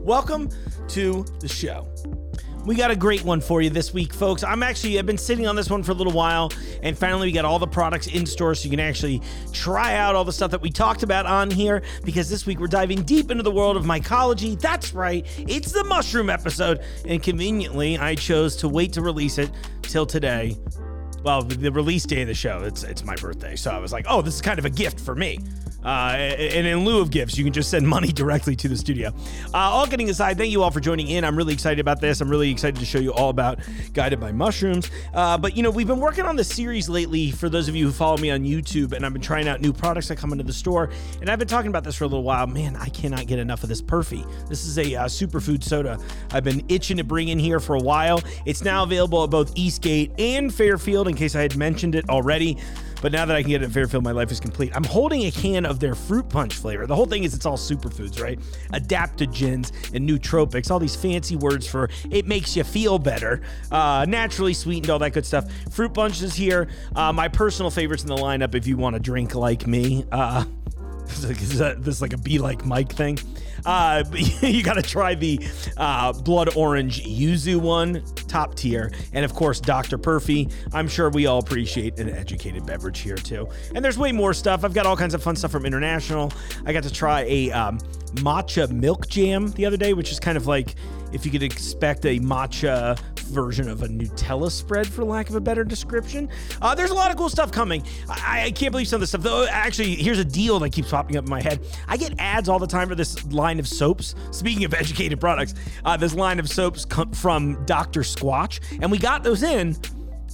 welcome 0.00 0.48
to 0.88 1.24
the 1.40 1.48
show. 1.48 1.86
We 2.64 2.74
got 2.74 2.90
a 2.90 2.96
great 2.96 3.22
one 3.22 3.40
for 3.40 3.62
you 3.62 3.70
this 3.70 3.94
week, 3.94 4.12
folks. 4.12 4.42
I'm 4.42 4.62
actually 4.62 4.98
I've 4.98 5.06
been 5.06 5.18
sitting 5.18 5.46
on 5.46 5.56
this 5.56 5.70
one 5.70 5.82
for 5.82 5.92
a 5.92 5.94
little 5.94 6.12
while, 6.12 6.50
and 6.82 6.96
finally 6.96 7.28
we 7.28 7.32
got 7.32 7.44
all 7.44 7.58
the 7.58 7.66
products 7.66 8.06
in 8.06 8.26
store, 8.26 8.54
so 8.54 8.64
you 8.64 8.70
can 8.70 8.80
actually 8.80 9.22
try 9.52 9.94
out 9.96 10.14
all 10.14 10.24
the 10.24 10.32
stuff 10.32 10.50
that 10.50 10.60
we 10.60 10.70
talked 10.70 11.02
about 11.02 11.26
on 11.26 11.50
here. 11.50 11.82
Because 12.04 12.28
this 12.28 12.46
week 12.46 12.60
we're 12.60 12.66
diving 12.66 13.02
deep 13.02 13.30
into 13.30 13.42
the 13.42 13.50
world 13.50 13.76
of 13.76 13.84
mycology. 13.84 14.60
That's 14.60 14.92
right, 14.92 15.26
it's 15.38 15.72
the 15.72 15.84
mushroom 15.84 16.28
episode, 16.28 16.82
and 17.06 17.22
conveniently 17.22 17.98
I 17.98 18.14
chose 18.14 18.56
to 18.56 18.68
wait 18.68 18.92
to 18.94 19.02
release 19.02 19.38
it 19.38 19.50
till 19.82 20.06
today. 20.06 20.56
Well, 21.22 21.42
the 21.42 21.70
release 21.70 22.04
day 22.04 22.22
of 22.22 22.28
the 22.28 22.34
show, 22.34 22.62
it's 22.62 22.84
it's 22.84 23.04
my 23.04 23.14
birthday, 23.16 23.56
so 23.56 23.70
I 23.70 23.78
was 23.78 23.92
like, 23.92 24.06
oh, 24.08 24.22
this 24.22 24.34
is 24.34 24.40
kind 24.42 24.58
of 24.58 24.64
a 24.64 24.70
gift 24.70 25.00
for 25.00 25.14
me. 25.14 25.38
Uh, 25.84 26.14
and 26.16 26.66
in 26.66 26.84
lieu 26.84 27.00
of 27.00 27.10
gifts, 27.10 27.38
you 27.38 27.44
can 27.44 27.52
just 27.52 27.70
send 27.70 27.86
money 27.86 28.08
directly 28.12 28.54
to 28.56 28.68
the 28.68 28.76
studio. 28.76 29.12
Uh, 29.54 29.58
all 29.58 29.86
kidding 29.86 30.10
aside, 30.10 30.36
thank 30.36 30.50
you 30.50 30.62
all 30.62 30.70
for 30.70 30.80
joining 30.80 31.08
in. 31.08 31.24
I'm 31.24 31.36
really 31.36 31.54
excited 31.54 31.80
about 31.80 32.00
this. 32.00 32.20
I'm 32.20 32.28
really 32.28 32.50
excited 32.50 32.78
to 32.80 32.86
show 32.86 32.98
you 32.98 33.12
all 33.12 33.30
about 33.30 33.58
Guided 33.92 34.20
by 34.20 34.32
Mushrooms. 34.32 34.90
Uh, 35.14 35.38
but, 35.38 35.56
you 35.56 35.62
know, 35.62 35.70
we've 35.70 35.86
been 35.86 36.00
working 36.00 36.24
on 36.24 36.36
this 36.36 36.48
series 36.48 36.88
lately 36.88 37.30
for 37.30 37.48
those 37.48 37.68
of 37.68 37.76
you 37.76 37.86
who 37.86 37.92
follow 37.92 38.16
me 38.18 38.30
on 38.30 38.44
YouTube, 38.44 38.92
and 38.92 39.04
I've 39.04 39.12
been 39.12 39.22
trying 39.22 39.48
out 39.48 39.60
new 39.60 39.72
products 39.72 40.08
that 40.08 40.16
come 40.16 40.32
into 40.32 40.44
the 40.44 40.52
store. 40.52 40.90
And 41.20 41.30
I've 41.30 41.38
been 41.38 41.48
talking 41.48 41.68
about 41.68 41.84
this 41.84 41.96
for 41.96 42.04
a 42.04 42.08
little 42.08 42.24
while. 42.24 42.46
Man, 42.46 42.76
I 42.76 42.88
cannot 42.88 43.26
get 43.26 43.38
enough 43.38 43.62
of 43.62 43.68
this 43.68 43.80
Perfy. 43.82 44.26
This 44.48 44.66
is 44.66 44.78
a 44.78 44.94
uh, 44.94 45.04
superfood 45.06 45.64
soda 45.64 45.98
I've 46.32 46.44
been 46.44 46.64
itching 46.68 46.96
to 46.98 47.04
bring 47.04 47.28
in 47.28 47.38
here 47.38 47.60
for 47.60 47.74
a 47.74 47.80
while. 47.80 48.22
It's 48.46 48.62
now 48.62 48.82
available 48.82 49.24
at 49.24 49.30
both 49.30 49.52
Eastgate 49.56 50.12
and 50.18 50.52
Fairfield, 50.54 51.08
in 51.08 51.14
case 51.14 51.34
I 51.34 51.42
had 51.42 51.56
mentioned 51.56 51.94
it 51.94 52.08
already. 52.08 52.58
But 53.00 53.12
now 53.12 53.24
that 53.24 53.36
I 53.36 53.42
can 53.42 53.50
get 53.50 53.62
it 53.62 53.66
at 53.66 53.72
Fairfield, 53.72 54.04
my 54.04 54.12
life 54.12 54.30
is 54.30 54.40
complete. 54.40 54.74
I'm 54.74 54.84
holding 54.84 55.24
a 55.26 55.30
can 55.30 55.64
of 55.64 55.80
their 55.80 55.94
fruit 55.94 56.28
punch 56.28 56.54
flavor. 56.54 56.86
The 56.86 56.94
whole 56.94 57.06
thing 57.06 57.24
is 57.24 57.34
it's 57.34 57.46
all 57.46 57.56
superfoods, 57.56 58.22
right? 58.22 58.38
Adaptogens 58.72 59.72
and 59.94 60.08
nootropics, 60.08 60.70
all 60.70 60.78
these 60.78 60.96
fancy 60.96 61.36
words 61.36 61.66
for 61.66 61.88
it 62.10 62.26
makes 62.26 62.56
you 62.56 62.64
feel 62.64 62.98
better, 62.98 63.42
uh, 63.70 64.04
naturally 64.08 64.54
sweetened, 64.54 64.90
all 64.90 64.98
that 64.98 65.12
good 65.12 65.26
stuff. 65.26 65.50
Fruit 65.70 65.92
punch 65.92 66.22
is 66.22 66.34
here. 66.34 66.68
Uh, 66.94 67.12
my 67.12 67.28
personal 67.28 67.70
favorites 67.70 68.02
in 68.02 68.08
the 68.08 68.16
lineup 68.16 68.54
if 68.54 68.66
you 68.66 68.76
want 68.76 68.94
to 68.94 69.00
drink 69.00 69.34
like 69.34 69.66
me. 69.66 70.04
Uh, 70.12 70.44
this 71.20 71.60
is 71.86 72.02
like 72.02 72.12
a 72.12 72.18
be 72.18 72.38
like 72.38 72.64
Mike 72.64 72.92
thing? 72.92 73.18
Uh, 73.64 74.04
you 74.42 74.62
got 74.62 74.74
to 74.74 74.82
try 74.82 75.14
the 75.14 75.40
uh, 75.76 76.12
blood 76.12 76.56
orange 76.56 77.04
yuzu 77.04 77.60
one, 77.60 78.02
top 78.28 78.54
tier, 78.54 78.92
and 79.12 79.24
of 79.24 79.34
course 79.34 79.60
Dr. 79.60 79.98
Perfy. 79.98 80.52
I'm 80.72 80.88
sure 80.88 81.10
we 81.10 81.26
all 81.26 81.38
appreciate 81.38 81.98
an 81.98 82.10
educated 82.10 82.66
beverage 82.66 83.00
here 83.00 83.16
too. 83.16 83.48
And 83.74 83.84
there's 83.84 83.98
way 83.98 84.12
more 84.12 84.34
stuff. 84.34 84.64
I've 84.64 84.74
got 84.74 84.86
all 84.86 84.96
kinds 84.96 85.14
of 85.14 85.22
fun 85.22 85.36
stuff 85.36 85.50
from 85.50 85.66
international. 85.66 86.32
I 86.64 86.72
got 86.72 86.82
to 86.84 86.92
try 86.92 87.22
a 87.22 87.50
um, 87.52 87.78
matcha 88.16 88.70
milk 88.70 89.08
jam 89.08 89.50
the 89.52 89.66
other 89.66 89.76
day, 89.76 89.92
which 89.92 90.10
is 90.10 90.20
kind 90.20 90.36
of 90.36 90.46
like 90.46 90.74
if 91.12 91.24
you 91.24 91.30
could 91.30 91.42
expect 91.42 92.04
a 92.04 92.18
matcha 92.20 92.98
version 93.30 93.68
of 93.68 93.82
a 93.82 93.88
Nutella 93.88 94.50
spread, 94.50 94.86
for 94.86 95.04
lack 95.04 95.28
of 95.28 95.36
a 95.36 95.40
better 95.40 95.64
description. 95.64 96.28
Uh, 96.60 96.74
there's 96.74 96.90
a 96.90 96.94
lot 96.94 97.10
of 97.10 97.16
cool 97.16 97.28
stuff 97.28 97.52
coming. 97.52 97.84
I, 98.08 98.44
I 98.46 98.50
can't 98.50 98.72
believe 98.72 98.88
some 98.88 98.96
of 98.96 99.00
this 99.00 99.10
stuff. 99.10 99.22
Though, 99.22 99.46
actually, 99.46 99.94
here's 99.94 100.18
a 100.18 100.24
deal 100.24 100.58
that 100.60 100.70
keeps 100.70 100.90
popping 100.90 101.16
up 101.16 101.24
in 101.24 101.30
my 101.30 101.40
head. 101.40 101.60
I 101.88 101.96
get 101.96 102.14
ads 102.18 102.48
all 102.48 102.58
the 102.58 102.66
time 102.66 102.88
for 102.88 102.94
this 102.94 103.24
line 103.32 103.58
of 103.58 103.68
soaps. 103.68 104.14
Speaking 104.30 104.64
of 104.64 104.74
educated 104.74 105.20
products, 105.20 105.54
uh, 105.84 105.96
this 105.96 106.14
line 106.14 106.38
of 106.38 106.48
soaps 106.48 106.84
come 106.84 107.12
from 107.12 107.64
Dr. 107.66 108.00
Squatch, 108.00 108.60
and 108.80 108.90
we 108.90 108.98
got 108.98 109.22
those 109.22 109.42
in 109.42 109.76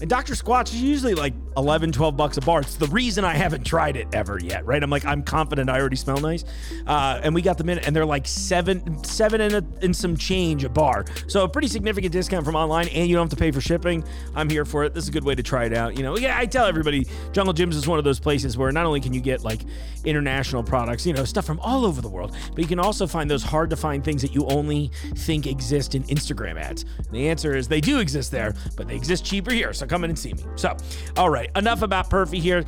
and 0.00 0.10
Dr. 0.10 0.34
Squatch 0.34 0.68
is 0.74 0.82
usually 0.82 1.14
like 1.14 1.34
11, 1.56 1.92
12 1.92 2.16
bucks 2.16 2.36
a 2.36 2.40
bar. 2.40 2.60
It's 2.60 2.76
the 2.76 2.86
reason 2.88 3.24
I 3.24 3.34
haven't 3.34 3.64
tried 3.64 3.96
it 3.96 4.08
ever 4.12 4.38
yet, 4.38 4.66
right? 4.66 4.82
I'm 4.82 4.90
like, 4.90 5.04
I'm 5.04 5.22
confident 5.22 5.70
I 5.70 5.80
already 5.80 5.96
smell 5.96 6.18
nice. 6.18 6.44
Uh, 6.86 7.20
and 7.22 7.34
we 7.34 7.42
got 7.42 7.58
them 7.58 7.68
in, 7.68 7.78
and 7.78 7.94
they're 7.94 8.06
like 8.06 8.26
seven, 8.26 9.02
seven 9.04 9.40
and, 9.40 9.54
a, 9.54 9.64
and 9.82 9.94
some 9.94 10.16
change 10.16 10.64
a 10.64 10.68
bar. 10.68 11.04
So 11.26 11.44
a 11.44 11.48
pretty 11.48 11.68
significant 11.68 12.12
discount 12.12 12.44
from 12.44 12.56
online, 12.56 12.88
and 12.88 13.08
you 13.08 13.16
don't 13.16 13.24
have 13.24 13.30
to 13.30 13.42
pay 13.42 13.50
for 13.50 13.60
shipping. 13.60 14.04
I'm 14.34 14.50
here 14.50 14.64
for 14.64 14.84
it. 14.84 14.94
This 14.94 15.04
is 15.04 15.08
a 15.08 15.12
good 15.12 15.24
way 15.24 15.34
to 15.34 15.42
try 15.42 15.64
it 15.64 15.72
out. 15.72 15.96
You 15.96 16.02
know, 16.02 16.16
yeah, 16.16 16.38
I 16.38 16.46
tell 16.46 16.66
everybody, 16.66 17.06
Jungle 17.32 17.54
Jim's 17.54 17.76
is 17.76 17.88
one 17.88 17.98
of 17.98 18.04
those 18.04 18.20
places 18.20 18.56
where 18.58 18.70
not 18.72 18.86
only 18.86 19.00
can 19.00 19.12
you 19.12 19.20
get 19.20 19.42
like 19.42 19.62
international 20.04 20.62
products, 20.62 21.06
you 21.06 21.12
know, 21.12 21.24
stuff 21.24 21.44
from 21.44 21.60
all 21.60 21.84
over 21.84 22.00
the 22.00 22.08
world, 22.08 22.34
but 22.50 22.58
you 22.58 22.66
can 22.66 22.78
also 22.78 23.06
find 23.06 23.30
those 23.30 23.42
hard 23.42 23.70
to 23.70 23.76
find 23.76 24.04
things 24.04 24.22
that 24.22 24.34
you 24.34 24.46
only 24.46 24.90
think 25.16 25.46
exist 25.46 25.94
in 25.94 26.02
Instagram 26.04 26.60
ads. 26.60 26.84
And 26.98 27.10
the 27.10 27.28
answer 27.28 27.54
is 27.54 27.68
they 27.68 27.80
do 27.80 27.98
exist 27.98 28.30
there, 28.30 28.54
but 28.76 28.88
they 28.88 28.94
exist 28.94 29.24
cheaper 29.24 29.50
here. 29.50 29.72
So 29.72 29.86
come 29.86 30.04
in 30.04 30.10
and 30.10 30.18
see 30.18 30.32
me. 30.34 30.44
So, 30.56 30.76
all 31.16 31.30
right, 31.30 31.45
enough 31.54 31.82
about 31.82 32.10
Perfy 32.10 32.38
here. 32.38 32.64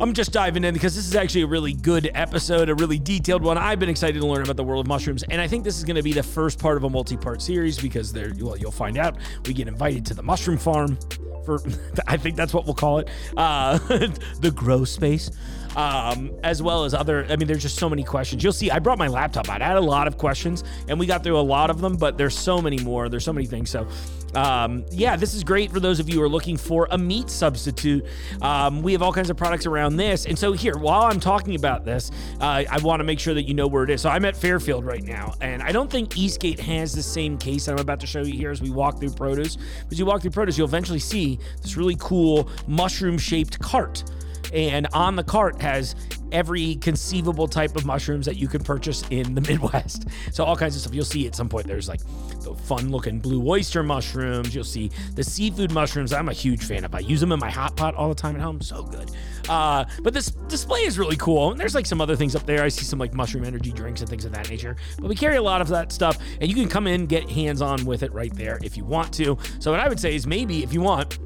I'm 0.00 0.12
just 0.12 0.30
diving 0.32 0.62
in 0.62 0.74
because 0.74 0.94
this 0.94 1.08
is 1.08 1.16
actually 1.16 1.42
a 1.42 1.46
really 1.48 1.72
good 1.72 2.08
episode, 2.14 2.68
a 2.68 2.74
really 2.74 3.00
detailed 3.00 3.42
one. 3.42 3.58
I've 3.58 3.80
been 3.80 3.88
excited 3.88 4.20
to 4.20 4.26
learn 4.26 4.44
about 4.44 4.56
the 4.56 4.62
world 4.62 4.86
of 4.86 4.88
mushrooms, 4.88 5.24
and 5.24 5.40
I 5.40 5.48
think 5.48 5.64
this 5.64 5.76
is 5.76 5.82
going 5.82 5.96
to 5.96 6.04
be 6.04 6.12
the 6.12 6.22
first 6.22 6.60
part 6.60 6.76
of 6.76 6.84
a 6.84 6.90
multi-part 6.90 7.42
series 7.42 7.78
because 7.78 8.12
there, 8.12 8.32
well, 8.38 8.56
you'll 8.56 8.70
find 8.70 8.96
out. 8.96 9.16
We 9.46 9.54
get 9.54 9.66
invited 9.66 10.06
to 10.06 10.14
the 10.14 10.22
mushroom 10.22 10.56
farm 10.56 10.96
for, 11.44 11.60
I 12.06 12.16
think 12.16 12.36
that's 12.36 12.54
what 12.54 12.64
we'll 12.64 12.74
call 12.74 12.98
it, 12.98 13.08
uh, 13.36 13.78
the 14.40 14.52
grow 14.54 14.84
space 14.84 15.32
um, 15.78 16.32
as 16.42 16.62
well 16.62 16.84
as 16.84 16.92
other. 16.92 17.24
I 17.30 17.36
mean, 17.36 17.46
there's 17.46 17.62
just 17.62 17.76
so 17.76 17.88
many 17.88 18.02
questions. 18.02 18.42
You'll 18.42 18.52
see, 18.52 18.70
I 18.70 18.80
brought 18.80 18.98
my 18.98 19.08
laptop. 19.08 19.48
I 19.48 19.58
had 19.58 19.76
a 19.76 19.80
lot 19.80 20.06
of 20.08 20.18
questions, 20.18 20.64
and 20.88 20.98
we 20.98 21.06
got 21.06 21.22
through 21.22 21.38
a 21.38 21.40
lot 21.40 21.70
of 21.70 21.80
them, 21.80 21.96
but 21.96 22.18
there's 22.18 22.36
so 22.36 22.60
many 22.60 22.78
more. 22.78 23.08
There's 23.08 23.24
so 23.24 23.32
many 23.32 23.46
things. 23.46 23.70
So, 23.70 23.86
um, 24.34 24.84
yeah, 24.90 25.16
this 25.16 25.34
is 25.34 25.44
great 25.44 25.70
for 25.70 25.80
those 25.80 26.00
of 26.00 26.08
you 26.08 26.16
who 26.16 26.22
are 26.22 26.28
looking 26.28 26.56
for 26.56 26.88
a 26.90 26.98
meat 26.98 27.30
substitute. 27.30 28.04
Um, 28.42 28.82
we 28.82 28.92
have 28.92 29.02
all 29.02 29.12
kinds 29.12 29.30
of 29.30 29.36
products 29.36 29.66
around 29.66 29.96
this. 29.96 30.26
And 30.26 30.38
so, 30.38 30.52
here, 30.52 30.76
while 30.76 31.02
I'm 31.02 31.20
talking 31.20 31.54
about 31.54 31.84
this, 31.84 32.10
uh, 32.40 32.64
I 32.70 32.78
want 32.82 33.00
to 33.00 33.04
make 33.04 33.20
sure 33.20 33.34
that 33.34 33.44
you 33.44 33.54
know 33.54 33.66
where 33.66 33.84
it 33.84 33.90
is. 33.90 34.02
So, 34.02 34.10
I'm 34.10 34.24
at 34.24 34.36
Fairfield 34.36 34.84
right 34.84 35.02
now, 35.02 35.34
and 35.40 35.62
I 35.62 35.72
don't 35.72 35.90
think 35.90 36.16
Eastgate 36.16 36.60
has 36.60 36.92
the 36.92 37.02
same 37.02 37.38
case 37.38 37.66
that 37.66 37.72
I'm 37.72 37.78
about 37.78 38.00
to 38.00 38.06
show 38.06 38.22
you 38.22 38.34
here 38.34 38.50
as 38.50 38.60
we 38.60 38.70
walk 38.70 39.00
through 39.00 39.10
produce. 39.10 39.56
As 39.90 39.98
you 39.98 40.06
walk 40.06 40.22
through 40.22 40.32
produce, 40.32 40.58
you'll 40.58 40.68
eventually 40.68 40.98
see 40.98 41.38
this 41.62 41.76
really 41.76 41.96
cool 41.98 42.48
mushroom 42.66 43.18
shaped 43.18 43.58
cart 43.60 44.04
and 44.52 44.86
on 44.92 45.16
the 45.16 45.24
cart 45.24 45.60
has 45.60 45.94
every 46.32 46.76
conceivable 46.76 47.48
type 47.48 47.76
of 47.76 47.84
mushrooms 47.84 48.26
that 48.26 48.36
you 48.36 48.48
can 48.48 48.62
purchase 48.62 49.02
in 49.10 49.34
the 49.34 49.40
Midwest. 49.48 50.08
So 50.32 50.44
all 50.44 50.56
kinds 50.56 50.74
of 50.74 50.82
stuff. 50.82 50.94
You'll 50.94 51.04
see 51.04 51.26
at 51.26 51.34
some 51.34 51.48
point 51.48 51.66
there's 51.66 51.88
like 51.88 52.00
the 52.40 52.54
fun 52.54 52.90
looking 52.90 53.18
blue 53.18 53.46
oyster 53.48 53.82
mushrooms. 53.82 54.54
You'll 54.54 54.64
see 54.64 54.90
the 55.14 55.24
seafood 55.24 55.72
mushrooms. 55.72 56.12
I'm 56.12 56.28
a 56.28 56.32
huge 56.32 56.64
fan 56.64 56.84
of. 56.84 56.94
I 56.94 57.00
use 57.00 57.20
them 57.20 57.32
in 57.32 57.40
my 57.40 57.50
hot 57.50 57.76
pot 57.76 57.94
all 57.94 58.08
the 58.08 58.14
time 58.14 58.36
at 58.36 58.42
home. 58.42 58.60
So 58.60 58.82
good. 58.82 59.10
Uh, 59.48 59.84
but 60.02 60.12
this 60.12 60.30
display 60.48 60.80
is 60.80 60.98
really 60.98 61.16
cool. 61.16 61.50
And 61.50 61.60
there's 61.60 61.74
like 61.74 61.86
some 61.86 62.00
other 62.00 62.16
things 62.16 62.34
up 62.34 62.44
there. 62.46 62.62
I 62.62 62.68
see 62.68 62.84
some 62.84 62.98
like 62.98 63.14
mushroom 63.14 63.44
energy 63.44 63.72
drinks 63.72 64.00
and 64.00 64.08
things 64.08 64.24
of 64.24 64.32
that 64.32 64.50
nature. 64.50 64.76
But 64.98 65.08
we 65.08 65.14
carry 65.14 65.36
a 65.36 65.42
lot 65.42 65.60
of 65.60 65.68
that 65.68 65.92
stuff, 65.92 66.18
and 66.40 66.48
you 66.48 66.54
can 66.54 66.68
come 66.68 66.86
in 66.86 67.06
get 67.06 67.28
hands 67.30 67.62
on 67.62 67.84
with 67.84 68.02
it 68.02 68.12
right 68.12 68.34
there 68.34 68.58
if 68.62 68.76
you 68.76 68.84
want 68.84 69.12
to. 69.14 69.38
So 69.58 69.70
what 69.70 69.80
I 69.80 69.88
would 69.88 70.00
say 70.00 70.14
is 70.14 70.26
maybe 70.26 70.62
if 70.62 70.72
you 70.72 70.80
want, 70.80 71.18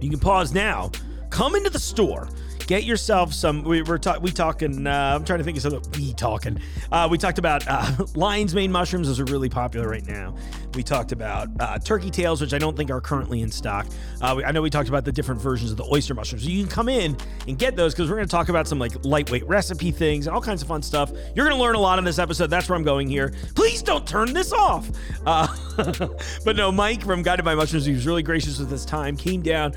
you 0.00 0.10
can 0.10 0.20
pause 0.20 0.52
now. 0.52 0.90
Come 1.30 1.56
into 1.56 1.70
the 1.70 1.80
store 1.80 2.28
get 2.66 2.84
yourself 2.84 3.32
some. 3.32 3.62
We 3.62 3.82
were 3.82 3.98
ta- 3.98 4.18
we 4.18 4.30
talking. 4.30 4.86
Uh, 4.86 5.14
I'm 5.14 5.24
trying 5.24 5.38
to 5.38 5.44
think 5.44 5.56
of 5.56 5.62
something. 5.62 5.82
We 6.00 6.12
talking. 6.14 6.58
Uh, 6.90 7.08
we 7.10 7.18
talked 7.18 7.38
about 7.38 7.64
uh, 7.68 8.06
lion's 8.14 8.54
mane 8.54 8.72
mushrooms. 8.72 9.08
Those 9.08 9.20
are 9.20 9.24
really 9.24 9.48
popular 9.48 9.88
right 9.88 10.06
now. 10.06 10.34
We 10.74 10.82
talked 10.82 11.12
about 11.12 11.48
uh, 11.60 11.78
turkey 11.78 12.10
tails, 12.10 12.40
which 12.40 12.52
I 12.52 12.58
don't 12.58 12.76
think 12.76 12.90
are 12.90 13.00
currently 13.00 13.42
in 13.42 13.50
stock. 13.50 13.86
Uh, 14.20 14.34
we, 14.38 14.44
I 14.44 14.50
know 14.50 14.62
we 14.62 14.70
talked 14.70 14.88
about 14.88 15.04
the 15.04 15.12
different 15.12 15.40
versions 15.40 15.70
of 15.70 15.76
the 15.76 15.84
oyster 15.84 16.14
mushrooms. 16.14 16.46
You 16.46 16.62
can 16.62 16.70
come 16.70 16.88
in 16.88 17.16
and 17.46 17.58
get 17.58 17.76
those 17.76 17.94
because 17.94 18.10
we're 18.10 18.16
going 18.16 18.28
to 18.28 18.32
talk 18.32 18.48
about 18.48 18.66
some 18.66 18.78
like 18.78 19.04
lightweight 19.04 19.46
recipe 19.46 19.90
things, 19.90 20.26
all 20.26 20.40
kinds 20.40 20.62
of 20.62 20.68
fun 20.68 20.82
stuff. 20.82 21.12
You're 21.34 21.46
going 21.46 21.56
to 21.56 21.62
learn 21.62 21.76
a 21.76 21.80
lot 21.80 21.98
in 21.98 22.04
this 22.04 22.18
episode. 22.18 22.48
That's 22.48 22.68
where 22.68 22.76
I'm 22.76 22.84
going 22.84 23.08
here. 23.08 23.32
Please 23.54 23.82
don't 23.82 24.06
turn 24.06 24.32
this 24.32 24.52
off. 24.52 24.90
Uh, 25.24 25.46
but 26.44 26.56
no, 26.56 26.72
Mike 26.72 27.02
from 27.02 27.22
Guided 27.22 27.44
by 27.44 27.54
Mushrooms, 27.54 27.84
he 27.84 27.92
was 27.92 28.06
really 28.06 28.22
gracious 28.22 28.58
with 28.58 28.70
his 28.70 28.84
time. 28.84 29.16
Came 29.16 29.42
down 29.42 29.74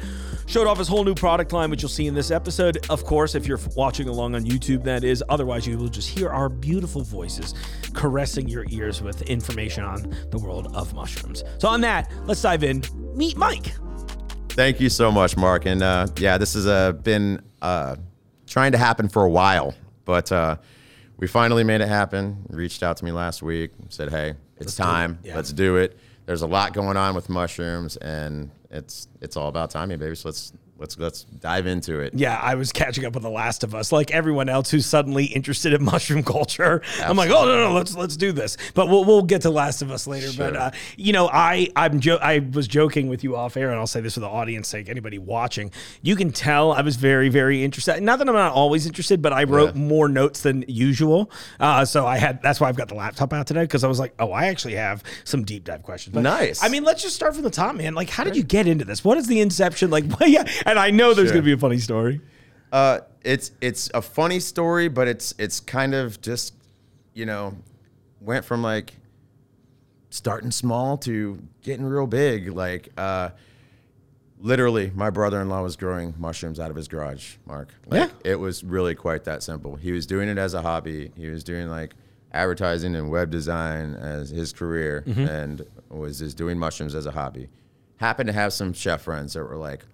showed 0.48 0.66
off 0.66 0.80
his 0.80 0.88
whole 0.88 1.04
new 1.04 1.14
product 1.14 1.54
line, 1.54 1.70
which 1.70 1.84
you'll 1.84 1.90
see 1.90 2.08
in 2.08 2.16
this 2.16 2.32
episode. 2.32 2.67
Of 2.90 3.06
course, 3.06 3.36
if 3.36 3.48
you're 3.48 3.60
watching 3.76 4.10
along 4.10 4.36
on 4.36 4.44
YouTube, 4.44 4.84
that 4.84 5.04
is. 5.04 5.24
Otherwise, 5.30 5.66
you 5.66 5.78
will 5.78 5.88
just 5.88 6.10
hear 6.10 6.30
our 6.30 6.50
beautiful 6.50 7.04
voices 7.04 7.54
caressing 7.94 8.50
your 8.50 8.66
ears 8.70 9.02
with 9.02 9.22
information 9.24 9.84
on 9.84 10.14
the 10.32 10.38
world 10.38 10.76
of 10.76 10.94
mushrooms. 10.94 11.44
So, 11.60 11.70
on 11.70 11.82
that, 11.82 12.12
let's 12.26 12.42
dive 12.42 12.64
in. 12.64 12.84
Meet 13.16 13.38
Mike. 13.38 13.72
Thank 14.50 14.80
you 14.80 14.90
so 14.90 15.12
much, 15.12 15.38
Mark. 15.38 15.66
And 15.66 15.84
uh, 15.84 16.08
yeah, 16.18 16.40
this 16.40 16.56
has 16.56 16.66
uh, 16.66 16.94
been 16.94 17.42
uh, 17.62 17.96
trying 18.48 18.72
to 18.72 18.78
happen 18.80 19.08
for 19.08 19.24
a 19.24 19.30
while, 19.30 19.76
but 20.04 20.32
uh, 20.32 20.58
we 21.18 21.28
finally 21.28 21.64
made 21.64 21.82
it 21.82 21.88
happen. 21.88 22.44
Reached 22.50 22.82
out 22.82 22.98
to 22.98 23.06
me 23.06 23.12
last 23.12 23.44
week, 23.44 23.72
said, 23.90 24.10
"Hey, 24.10 24.32
it's 24.56 24.66
let's 24.66 24.76
time. 24.76 25.20
It. 25.24 25.28
Yeah. 25.28 25.36
Let's 25.36 25.54
do 25.54 25.76
it." 25.78 25.98
There's 26.26 26.42
a 26.42 26.48
lot 26.48 26.74
going 26.74 26.98
on 26.98 27.14
with 27.14 27.30
mushrooms, 27.30 27.98
and 27.98 28.50
it's 28.72 29.08
it's 29.22 29.38
all 29.38 29.48
about 29.48 29.70
timing, 29.70 30.00
baby. 30.00 30.16
So 30.16 30.30
let's 30.30 30.54
let's 30.78 30.98
let's 30.98 31.24
dive 31.24 31.68
into 31.68 32.00
it. 32.00 32.14
Yeah, 32.14 32.40
I 32.42 32.56
was 32.56 32.72
catching 32.72 33.06
up 33.06 33.14
with 33.14 33.24
The 33.24 33.30
Last 33.30 33.64
of 33.64 33.74
Us, 33.76 33.92
like 33.92 34.12
everyone 34.12 34.50
else 34.50 34.70
who's 34.72 34.86
suddenly 34.86 35.26
interested 35.26 35.74
in 35.74 35.84
mushroom 35.86 36.24
culture. 36.24 36.82
I'm 37.02 37.18
like, 37.18 37.30
oh 37.30 37.46
no, 37.46 37.66
no, 37.68 37.74
let's 37.74 37.96
let's 37.96 38.18
do 38.18 38.32
this. 38.32 38.58
But 38.74 38.88
we'll 38.90 39.06
we'll 39.06 39.24
get 39.24 39.42
to 39.44 39.50
Last 39.50 39.82
of 39.82 39.92
Us 39.92 40.08
later. 40.08 40.30
But 40.38 40.56
uh, 40.56 40.72
you 40.96 41.14
know, 41.14 41.28
I 41.32 41.70
I'm 41.76 42.00
jo- 42.00 42.20
I 42.22 42.40
was 42.40 42.68
joking 42.68 43.08
with 43.10 43.24
you 43.24 43.36
off 43.36 43.58
air, 43.58 43.70
and 43.70 43.80
I'll 43.80 43.88
say 43.88 44.02
this 44.02 44.14
for 44.16 44.20
the 44.22 44.28
audience 44.30 44.68
sake, 44.68 44.90
anybody 44.90 45.18
watching, 45.18 45.72
you 46.02 46.16
can 46.16 46.32
tell 46.32 46.72
I 46.72 46.82
was 46.82 46.96
very 46.96 47.30
very 47.30 47.64
interested. 47.64 48.02
Not 48.02 48.20
that 48.20 48.28
I'm 48.30 48.36
not 48.36 48.54
always 48.54 48.86
interested, 48.86 49.22
but 49.22 49.34
I 49.34 49.44
wrote 49.44 49.76
Yeah. 49.76 49.82
more 49.82 50.08
notes 50.08 50.42
than 50.42 50.64
usual. 50.68 51.32
Uh, 51.60 51.86
so 51.86 52.06
I 52.06 52.18
had 52.18 52.42
that's 52.42 52.60
why 52.60 52.70
I've 52.70 52.76
got 52.78 52.88
the 52.88 52.96
laptop 52.96 53.34
out 53.34 53.48
today 53.48 53.62
because 53.64 53.84
I 53.84 53.88
was 53.88 54.00
like, 54.00 54.14
oh, 54.20 54.32
I 54.32 54.46
actually 54.48 54.76
have 54.76 55.04
some 55.24 55.44
deep 55.44 55.64
dive 55.64 55.84
questions. 55.84 56.14
But, 56.14 56.22
Nice. 56.22 56.64
I 56.64 56.70
mean, 56.70 56.84
let's 56.84 57.02
just 57.02 57.16
start 57.16 57.34
from 57.34 57.44
the 57.44 57.50
top, 57.50 57.76
man. 57.76 57.94
Like, 57.96 58.10
how 58.10 58.24
did 58.24 58.36
you 58.36 58.44
get 58.44 58.68
into 58.68 58.86
this? 58.86 59.04
What 59.04 59.18
is 59.18 59.28
the 59.28 59.40
inception? 59.42 59.90
Like, 59.90 60.06
yeah, 60.26 60.48
and 60.70 60.78
I 60.80 60.92
know 60.92 61.14
there's 61.14 61.30
Sure. 61.30 61.36
gonna 61.36 61.46
be 61.46 61.54
a 61.54 61.58
funny 61.58 61.78
story. 61.80 62.22
Uh, 62.72 63.00
it's 63.24 63.52
it's 63.62 63.90
a 63.94 64.02
funny 64.02 64.40
story, 64.40 64.88
but 64.90 65.08
it's 65.08 65.34
it's 65.38 65.60
kind 65.60 65.94
of 65.94 66.20
just 66.22 66.54
you 67.14 67.26
know 67.26 67.56
went 68.22 68.46
from 68.46 68.62
like 68.62 68.94
starting 70.10 70.52
small 70.52 70.98
to 71.00 71.40
getting 71.62 71.86
real 71.86 72.08
big. 72.08 72.50
Like 72.52 72.90
uh, 72.98 73.30
literally, 74.40 74.92
my 74.96 75.10
brother-in-law 75.10 75.64
was 75.64 75.76
growing 75.76 76.14
mushrooms 76.18 76.60
out 76.60 76.70
of 76.70 76.76
his 76.76 76.88
garage. 76.88 77.36
Mark, 77.46 77.70
like, 77.88 78.10
Yeah. 78.10 78.32
it 78.32 78.36
was 78.40 78.64
really 78.64 78.96
quite 78.96 79.24
that 79.26 79.44
simple. 79.44 79.76
He 79.76 79.92
was 79.92 80.06
doing 80.06 80.30
it 80.30 80.38
as 80.38 80.54
a 80.54 80.62
hobby. 80.62 81.12
He 81.16 81.28
was 81.30 81.44
doing 81.44 81.70
like 81.70 81.96
advertising 82.34 82.96
and 82.96 83.10
web 83.10 83.30
design 83.32 83.96
as 83.96 84.30
his 84.30 84.52
career, 84.54 85.04
and 85.08 85.66
was 85.90 86.20
just 86.20 86.38
doing 86.38 86.58
mushrooms 86.60 86.94
as 86.96 87.06
a 87.06 87.12
hobby. 87.12 87.48
Happened 87.98 88.28
to 88.28 88.34
have 88.34 88.54
some 88.54 88.74
chef 88.74 89.02
friends 89.04 89.34
that 89.34 89.44
were 89.44 89.56
like, 89.56 89.86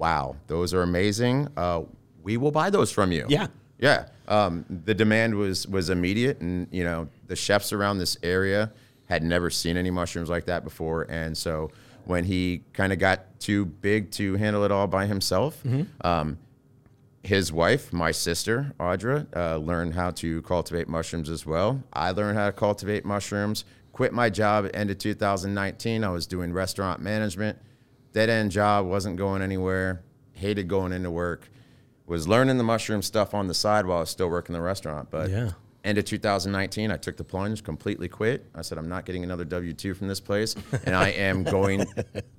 "Wow, 0.00 0.36
those 0.46 0.74
are 0.74 0.82
amazing. 0.82 1.48
Uh, 1.56 1.82
we 2.22 2.36
will 2.36 2.50
buy 2.50 2.70
those 2.70 2.90
from 2.90 3.12
you." 3.12 3.26
Yeah. 3.28 3.46
Yeah, 3.78 4.08
um, 4.28 4.66
the 4.84 4.92
demand 4.94 5.34
was 5.36 5.66
was 5.66 5.88
immediate, 5.88 6.40
and 6.40 6.66
you 6.70 6.84
know 6.84 7.08
the 7.28 7.36
chefs 7.36 7.72
around 7.72 7.96
this 7.98 8.18
area 8.22 8.72
had 9.06 9.22
never 9.22 9.48
seen 9.48 9.76
any 9.78 9.90
mushrooms 9.90 10.28
like 10.28 10.44
that 10.46 10.64
before, 10.64 11.06
and 11.08 11.36
so 11.36 11.70
when 12.04 12.24
he 12.24 12.62
kind 12.74 12.92
of 12.92 12.98
got 12.98 13.40
too 13.40 13.64
big 13.64 14.10
to 14.12 14.34
handle 14.36 14.64
it 14.64 14.70
all 14.70 14.86
by 14.86 15.06
himself, 15.06 15.62
um, 16.02 16.38
his 17.22 17.52
wife, 17.52 17.90
my 17.92 18.10
sister 18.10 18.72
Audra, 18.78 19.26
uh, 19.34 19.56
learned 19.56 19.94
how 19.94 20.10
to 20.10 20.42
cultivate 20.42 20.86
mushrooms 20.88 21.30
as 21.30 21.46
well. 21.46 21.82
I 21.92 22.10
learned 22.10 22.36
how 22.38 22.46
to 22.46 22.52
cultivate 22.52 23.04
mushrooms. 23.06 23.64
Quit 23.92 24.12
my 24.12 24.28
job 24.30 24.66
at 24.66 24.74
end 24.76 24.90
of 24.90 24.98
2019. 24.98 26.04
I 26.04 26.10
was 26.10 26.26
doing 26.26 26.52
restaurant 26.52 27.00
management, 27.00 27.58
dead 28.12 28.28
end 28.30 28.50
job, 28.50 28.86
wasn't 28.86 29.16
going 29.16 29.42
anywhere. 29.42 30.02
Hated 30.32 30.68
going 30.68 30.92
into 30.92 31.10
work 31.10 31.48
was 32.06 32.26
learning 32.26 32.56
the 32.58 32.64
mushroom 32.64 33.02
stuff 33.02 33.34
on 33.34 33.46
the 33.46 33.54
side 33.54 33.86
while 33.86 33.98
I 33.98 34.00
was 34.00 34.10
still 34.10 34.28
working 34.28 34.52
the 34.52 34.60
restaurant. 34.60 35.10
But 35.10 35.30
Yeah. 35.30 35.50
end 35.84 35.96
of 35.98 36.04
2019, 36.06 36.90
I 36.90 36.96
took 36.96 37.16
the 37.16 37.22
plunge, 37.24 37.62
completely 37.62 38.08
quit. 38.08 38.46
I 38.54 38.62
said, 38.62 38.78
I'm 38.78 38.88
not 38.88 39.04
getting 39.04 39.22
another 39.22 39.44
W 39.44 39.72
two 39.72 39.94
from 39.94 40.08
this 40.08 40.18
place, 40.20 40.56
and 40.86 40.94
I 40.96 41.10
am 41.10 41.44
going 41.44 41.86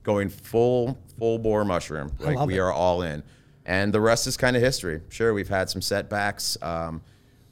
going 0.03 0.29
full 0.29 0.97
full 1.17 1.37
bore 1.39 1.63
mushroom. 1.63 2.11
Like 2.19 2.45
we 2.47 2.55
it. 2.55 2.59
are 2.59 2.71
all 2.71 3.01
in, 3.03 3.23
and 3.65 3.93
the 3.93 4.01
rest 4.01 4.27
is 4.27 4.35
kind 4.35 4.55
of 4.57 4.61
history. 4.61 5.01
Sure, 5.09 5.33
we've 5.33 5.47
had 5.49 5.69
some 5.69 5.81
setbacks. 5.81 6.57
Um, 6.61 7.01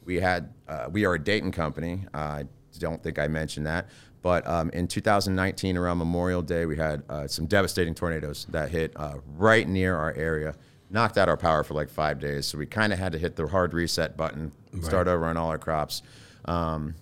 we 0.03 0.15
had 0.19 0.51
uh, 0.67 0.89
we 0.91 1.05
are 1.05 1.13
a 1.13 1.19
Dayton 1.23 1.51
company. 1.51 2.05
I 2.13 2.45
don't 2.79 3.01
think 3.03 3.17
I 3.19 3.27
mentioned 3.27 3.65
that. 3.67 3.87
But 4.21 4.45
um, 4.47 4.69
in 4.71 4.87
2019, 4.87 5.77
around 5.77 5.97
Memorial 5.97 6.41
Day, 6.41 6.65
we 6.65 6.75
had 6.75 7.03
uh, 7.09 7.27
some 7.27 7.45
devastating 7.45 7.95
tornadoes 7.95 8.45
that 8.49 8.69
hit 8.69 8.91
uh, 8.95 9.15
right 9.37 9.67
near 9.67 9.95
our 9.95 10.13
area, 10.13 10.55
knocked 10.89 11.17
out 11.17 11.29
our 11.29 11.37
power 11.37 11.63
for 11.63 11.73
like 11.73 11.89
five 11.89 12.19
days. 12.19 12.47
So 12.47 12.57
we 12.57 12.65
kind 12.65 12.91
of 12.91 12.99
had 12.99 13.13
to 13.13 13.17
hit 13.17 13.35
the 13.35 13.47
hard 13.47 13.73
reset 13.73 14.17
button, 14.17 14.51
start 14.81 15.07
over 15.07 15.25
on 15.25 15.37
all 15.37 15.49
our 15.49 15.57
crops. 15.57 16.01
Um, 16.45 16.95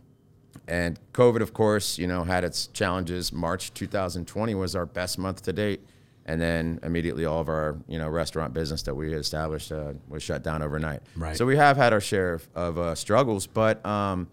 and 0.67 0.99
COVID, 1.13 1.41
of 1.41 1.53
course, 1.53 1.97
you 1.97 2.07
know, 2.07 2.23
had 2.23 2.43
its 2.43 2.67
challenges. 2.67 3.31
March 3.31 3.73
2020 3.73 4.53
was 4.55 4.75
our 4.75 4.85
best 4.85 5.17
month 5.17 5.41
to 5.43 5.53
date, 5.53 5.79
and 6.25 6.41
then 6.41 6.79
immediately 6.83 7.25
all 7.25 7.39
of 7.39 7.47
our, 7.47 7.77
you 7.87 7.97
know, 7.97 8.09
restaurant 8.09 8.53
business 8.53 8.83
that 8.83 8.93
we 8.93 9.11
had 9.11 9.21
established 9.21 9.71
uh, 9.71 9.93
was 10.09 10.21
shut 10.21 10.43
down 10.43 10.61
overnight. 10.61 11.01
Right. 11.15 11.37
So 11.37 11.45
we 11.45 11.55
have 11.55 11.77
had 11.77 11.93
our 11.93 12.01
share 12.01 12.33
of, 12.33 12.47
of 12.53 12.77
uh, 12.77 12.95
struggles, 12.95 13.47
but 13.47 13.83
um, 13.85 14.27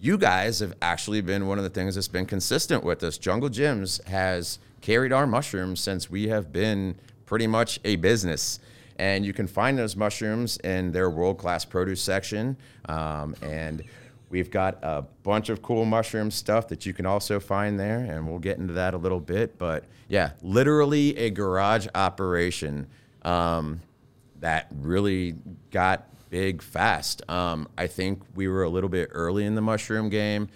you 0.00 0.16
guys 0.16 0.60
have 0.60 0.74
actually 0.80 1.20
been 1.20 1.46
one 1.46 1.58
of 1.58 1.64
the 1.64 1.70
things 1.70 1.94
that's 1.94 2.08
been 2.08 2.26
consistent 2.26 2.84
with 2.84 3.02
us. 3.02 3.18
Jungle 3.18 3.48
Jim's 3.48 4.00
has 4.06 4.58
carried 4.80 5.12
our 5.12 5.26
mushrooms 5.26 5.80
since 5.80 6.08
we 6.08 6.28
have 6.28 6.52
been 6.52 6.96
pretty 7.26 7.46
much 7.46 7.80
a 7.84 7.96
business. 7.96 8.60
And 8.98 9.24
you 9.24 9.32
can 9.32 9.46
find 9.46 9.78
those 9.78 9.96
mushrooms 9.96 10.56
in 10.58 10.92
their 10.92 11.10
world 11.10 11.38
class 11.38 11.64
produce 11.64 12.00
section. 12.00 12.56
Um, 12.88 13.34
and 13.42 13.82
we've 14.28 14.50
got 14.50 14.78
a 14.82 15.02
bunch 15.22 15.48
of 15.48 15.62
cool 15.62 15.84
mushroom 15.84 16.30
stuff 16.30 16.68
that 16.68 16.86
you 16.86 16.92
can 16.92 17.06
also 17.06 17.38
find 17.38 17.78
there. 17.78 17.98
And 17.98 18.28
we'll 18.28 18.40
get 18.40 18.58
into 18.58 18.74
that 18.74 18.94
a 18.94 18.98
little 18.98 19.20
bit. 19.20 19.58
But 19.58 19.84
yeah, 20.08 20.30
literally 20.42 21.16
a 21.16 21.30
garage 21.30 21.86
operation. 21.94 22.86
Um, 23.22 23.80
that 24.40 24.68
really 24.80 25.34
got 25.70 26.08
big 26.30 26.62
fast. 26.62 27.22
Um, 27.30 27.68
I 27.76 27.86
think 27.86 28.22
we 28.34 28.48
were 28.48 28.62
a 28.62 28.68
little 28.68 28.88
bit 28.90 29.08
early 29.12 29.44
in 29.44 29.54
the 29.54 29.60
mushroom 29.60 30.08
game. 30.08 30.48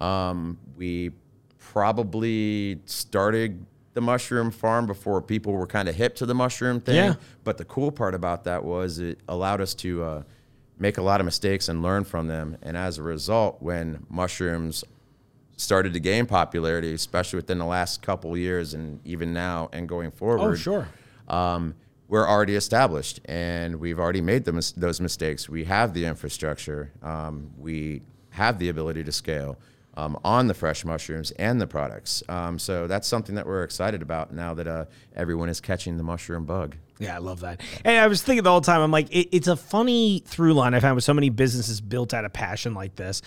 Um, 0.00 0.58
we 0.76 1.10
probably 1.58 2.80
started 2.86 3.64
the 3.94 4.00
mushroom 4.00 4.50
farm 4.50 4.86
before 4.86 5.20
people 5.22 5.52
were 5.52 5.66
kind 5.66 5.88
of 5.88 5.94
hip 5.94 6.14
to 6.16 6.26
the 6.26 6.34
mushroom 6.34 6.80
thing. 6.80 6.96
Yeah. 6.96 7.14
But 7.44 7.58
the 7.58 7.64
cool 7.64 7.90
part 7.90 8.14
about 8.14 8.44
that 8.44 8.64
was 8.64 8.98
it 8.98 9.18
allowed 9.28 9.60
us 9.60 9.74
to 9.76 10.02
uh, 10.02 10.22
make 10.78 10.98
a 10.98 11.02
lot 11.02 11.20
of 11.20 11.24
mistakes 11.24 11.68
and 11.68 11.82
learn 11.82 12.04
from 12.04 12.28
them. 12.28 12.56
And 12.62 12.76
as 12.76 12.98
a 12.98 13.02
result, 13.02 13.56
when 13.60 14.06
mushrooms 14.08 14.84
started 15.56 15.92
to 15.94 16.00
gain 16.00 16.26
popularity, 16.26 16.92
especially 16.94 17.38
within 17.38 17.58
the 17.58 17.64
last 17.64 18.00
couple 18.02 18.36
years 18.36 18.74
and 18.74 19.00
even 19.04 19.32
now 19.32 19.68
and 19.72 19.88
going 19.88 20.10
forward, 20.12 20.40
Oh, 20.40 20.54
sure. 20.54 20.88
um, 21.26 21.74
we're 22.08 22.26
already 22.26 22.56
established 22.56 23.20
and 23.26 23.76
we've 23.76 23.98
already 23.98 24.20
made 24.22 24.44
the 24.44 24.72
those 24.76 25.00
mistakes. 25.00 25.48
We 25.48 25.64
have 25.64 25.94
the 25.94 26.06
infrastructure. 26.06 26.90
Um, 27.02 27.50
we 27.58 28.02
have 28.30 28.58
the 28.58 28.70
ability 28.70 29.04
to 29.04 29.12
scale 29.12 29.58
um, 29.96 30.18
on 30.24 30.46
the 30.46 30.54
fresh 30.54 30.84
mushrooms 30.84 31.32
and 31.32 31.60
the 31.60 31.66
products. 31.66 32.22
Um, 32.28 32.58
so 32.58 32.86
that's 32.86 33.08
something 33.08 33.34
that 33.34 33.46
we're 33.46 33.64
excited 33.64 34.00
about 34.00 34.32
now 34.32 34.54
that 34.54 34.66
uh, 34.66 34.84
everyone 35.16 35.48
is 35.48 35.60
catching 35.60 35.96
the 35.96 36.04
mushroom 36.04 36.46
bug. 36.46 36.76
Yeah, 37.00 37.16
I 37.16 37.18
love 37.18 37.40
that. 37.40 37.60
And 37.84 37.98
I 37.98 38.06
was 38.06 38.22
thinking 38.22 38.44
the 38.44 38.50
whole 38.50 38.60
time, 38.60 38.80
I'm 38.80 38.90
like, 38.90 39.10
it, 39.10 39.28
it's 39.36 39.48
a 39.48 39.56
funny 39.56 40.22
through 40.24 40.54
line 40.54 40.74
I 40.74 40.80
found 40.80 40.94
with 40.94 41.04
so 41.04 41.14
many 41.14 41.30
businesses 41.30 41.80
built 41.80 42.14
out 42.14 42.24
of 42.24 42.32
passion 42.32 42.74
like 42.74 42.96
this. 42.96 43.22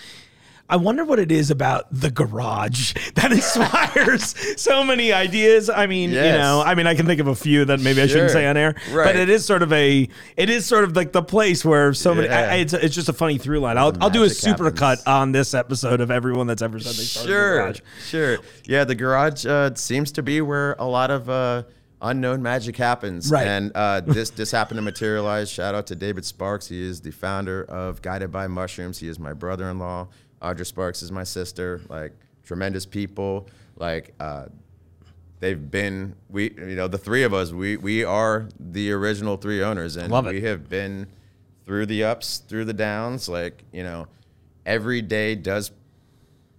I 0.72 0.76
wonder 0.76 1.04
what 1.04 1.18
it 1.18 1.30
is 1.30 1.50
about 1.50 1.84
the 1.92 2.10
garage 2.10 2.94
that 3.14 3.30
inspires 3.30 4.34
so 4.60 4.82
many 4.82 5.12
ideas. 5.12 5.68
I 5.68 5.86
mean, 5.86 6.10
you 6.10 6.16
know, 6.16 6.62
I 6.64 6.74
mean, 6.74 6.86
I 6.86 6.94
can 6.94 7.04
think 7.04 7.20
of 7.20 7.26
a 7.26 7.34
few 7.34 7.66
that 7.66 7.78
maybe 7.80 8.00
I 8.00 8.06
shouldn't 8.06 8.30
say 8.30 8.46
on 8.46 8.56
air, 8.56 8.74
but 8.90 9.14
it 9.14 9.28
is 9.28 9.44
sort 9.44 9.62
of 9.62 9.70
a, 9.72 10.08
it 10.36 10.48
is 10.48 10.64
sort 10.64 10.84
of 10.84 10.96
like 10.96 11.12
the 11.12 11.22
place 11.22 11.62
where 11.62 11.92
so 11.92 12.14
many. 12.14 12.28
I, 12.30 12.56
it's, 12.56 12.72
it's 12.72 12.94
just 12.94 13.10
a 13.10 13.12
funny 13.12 13.36
through 13.36 13.60
line. 13.60 13.76
I'll, 13.76 13.92
I'll 14.00 14.08
do 14.08 14.22
a 14.22 14.30
super 14.30 14.64
happens. 14.64 14.80
cut 14.80 15.06
on 15.06 15.32
this 15.32 15.52
episode 15.52 16.00
of 16.00 16.10
everyone 16.10 16.46
that's 16.46 16.62
ever 16.62 16.80
said 16.80 16.94
they 16.94 17.02
started 17.04 17.28
in 17.30 17.36
the 17.36 17.42
Sure, 17.42 17.58
garage. 17.58 17.80
sure. 18.06 18.38
Yeah, 18.64 18.84
the 18.84 18.94
garage 18.94 19.44
uh, 19.44 19.74
seems 19.74 20.10
to 20.12 20.22
be 20.22 20.40
where 20.40 20.72
a 20.78 20.86
lot 20.86 21.10
of 21.10 21.28
uh, 21.28 21.64
unknown 22.00 22.42
magic 22.42 22.76
happens. 22.78 23.30
Right. 23.30 23.46
And 23.46 23.72
uh, 23.74 24.00
this 24.06 24.30
this 24.30 24.50
happened 24.50 24.78
to 24.78 24.82
materialize. 24.82 25.50
Shout 25.50 25.74
out 25.74 25.86
to 25.88 25.94
David 25.94 26.24
Sparks. 26.24 26.68
He 26.68 26.82
is 26.82 27.02
the 27.02 27.10
founder 27.10 27.62
of 27.64 28.00
Guided 28.00 28.32
by 28.32 28.46
Mushrooms. 28.46 28.98
He 28.98 29.08
is 29.08 29.18
my 29.18 29.34
brother-in-law. 29.34 30.08
Audra 30.42 30.66
Sparks 30.66 31.02
is 31.02 31.12
my 31.12 31.24
sister. 31.24 31.80
Like 31.88 32.12
tremendous 32.44 32.86
people. 32.86 33.48
Like 33.76 34.14
uh, 34.20 34.46
they've 35.40 35.70
been 35.70 36.14
we 36.28 36.52
you 36.52 36.76
know 36.76 36.88
the 36.88 36.98
three 36.98 37.22
of 37.22 37.32
us 37.34 37.52
we 37.52 37.76
we 37.76 38.04
are 38.04 38.48
the 38.60 38.92
original 38.92 39.36
three 39.36 39.62
owners 39.62 39.96
and 39.96 40.10
Love 40.10 40.26
it. 40.26 40.32
we 40.34 40.42
have 40.42 40.68
been 40.68 41.06
through 41.64 41.86
the 41.86 42.04
ups 42.04 42.38
through 42.38 42.64
the 42.64 42.72
downs 42.72 43.28
like 43.28 43.64
you 43.72 43.82
know 43.82 44.06
every 44.66 45.00
day 45.02 45.34
does 45.34 45.72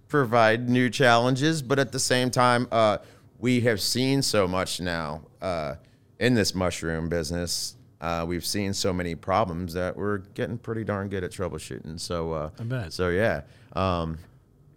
provide 0.08 0.68
new 0.68 0.88
challenges, 0.88 1.60
but 1.60 1.78
at 1.78 1.90
the 1.90 1.98
same 1.98 2.30
time, 2.30 2.68
uh, 2.70 2.98
we 3.40 3.60
have 3.62 3.80
seen 3.80 4.22
so 4.22 4.46
much 4.46 4.80
now 4.80 5.22
uh, 5.42 5.74
in 6.20 6.34
this 6.34 6.54
mushroom 6.54 7.08
business. 7.08 7.74
Uh, 8.00 8.24
we've 8.24 8.44
seen 8.44 8.72
so 8.72 8.92
many 8.92 9.14
problems 9.16 9.72
that 9.72 9.96
we're 9.96 10.18
getting 10.18 10.56
pretty 10.58 10.84
darn 10.84 11.08
good 11.08 11.24
at 11.24 11.32
troubleshooting. 11.32 11.98
So, 11.98 12.32
uh, 12.32 12.50
I 12.60 12.62
bet. 12.62 12.92
So 12.92 13.08
yeah, 13.08 13.42
um, 13.74 14.18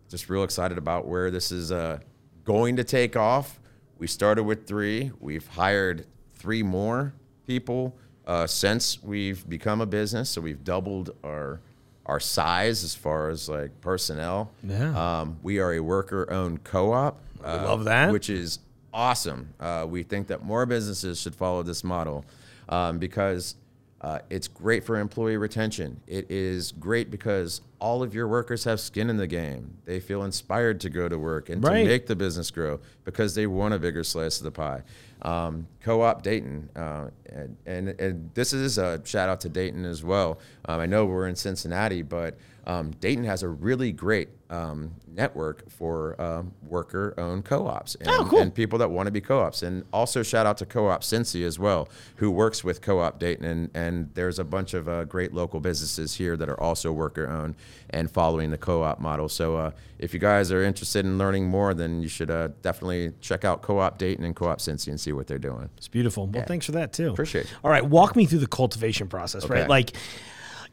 just 0.09 0.29
real 0.29 0.43
excited 0.43 0.77
about 0.77 1.07
where 1.07 1.29
this 1.31 1.51
is 1.51 1.71
uh, 1.71 1.99
going 2.43 2.75
to 2.77 2.83
take 2.83 3.15
off. 3.15 3.59
We 3.97 4.07
started 4.07 4.43
with 4.43 4.67
three. 4.67 5.11
We've 5.19 5.45
hired 5.47 6.05
three 6.35 6.63
more 6.63 7.13
people 7.45 7.97
uh, 8.25 8.47
since 8.47 9.01
we've 9.03 9.47
become 9.49 9.81
a 9.81 9.85
business. 9.85 10.29
So 10.29 10.41
we've 10.41 10.63
doubled 10.63 11.15
our 11.23 11.61
our 12.05 12.19
size 12.21 12.85
as 12.85 12.95
far 12.95 13.29
as 13.29 13.49
like 13.49 13.81
personnel. 13.81 14.51
Yeah. 14.63 15.19
Um, 15.19 15.39
we 15.43 15.59
are 15.59 15.73
a 15.73 15.81
worker-owned 15.81 16.63
co-op. 16.63 17.21
uh, 17.43 17.63
love 17.65 17.83
that. 17.83 18.13
Which 18.13 18.29
is 18.29 18.59
awesome. 18.93 19.53
Uh, 19.59 19.85
we 19.89 20.03
think 20.03 20.27
that 20.27 20.41
more 20.41 20.65
businesses 20.65 21.19
should 21.19 21.35
follow 21.35 21.63
this 21.63 21.83
model. 21.83 22.23
um, 22.69 22.97
because 22.97 23.55
uh, 23.99 24.19
it's 24.29 24.47
great 24.47 24.85
for 24.85 24.97
employee 24.97 25.35
retention. 25.35 25.99
It 26.07 26.31
is 26.31 26.71
great 26.71 27.11
because 27.11 27.59
all 27.79 28.01
of 28.03 28.13
your 28.15 28.27
workers 28.27 28.63
have 28.63 28.79
skin 28.79 29.09
in 29.09 29.17
the 29.17 29.27
game. 29.27 29.77
They 29.85 29.99
feel 29.99 30.23
inspired 30.23 30.79
to 30.81 30.89
go 30.89 31.07
to 31.07 31.17
work 31.19 31.49
and 31.49 31.63
Right. 31.63 31.83
to 31.83 31.87
make 31.89 32.07
the 32.07 32.15
business 32.15 32.49
grow 32.51 32.79
because 33.05 33.35
they 33.35 33.45
want 33.47 33.73
a 33.73 33.79
bigger 33.79 34.03
slice 34.03 34.37
of 34.39 34.43
the 34.45 34.51
pie. 34.51 34.83
Um, 35.21 35.67
Co-op 35.83 36.21
Dayton, 36.21 36.69
uh, 36.75 37.07
and, 37.27 37.57
and, 37.65 37.89
and 37.99 38.29
this 38.35 38.53
is 38.53 38.77
a 38.77 39.01
shout 39.05 39.29
out 39.29 39.41
to 39.41 39.49
Dayton 39.49 39.83
as 39.85 40.03
well. 40.03 40.39
Um, 40.65 40.79
I 40.79 40.85
know 40.85 41.05
we're 41.05 41.27
in 41.27 41.35
Cincinnati, 41.35 42.01
but 42.03 42.37
um, 42.67 42.91
Dayton 42.99 43.23
has 43.23 43.41
a 43.43 43.47
really 43.47 43.91
great 43.91 44.29
um, 44.49 44.91
network 45.07 45.69
for 45.71 46.19
um, 46.21 46.51
worker-owned 46.67 47.45
co-ops 47.45 47.95
and, 47.95 48.09
Oh, 48.09 48.25
cool. 48.29 48.39
and 48.39 48.53
people 48.53 48.77
that 48.79 48.89
want 48.91 49.07
to 49.07 49.11
be 49.11 49.21
co-ops. 49.21 49.63
And 49.63 49.83
also 49.91 50.21
shout 50.21 50.45
out 50.45 50.57
to 50.57 50.65
Co-op 50.65 51.01
Cincy 51.01 51.45
as 51.45 51.57
well, 51.57 51.87
who 52.17 52.29
works 52.29 52.63
with 52.63 52.81
Co-op 52.81 53.17
Dayton. 53.19 53.45
And, 53.45 53.69
and 53.73 54.09
there's 54.13 54.37
a 54.39 54.43
bunch 54.43 54.73
of 54.73 54.87
uh, 54.87 55.05
great 55.05 55.33
local 55.33 55.59
businesses 55.59 56.15
here 56.15 56.37
that 56.37 56.47
are 56.49 56.59
also 56.59 56.91
worker-owned 56.91 57.55
and 57.89 58.11
following 58.11 58.51
the 58.51 58.57
co-op 58.57 58.99
model. 58.99 59.29
So 59.29 59.55
uh, 59.55 59.71
if 59.99 60.13
you 60.13 60.19
guys 60.19 60.51
are 60.51 60.61
interested 60.63 61.05
in 61.05 61.17
learning 61.17 61.47
more, 61.47 61.73
then 61.73 62.01
you 62.01 62.09
should 62.09 62.29
uh, 62.29 62.49
definitely 62.61 63.13
check 63.21 63.45
out 63.45 63.61
Co-op 63.61 63.97
Dayton 63.97 64.25
and 64.25 64.35
Co-op 64.35 64.59
Cincy 64.59 64.87
and 64.89 64.99
see 64.99 65.13
what 65.13 65.27
they're 65.27 65.37
doing. 65.39 65.69
It's 65.77 65.87
beautiful. 65.87 66.27
Well, 66.27 66.43
thanks 66.45 66.65
for 66.65 66.73
that 66.73 66.93
too. 66.93 67.11
Appreciate 67.11 67.45
it. 67.45 67.53
All 67.63 67.71
right, 67.71 67.85
walk 67.85 68.15
me 68.15 68.25
through 68.25 68.39
the 68.39 68.47
cultivation 68.47 69.07
process, 69.07 69.47
right? 69.49 69.69
Like, 69.69 69.93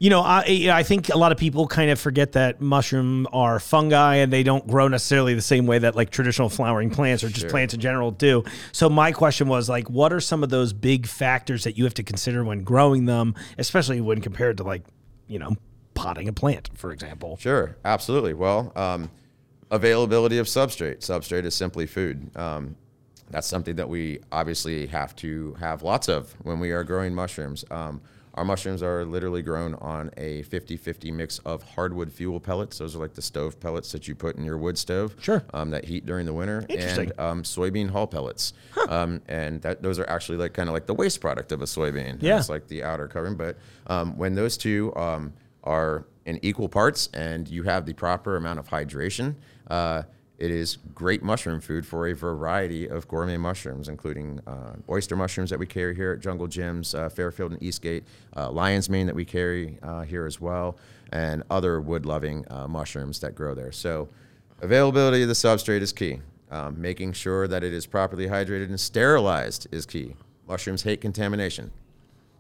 you 0.01 0.11
know, 0.11 0.23
I 0.23 0.69
I 0.73 0.83
think 0.83 1.09
a 1.09 1.17
lot 1.17 1.31
of 1.31 1.39
people 1.39 1.69
kind 1.69 1.89
of 1.89 2.01
forget 2.01 2.33
that 2.33 2.61
mushroom 2.61 3.29
are 3.33 3.61
fungi 3.61 4.17
and 4.17 4.33
they 4.33 4.43
don't 4.43 4.67
grow 4.67 4.89
necessarily 4.89 5.35
the 5.35 5.41
same 5.41 5.67
way 5.67 5.79
that 5.79 5.95
like 5.95 6.11
traditional 6.11 6.49
flowering 6.49 6.91
plants 6.91 7.23
or 7.23 7.29
just 7.29 7.43
Sure. 7.43 7.51
plants 7.51 7.75
in 7.75 7.81
general 7.81 8.11
do. 8.11 8.43
So 8.73 8.89
my 8.89 9.13
question 9.13 9.47
was 9.47 9.69
like, 9.69 9.89
what 9.89 10.13
are 10.13 10.21
some 10.21 10.43
of 10.43 10.51
those 10.51 10.73
big 10.73 11.07
factors 11.07 11.63
that 11.63 11.79
you 11.79 11.85
have 11.85 11.95
to 11.95 12.03
consider 12.03 12.43
when 12.45 12.65
growing 12.65 13.05
them, 13.07 13.37
especially 13.57 14.01
when 14.01 14.21
compared 14.21 14.57
to 14.57 14.65
like, 14.65 14.83
you 15.29 15.39
know, 15.39 15.57
potting 16.05 16.29
a 16.29 16.33
plant, 16.33 16.69
for 16.75 16.93
example? 16.93 17.37
Sure, 17.41 17.77
absolutely. 17.85 18.35
Well, 18.35 18.73
um, 18.77 19.11
availability 19.71 20.39
of 20.39 20.47
substrate. 20.47 20.99
Substrate 20.99 21.45
is 21.45 21.55
simply 21.55 21.87
food. 21.87 22.31
Um, 22.37 22.77
that's 23.31 23.47
something 23.47 23.77
that 23.77 23.89
we 23.89 24.21
obviously 24.31 24.87
have 24.89 25.17
to 25.17 25.55
have 25.59 25.83
lots 25.83 26.09
of 26.09 26.33
when 26.43 26.61
we 26.61 26.73
are 26.73 26.85
growing 26.85 27.15
mushrooms. 27.15 27.65
Um, 27.71 28.03
our 28.35 28.45
mushrooms 28.45 28.83
are 28.83 29.05
literally 29.05 29.43
grown 29.43 29.75
on 29.77 30.11
a 30.17 30.43
50 30.43 30.77
50 30.77 31.11
mix 31.13 31.39
of 31.41 31.63
hardwood 31.63 32.13
fuel 32.13 32.41
pellets. 32.41 32.79
Those 32.79 32.95
are 32.97 32.99
like 32.99 33.15
the 33.15 33.23
stove 33.23 33.59
pellets 33.61 33.93
that 33.93 34.09
you 34.09 34.15
put 34.17 34.37
in 34.37 34.45
your 34.45 34.59
wood 34.59 34.77
stove 34.77 35.15
Sure. 35.21 35.43
um, 35.55 35.71
that 35.71 35.85
heat 35.85 36.05
during 36.05 36.27
the 36.27 36.33
winter. 36.33 36.67
Interesting. 36.69 37.11
And 37.13 37.21
um, 37.21 37.43
soybean 37.45 37.89
hull 37.91 38.09
pellets. 38.09 38.53
Um, 38.89 39.23
and 39.29 39.63
that, 39.63 39.83
those 39.83 39.99
are 40.01 40.11
actually 40.11 40.37
like 40.39 40.53
kind 40.53 40.69
of 40.69 40.73
like 40.75 40.87
the 40.87 40.95
waste 40.95 41.21
product 41.21 41.53
of 41.53 41.63
a 41.63 41.65
soybean. 41.65 42.19
Yeah. 42.21 42.39
It's 42.39 42.49
like 42.51 42.67
the 42.69 42.83
outer 42.83 43.07
covering. 43.09 43.37
But 43.37 43.57
um, 43.87 44.19
when 44.19 44.35
those 44.35 44.57
two 44.59 44.95
um, 44.97 45.33
are 45.65 46.07
in 46.25 46.39
equal 46.43 46.69
parts 46.69 47.09
and 47.13 47.49
you 47.49 47.65
have 47.65 47.85
the 47.87 47.93
proper 47.93 48.37
amount 48.37 48.59
of 48.59 48.69
hydration, 48.69 49.35
uh, 49.69 50.03
it 50.37 50.51
is 50.51 50.79
great 50.95 51.23
mushroom 51.23 51.61
food 51.61 51.87
for 51.87 52.09
a 52.09 52.15
variety 52.15 52.89
of 52.89 53.07
gourmet 53.07 53.37
mushrooms, 53.37 53.89
including 53.89 54.41
uh, 54.47 54.75
oyster 54.89 55.15
mushrooms 55.15 55.51
that 55.51 55.59
we 55.59 55.67
carry 55.67 55.95
here 55.95 56.13
at 56.13 56.21
Jungle 56.21 56.49
Jim's, 56.49 56.95
uh, 56.95 57.09
Fairfield 57.09 57.53
and 57.53 57.63
Eastgate, 57.63 58.05
uh, 58.37 58.51
lion's 58.51 58.91
mane 58.91 59.07
that 59.07 59.15
we 59.15 59.25
carry 59.25 59.79
uh, 59.83 60.03
here 60.03 60.27
as 60.27 60.41
well, 60.41 60.77
and 61.13 61.45
other 61.51 61.81
wood-loving 61.81 62.45
uh, 62.51 62.67
mushrooms 62.67 63.21
that 63.21 63.37
grow 63.37 63.55
there. 63.55 63.71
So, 63.71 64.09
availability 64.61 65.23
of 65.23 65.29
the 65.29 65.35
substrate 65.35 65.83
is 65.83 65.93
key. 65.93 66.21
Um, 66.51 66.81
making 66.81 67.15
sure 67.15 67.49
that 67.49 67.65
it 67.65 67.73
is 67.73 67.87
properly 67.87 68.27
hydrated 68.27 68.67
and 68.67 68.79
sterilized 68.79 69.67
is 69.73 69.87
key. 69.87 70.15
Mushrooms 70.47 70.83
hate 70.83 71.01
contamination. 71.01 71.73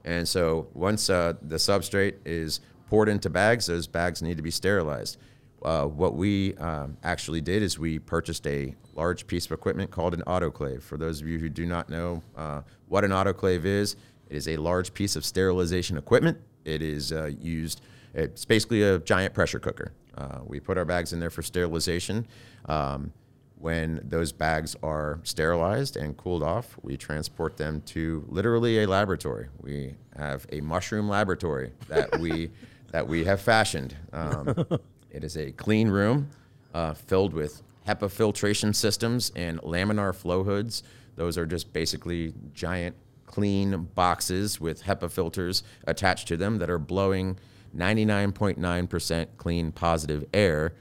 And 0.04 0.28
so 0.28 0.68
once 0.74 1.06
the 1.06 1.36
substrate 1.42 2.16
is 2.24 2.60
poured 2.94 3.08
into 3.08 3.28
bags, 3.28 3.66
those 3.66 3.88
bags 3.88 4.22
need 4.22 4.36
to 4.36 4.42
be 4.42 4.52
sterilized. 4.52 5.18
Uh, 5.64 5.84
what 5.84 6.14
we 6.14 6.54
um, 6.58 6.96
actually 7.02 7.40
did 7.40 7.60
is 7.60 7.76
we 7.76 7.98
purchased 7.98 8.46
a 8.46 8.72
large 8.94 9.26
piece 9.26 9.46
of 9.46 9.50
equipment 9.50 9.90
called 9.90 10.14
an 10.14 10.22
autoclave. 10.28 10.80
For 10.80 10.96
those 10.96 11.20
of 11.20 11.26
you 11.26 11.40
who 11.40 11.48
do 11.48 11.66
not 11.66 11.90
know 11.90 12.22
uh, 12.36 12.60
what 12.86 13.02
an 13.02 13.10
autoclave 13.10 13.64
is, 13.64 13.96
it 14.30 14.36
is 14.36 14.46
a 14.46 14.58
large 14.58 14.94
piece 14.94 15.16
of 15.16 15.24
sterilization 15.24 15.98
equipment. 15.98 16.38
It 16.64 16.82
is 16.82 17.10
uh, 17.10 17.32
used, 17.40 17.80
it's 18.14 18.44
basically 18.44 18.82
a 18.84 19.00
giant 19.00 19.34
pressure 19.34 19.58
cooker. 19.58 19.92
Uh, 20.16 20.38
we 20.44 20.60
put 20.60 20.78
our 20.78 20.84
bags 20.84 21.12
in 21.12 21.18
there 21.18 21.30
for 21.30 21.42
sterilization. 21.42 22.28
Um, 22.66 23.12
when 23.56 24.00
those 24.04 24.30
bags 24.30 24.76
are 24.84 25.18
sterilized 25.24 25.96
and 25.96 26.16
cooled 26.16 26.44
off, 26.44 26.76
we 26.82 26.96
transport 26.96 27.56
them 27.56 27.80
to 27.86 28.24
literally 28.28 28.84
a 28.84 28.86
laboratory. 28.86 29.48
We 29.60 29.94
have 30.16 30.46
a 30.52 30.60
mushroom 30.60 31.08
laboratory 31.08 31.72
that 31.88 32.20
we 32.20 32.50
that 32.94 33.08
we 33.08 33.24
have 33.24 33.40
fashioned. 33.40 33.96
Um, 34.12 34.54
it 35.10 35.24
is 35.24 35.36
a 35.36 35.50
clean 35.50 35.88
room 35.88 36.30
uh, 36.74 36.94
filled 36.94 37.34
with 37.34 37.60
HEPA 37.88 38.08
filtration 38.08 38.72
systems 38.72 39.32
and 39.34 39.60
laminar 39.62 40.14
flow 40.14 40.44
hoods. 40.44 40.84
Those 41.16 41.36
are 41.36 41.44
just 41.44 41.72
basically 41.72 42.34
giant 42.52 42.94
clean 43.26 43.88
boxes 43.96 44.60
with 44.60 44.84
HEPA 44.84 45.10
filters 45.10 45.64
attached 45.88 46.28
to 46.28 46.36
them 46.36 46.58
that 46.58 46.70
are 46.70 46.78
blowing 46.78 47.36
99.9% 47.76 49.26
clean 49.38 49.72
positive 49.72 50.24
air 50.32 50.74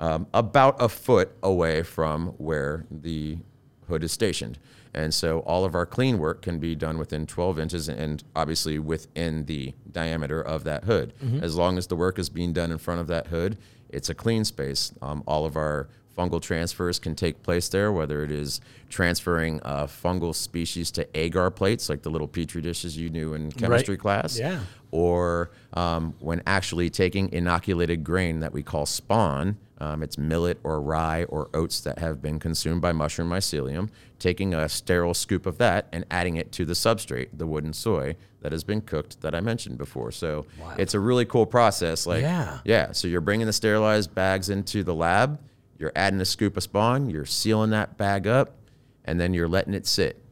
um, 0.00 0.26
about 0.32 0.80
a 0.80 0.88
foot 0.88 1.32
away 1.42 1.82
from 1.82 2.28
where 2.38 2.86
the 2.90 3.36
hood 3.88 4.02
is 4.02 4.10
stationed. 4.10 4.58
And 4.94 5.12
so 5.14 5.40
all 5.40 5.64
of 5.64 5.74
our 5.74 5.86
clean 5.86 6.18
work 6.18 6.42
can 6.42 6.58
be 6.58 6.74
done 6.74 6.98
within 6.98 7.26
12 7.26 7.58
inches 7.58 7.88
and 7.88 8.22
obviously 8.34 8.78
within 8.78 9.44
the 9.46 9.74
diameter 9.92 10.40
of 10.40 10.64
that 10.64 10.84
hood. 10.84 11.12
As 11.42 11.56
long 11.56 11.78
as 11.78 11.86
the 11.88 11.96
work 11.96 12.18
is 12.18 12.28
being 12.28 12.52
done 12.52 12.70
in 12.72 12.78
front 12.78 13.00
of 13.00 13.06
that 13.08 13.28
hood, 13.28 13.58
it's 13.90 14.08
a 14.08 14.14
clean 14.14 14.44
space. 14.44 14.92
Um, 15.02 15.22
all 15.26 15.44
of 15.44 15.56
our 15.56 15.88
fungal 16.16 16.42
transfers 16.42 16.98
can 16.98 17.14
take 17.14 17.42
place 17.44 17.68
there, 17.68 17.92
whether 17.92 18.24
it 18.24 18.32
is 18.32 18.60
transferring 18.88 19.60
uh, 19.62 19.86
fungal 19.86 20.34
species 20.34 20.90
to 20.90 21.06
agar 21.16 21.48
plates, 21.50 21.88
like 21.88 22.02
the 22.02 22.10
little 22.10 22.26
petri 22.26 22.60
dishes 22.60 22.96
you 22.96 23.08
knew 23.08 23.34
in 23.34 23.52
chemistry 23.52 23.96
class 23.96 24.36
Yeah. 24.38 24.60
or 24.90 25.50
um, 25.74 26.14
when 26.18 26.42
actually 26.46 26.90
taking 26.90 27.32
inoculated 27.32 28.02
grain 28.02 28.40
that 28.40 28.52
we 28.52 28.62
call 28.64 28.84
spawn, 28.84 29.56
um, 29.80 30.02
it's 30.02 30.18
millet 30.18 30.58
or 30.64 30.80
rye 30.80 31.24
or 31.24 31.48
oats 31.54 31.80
that 31.80 31.98
have 31.98 32.20
been 32.20 32.38
consumed 32.38 32.80
by 32.80 32.92
mushroom 32.92 33.28
mycelium, 33.30 33.88
taking 34.18 34.52
a 34.54 34.68
sterile 34.68 35.14
scoop 35.14 35.46
of 35.46 35.58
that 35.58 35.86
and 35.92 36.04
adding 36.10 36.36
it 36.36 36.50
to 36.52 36.64
the 36.64 36.72
substrate, 36.74 37.28
the 37.32 37.46
wooden 37.46 37.72
soy 37.72 38.16
that 38.40 38.52
has 38.52 38.64
been 38.64 38.80
cooked 38.80 39.20
that 39.22 39.34
I 39.34 39.40
mentioned 39.40 39.78
before. 39.78 40.10
So 40.12 40.46
it's 40.78 40.94
a 40.94 41.00
really 41.00 41.24
cool 41.24 41.46
process. 41.46 42.06
Like, 42.06 42.22
Yeah. 42.22 42.58
yeah. 42.64 42.92
So 42.92 43.08
you're 43.08 43.20
bringing 43.20 43.46
the 43.46 43.52
sterilized 43.52 44.14
bags 44.14 44.48
into 44.50 44.82
the 44.82 44.94
lab, 44.94 45.38
you're 45.78 45.92
adding 45.94 46.20
a 46.20 46.24
scoop 46.24 46.56
of 46.56 46.62
spawn, 46.64 47.08
you're 47.10 47.24
sealing 47.26 47.70
that 47.70 47.96
bag 47.96 48.26
up, 48.26 48.56
and 49.04 49.20
then 49.20 49.32
you're 49.34 49.48
letting 49.48 49.74
it 49.74 49.86
sit. 49.86 50.22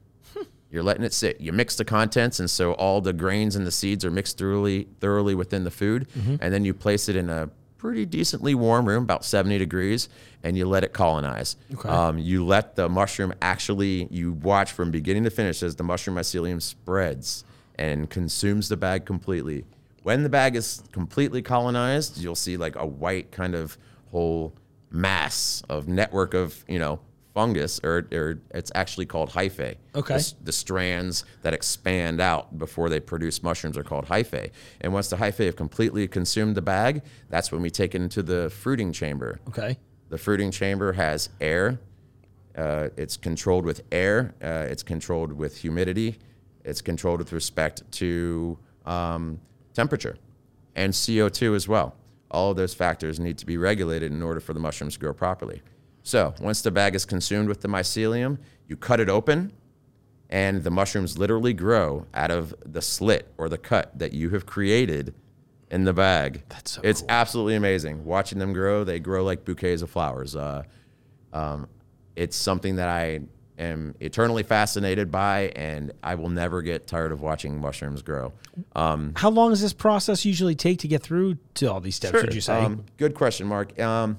You're 0.68 0.82
letting 0.82 1.04
it 1.04 1.14
sit. 1.14 1.40
You 1.40 1.52
mix 1.52 1.76
the 1.76 1.84
contents, 1.84 2.40
and 2.40 2.50
so 2.50 2.72
all 2.72 3.00
the 3.00 3.12
grains 3.12 3.54
and 3.54 3.64
the 3.64 3.70
seeds 3.70 4.04
are 4.04 4.10
mixed 4.10 4.36
thoroughly, 4.36 4.88
thoroughly 5.00 5.34
within 5.34 5.62
the 5.64 5.70
food, 5.70 6.08
and 6.40 6.52
then 6.52 6.64
you 6.64 6.74
place 6.74 7.08
it 7.08 7.14
in 7.16 7.30
a 7.30 7.48
pretty 7.78 8.06
decently 8.06 8.54
warm 8.54 8.86
room, 8.86 9.02
about 9.02 9.24
70 9.24 9.58
degrees, 9.58 10.08
and 10.42 10.56
you 10.56 10.66
let 10.66 10.84
it 10.84 10.92
colonize. 10.92 11.56
Um, 11.90 12.18
you 12.18 12.44
let 12.44 12.76
the 12.76 12.88
mushroom 12.88 13.34
actually, 13.42 14.08
you 14.10 14.32
watch 14.32 14.72
from 14.72 14.90
beginning 14.90 15.24
to 15.24 15.30
finish 15.30 15.62
as 15.62 15.76
the 15.76 15.84
mushroom 15.84 16.16
mycelium 16.16 16.60
spreads 16.62 17.44
and 17.76 18.08
consumes 18.08 18.68
the 18.68 18.76
bag 18.76 19.04
completely. 19.04 19.64
When 20.02 20.22
the 20.22 20.28
bag 20.28 20.56
is 20.56 20.82
completely 20.92 21.42
colonized, 21.42 22.18
you'll 22.18 22.34
see 22.34 22.56
like 22.56 22.76
a 22.76 22.86
white 22.86 23.32
kind 23.32 23.54
of 23.54 23.76
whole 24.10 24.54
mass 24.90 25.62
of 25.68 25.88
network 25.88 26.32
of, 26.32 26.64
you 26.68 26.78
know, 26.78 27.00
fungus, 27.36 27.78
or, 27.84 28.08
or 28.12 28.40
it's 28.54 28.72
actually 28.74 29.04
called 29.04 29.28
hyphae. 29.28 29.76
Okay. 29.94 30.16
The 30.16 30.34
the 30.44 30.52
strands 30.52 31.26
that 31.42 31.52
expand 31.52 32.18
out 32.18 32.58
before 32.58 32.88
they 32.88 32.98
produce 32.98 33.42
mushrooms 33.42 33.76
are 33.76 33.84
called 33.84 34.06
hyphae. 34.06 34.50
And 34.80 34.94
once 34.94 35.10
the 35.10 35.16
hyphae 35.16 35.44
have 35.44 35.54
completely 35.54 36.08
consumed 36.08 36.54
the 36.54 36.62
bag, 36.62 37.02
that's 37.28 37.52
when 37.52 37.60
we 37.60 37.68
take 37.68 37.94
it 37.94 38.00
into 38.00 38.22
the 38.22 38.48
fruiting 38.48 38.90
chamber. 38.90 39.38
Okay. 39.48 39.76
The 40.08 40.16
fruiting 40.16 40.50
chamber 40.50 40.94
has 40.94 41.28
air. 41.38 41.78
Uh, 42.56 42.88
it's 42.96 43.18
controlled 43.18 43.66
with 43.66 43.82
air. 43.92 44.34
Uh, 44.42 44.72
it's 44.72 44.82
controlled 44.82 45.32
with 45.32 45.58
humidity. 45.58 46.16
It's 46.64 46.80
controlled 46.80 47.18
with 47.18 47.34
respect 47.34 47.82
to 48.00 48.58
um, 48.86 49.40
temperature 49.74 50.16
and 50.74 50.94
CO2 50.94 51.54
as 51.54 51.68
well. 51.68 51.96
All 52.30 52.52
of 52.52 52.56
those 52.56 52.72
factors 52.72 53.20
need 53.20 53.36
to 53.38 53.46
be 53.46 53.58
regulated 53.58 54.10
in 54.10 54.22
order 54.22 54.40
for 54.40 54.54
the 54.54 54.60
mushrooms 54.60 54.94
to 54.94 55.00
grow 55.00 55.12
properly. 55.12 55.60
So 56.06 56.34
once 56.40 56.62
the 56.62 56.70
bag 56.70 56.94
is 56.94 57.04
consumed 57.04 57.48
with 57.48 57.62
the 57.62 57.68
mycelium, 57.68 58.38
you 58.68 58.76
cut 58.76 59.00
it 59.00 59.08
open, 59.08 59.52
and 60.30 60.62
the 60.62 60.70
mushrooms 60.70 61.18
literally 61.18 61.52
grow 61.52 62.06
out 62.14 62.30
of 62.30 62.54
the 62.64 62.80
slit 62.80 63.26
or 63.38 63.48
the 63.48 63.58
cut 63.58 63.98
that 63.98 64.12
you 64.12 64.30
have 64.30 64.46
created 64.46 65.14
in 65.68 65.82
the 65.82 65.92
bag. 65.92 66.44
That's 66.48 66.70
so 66.70 66.80
It's 66.84 67.00
cool. 67.00 67.10
absolutely 67.10 67.56
amazing. 67.56 68.04
Watching 68.04 68.38
them 68.38 68.52
grow, 68.52 68.84
they 68.84 69.00
grow 69.00 69.24
like 69.24 69.44
bouquets 69.44 69.82
of 69.82 69.90
flowers. 69.90 70.36
Uh, 70.36 70.62
um, 71.32 71.66
it's 72.14 72.36
something 72.36 72.76
that 72.76 72.88
I 72.88 73.22
am 73.58 73.96
eternally 73.98 74.44
fascinated 74.44 75.10
by, 75.10 75.50
and 75.56 75.90
I 76.04 76.14
will 76.14 76.28
never 76.28 76.62
get 76.62 76.86
tired 76.86 77.10
of 77.10 77.20
watching 77.20 77.60
mushrooms 77.60 78.02
grow. 78.02 78.32
Um, 78.76 79.12
How 79.16 79.30
long 79.30 79.50
does 79.50 79.60
this 79.60 79.72
process 79.72 80.24
usually 80.24 80.54
take 80.54 80.78
to 80.80 80.88
get 80.88 81.02
through 81.02 81.38
to 81.54 81.66
all 81.66 81.80
these 81.80 81.96
steps? 81.96 82.22
Would 82.22 82.32
you 82.32 82.40
say? 82.40 82.62
Um, 82.62 82.84
good 82.96 83.14
question, 83.14 83.48
Mark. 83.48 83.76
Um, 83.80 84.18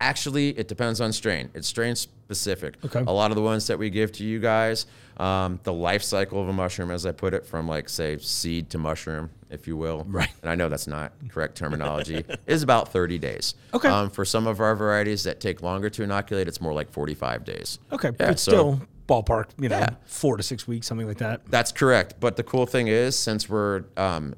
actually, 0.00 0.50
it 0.50 0.68
depends 0.68 1.00
on 1.00 1.12
strain. 1.12 1.50
It's 1.54 1.68
strain 1.68 1.94
specific. 1.96 2.74
Okay. 2.84 3.00
A 3.06 3.12
lot 3.12 3.30
of 3.30 3.36
the 3.36 3.42
ones 3.42 3.66
that 3.68 3.78
we 3.78 3.90
give 3.90 4.12
to 4.12 4.24
you 4.24 4.38
guys, 4.40 4.86
um, 5.18 5.60
the 5.62 5.72
life 5.72 6.02
cycle 6.02 6.40
of 6.42 6.48
a 6.48 6.52
mushroom, 6.52 6.90
as 6.90 7.06
I 7.06 7.12
put 7.12 7.34
it, 7.34 7.46
from 7.46 7.66
like 7.68 7.88
say 7.88 8.18
seed 8.18 8.70
to 8.70 8.78
mushroom, 8.78 9.30
if 9.50 9.66
you 9.66 9.76
will. 9.76 10.04
Right. 10.08 10.28
And 10.42 10.50
I 10.50 10.54
know 10.54 10.68
that's 10.68 10.86
not 10.86 11.12
correct 11.28 11.56
terminology. 11.56 12.24
is 12.46 12.62
about 12.62 12.92
30 12.92 13.18
days. 13.18 13.54
Okay. 13.72 13.88
Um, 13.88 14.10
for 14.10 14.24
some 14.24 14.46
of 14.46 14.60
our 14.60 14.74
varieties 14.74 15.24
that 15.24 15.40
take 15.40 15.62
longer 15.62 15.88
to 15.90 16.02
inoculate, 16.02 16.48
it's 16.48 16.60
more 16.60 16.72
like 16.74 16.90
45 16.90 17.44
days. 17.44 17.78
okay, 17.92 18.08
yeah, 18.20 18.28
but 18.28 18.38
so- 18.40 18.50
still 18.50 18.80
ballpark. 19.08 19.46
You 19.58 19.68
know, 19.68 19.78
Yeah. 19.78 19.90
four 20.04 20.36
to 20.36 20.42
six 20.42 20.66
weeks, 20.66 20.86
something 20.88 21.06
like 21.06 21.18
that. 21.18 21.42
That's 21.48 21.70
correct. 21.72 22.16
But 22.18 22.36
the 22.36 22.42
cool 22.42 22.66
thing 22.66 22.88
is, 22.88 23.16
since 23.16 23.48
we're 23.48 23.84
um, 23.96 24.34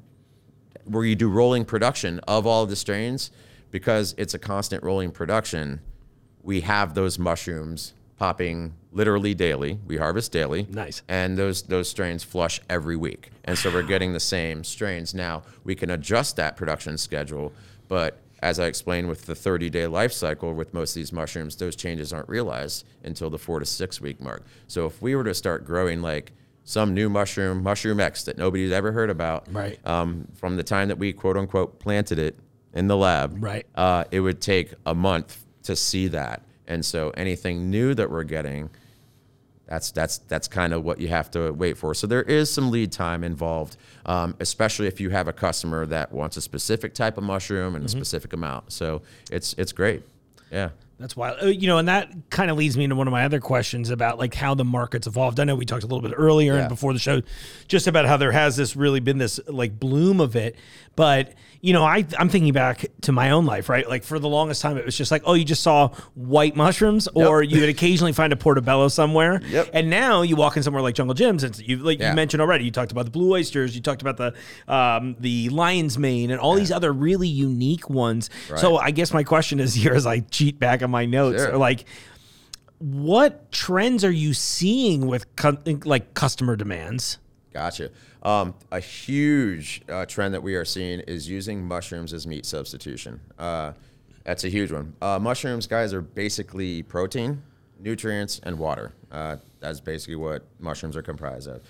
where 0.85 1.03
you 1.03 1.15
do 1.15 1.27
rolling 1.29 1.65
production 1.65 2.19
of 2.27 2.45
all 2.47 2.65
the 2.67 2.75
strains, 2.75 3.31
because 3.71 4.15
it's 4.17 4.33
a 4.33 4.39
constant 4.39 4.83
rolling 4.83 5.11
production, 5.11 5.81
we 6.43 6.61
have 6.61 6.93
those 6.93 7.19
mushrooms 7.19 7.93
popping 8.17 8.73
literally 8.91 9.33
daily. 9.33 9.79
We 9.85 9.97
harvest 9.97 10.31
daily. 10.31 10.67
Nice. 10.69 11.01
And 11.07 11.37
those 11.37 11.61
those 11.63 11.87
strains 11.89 12.23
flush 12.23 12.59
every 12.69 12.95
week. 12.97 13.29
And 13.45 13.57
so 13.57 13.71
we're 13.71 13.83
getting 13.83 14.13
the 14.13 14.19
same 14.19 14.63
strains. 14.63 15.13
Now 15.13 15.43
we 15.63 15.75
can 15.75 15.89
adjust 15.89 16.35
that 16.37 16.57
production 16.57 16.97
schedule, 16.97 17.53
but 17.87 18.19
as 18.41 18.57
I 18.57 18.67
explained 18.67 19.09
with 19.09 19.25
the 19.25 19.35
30 19.35 19.69
day 19.69 19.85
life 19.87 20.13
cycle 20.13 20.53
with 20.53 20.73
most 20.73 20.91
of 20.91 20.95
these 20.95 21.11
mushrooms, 21.11 21.55
those 21.57 21.75
changes 21.75 22.13
aren't 22.13 22.29
realized 22.29 22.85
until 23.03 23.29
the 23.29 23.37
four 23.37 23.59
to 23.59 23.65
six 23.65 23.99
week 24.01 24.21
mark. 24.21 24.43
So 24.67 24.85
if 24.85 25.01
we 25.01 25.15
were 25.15 25.25
to 25.25 25.33
start 25.33 25.65
growing 25.65 26.01
like 26.01 26.31
some 26.63 26.93
new 26.93 27.09
mushroom, 27.09 27.63
mushroom 27.63 27.99
X 27.99 28.23
that 28.23 28.37
nobody's 28.37 28.71
ever 28.71 28.91
heard 28.91 29.09
about, 29.09 29.51
Right. 29.51 29.79
um, 29.87 30.27
from 30.35 30.55
the 30.55 30.63
time 30.63 30.87
that 30.87 30.97
we 30.97 31.11
quote 31.13 31.35
unquote 31.35 31.79
planted 31.79 32.17
it 32.19 32.37
in 32.73 32.87
the 32.87 32.97
lab, 32.97 33.35
Right. 33.43 33.65
uh, 33.75 34.03
it 34.11 34.19
would 34.19 34.41
take 34.41 34.73
a 34.85 34.93
month 34.95 35.43
to 35.63 35.75
see 35.75 36.07
that. 36.09 36.41
And 36.67 36.85
so 36.85 37.09
anything 37.11 37.69
new 37.69 37.93
that 37.95 38.09
we're 38.11 38.23
getting, 38.23 38.69
that's 39.65 39.91
that's 39.91 40.17
that's 40.19 40.47
kind 40.47 40.73
of 40.73 40.83
what 40.83 40.99
you 40.99 41.07
have 41.09 41.29
to 41.31 41.51
wait 41.51 41.77
for. 41.77 41.93
So 41.93 42.07
there 42.07 42.23
is 42.23 42.51
some 42.51 42.71
lead 42.71 42.91
time 42.91 43.23
involved, 43.23 43.77
um, 44.05 44.35
especially 44.39 44.87
if 44.87 44.99
you 44.99 45.09
have 45.11 45.27
a 45.27 45.33
customer 45.33 45.85
that 45.87 46.11
wants 46.11 46.37
a 46.37 46.41
specific 46.41 46.93
type 46.95 47.17
of 47.19 47.23
mushroom 47.23 47.75
and 47.75 47.85
a 47.85 47.89
specific 47.89 48.33
amount. 48.33 48.71
So 48.71 49.01
it's 49.31 49.53
it's 49.59 49.71
great. 49.71 50.03
Yeah. 50.51 50.69
That's 50.99 51.15
wild. 51.15 51.37
Uh, 51.41 51.45
You 51.47 51.67
know, 51.67 51.77
and 51.77 51.87
that 51.87 52.11
kind 52.29 52.51
of 52.51 52.57
leads 52.57 52.75
me 52.77 52.83
into 52.83 52.95
one 52.95 53.07
of 53.07 53.11
my 53.11 53.23
other 53.25 53.39
questions 53.39 53.89
about 53.89 54.19
like 54.19 54.33
how 54.35 54.53
the 54.53 54.65
market's 54.65 55.07
evolved. 55.07 55.39
I 55.39 55.45
know 55.45 55.55
we 55.55 55.65
talked 55.65 55.83
a 55.83 55.87
little 55.87 56.01
bit 56.07 56.13
earlier 56.17 56.55
Yeah. 56.55 56.61
and 56.61 56.69
before 56.69 56.93
the 56.93 56.99
show 56.99 57.21
just 57.67 57.87
about 57.87 58.05
how 58.05 58.17
there 58.17 58.31
has 58.33 58.55
this 58.57 58.75
really 58.75 58.99
been 58.99 59.17
this 59.17 59.39
like 59.47 59.79
bloom 59.79 60.19
of 60.19 60.35
it. 60.35 60.55
But, 60.95 61.33
you 61.61 61.71
know, 61.71 61.85
I 61.85 62.05
I'm 62.17 62.27
thinking 62.27 62.51
back 62.51 62.85
to 63.03 63.13
my 63.13 63.29
own 63.31 63.45
life, 63.45 63.69
right? 63.69 63.87
Like 63.87 64.03
for 64.03 64.19
the 64.19 64.27
longest 64.27 64.61
time 64.61 64.75
it 64.77 64.83
was 64.85 64.97
just 64.97 65.11
like, 65.11 65.21
oh, 65.25 65.33
you 65.33 65.45
just 65.45 65.63
saw 65.63 65.89
white 66.15 66.57
mushrooms 66.57 67.07
or 67.13 67.41
you 67.41 67.61
would 67.61 67.69
occasionally 67.69 68.11
find 68.11 68.33
a 68.33 68.35
portobello 68.35 68.89
somewhere. 68.89 69.41
Yep. 69.47 69.69
And 69.73 69.89
now 69.89 70.23
you 70.23 70.35
walk 70.35 70.57
in 70.57 70.63
somewhere 70.63 70.81
like 70.83 70.95
Jungle 70.95 71.13
Jim's 71.13 71.43
and 71.43 71.57
you 71.59 71.77
like 71.77 71.99
Yeah. 71.99 72.09
you 72.09 72.15
mentioned 72.17 72.41
already, 72.41 72.65
you 72.65 72.71
talked 72.71 72.91
about 72.91 73.05
the 73.05 73.11
blue 73.11 73.31
oysters, 73.31 73.73
you 73.75 73.81
talked 73.81 74.01
about 74.01 74.17
the 74.17 74.33
um, 74.73 75.15
the 75.19 75.47
lion's 75.49 75.97
mane 75.97 76.31
and 76.31 76.39
all 76.41 76.55
these 76.55 76.71
other 76.71 76.91
really 76.91 77.29
unique 77.29 77.89
ones. 77.89 78.29
Right. 78.49 78.59
So 78.59 78.77
I 78.77 78.91
guess 78.91 79.13
my 79.13 79.23
question 79.23 79.61
is 79.61 79.73
here 79.81 79.93
as 79.93 80.05
I 80.05 80.19
cheat 80.19 80.59
back 80.59 80.81
on 80.89 80.91
my 80.91 81.05
notes, 81.05 81.39
Sure. 81.41 81.53
are 81.53 81.57
like 81.57 81.85
what 82.79 83.51
trends 83.51 84.05
are 84.05 84.11
you 84.11 84.33
seeing 84.33 85.05
with 85.05 85.25
like 85.85 86.13
customer 86.13 86.55
demands? 86.55 87.17
Gotcha. 87.53 87.91
Um, 88.23 88.53
a 88.71 88.79
huge 88.79 89.81
uh, 89.89 90.05
trend 90.05 90.33
that 90.33 90.43
we 90.43 90.55
are 90.55 90.65
seeing 90.65 91.01
is 91.01 91.29
using 91.29 91.65
mushrooms 91.65 92.13
as 92.13 92.25
meat 92.25 92.45
substitution. 92.45 93.19
Uh, 93.37 93.73
that's 94.23 94.43
a 94.43 94.49
huge 94.49 94.71
one. 94.71 94.93
Uh, 95.01 95.19
mushrooms, 95.19 95.67
guys, 95.67 95.93
are 95.93 96.01
basically 96.01 96.83
protein, 96.83 97.41
nutrients, 97.79 98.39
and 98.43 98.57
water. 98.57 98.93
Uh, 99.11 99.37
that's 99.59 99.79
basically 99.79 100.15
what 100.15 100.43
mushrooms 100.59 100.95
are 100.95 101.01
comprised 101.01 101.49
of. 101.49 101.61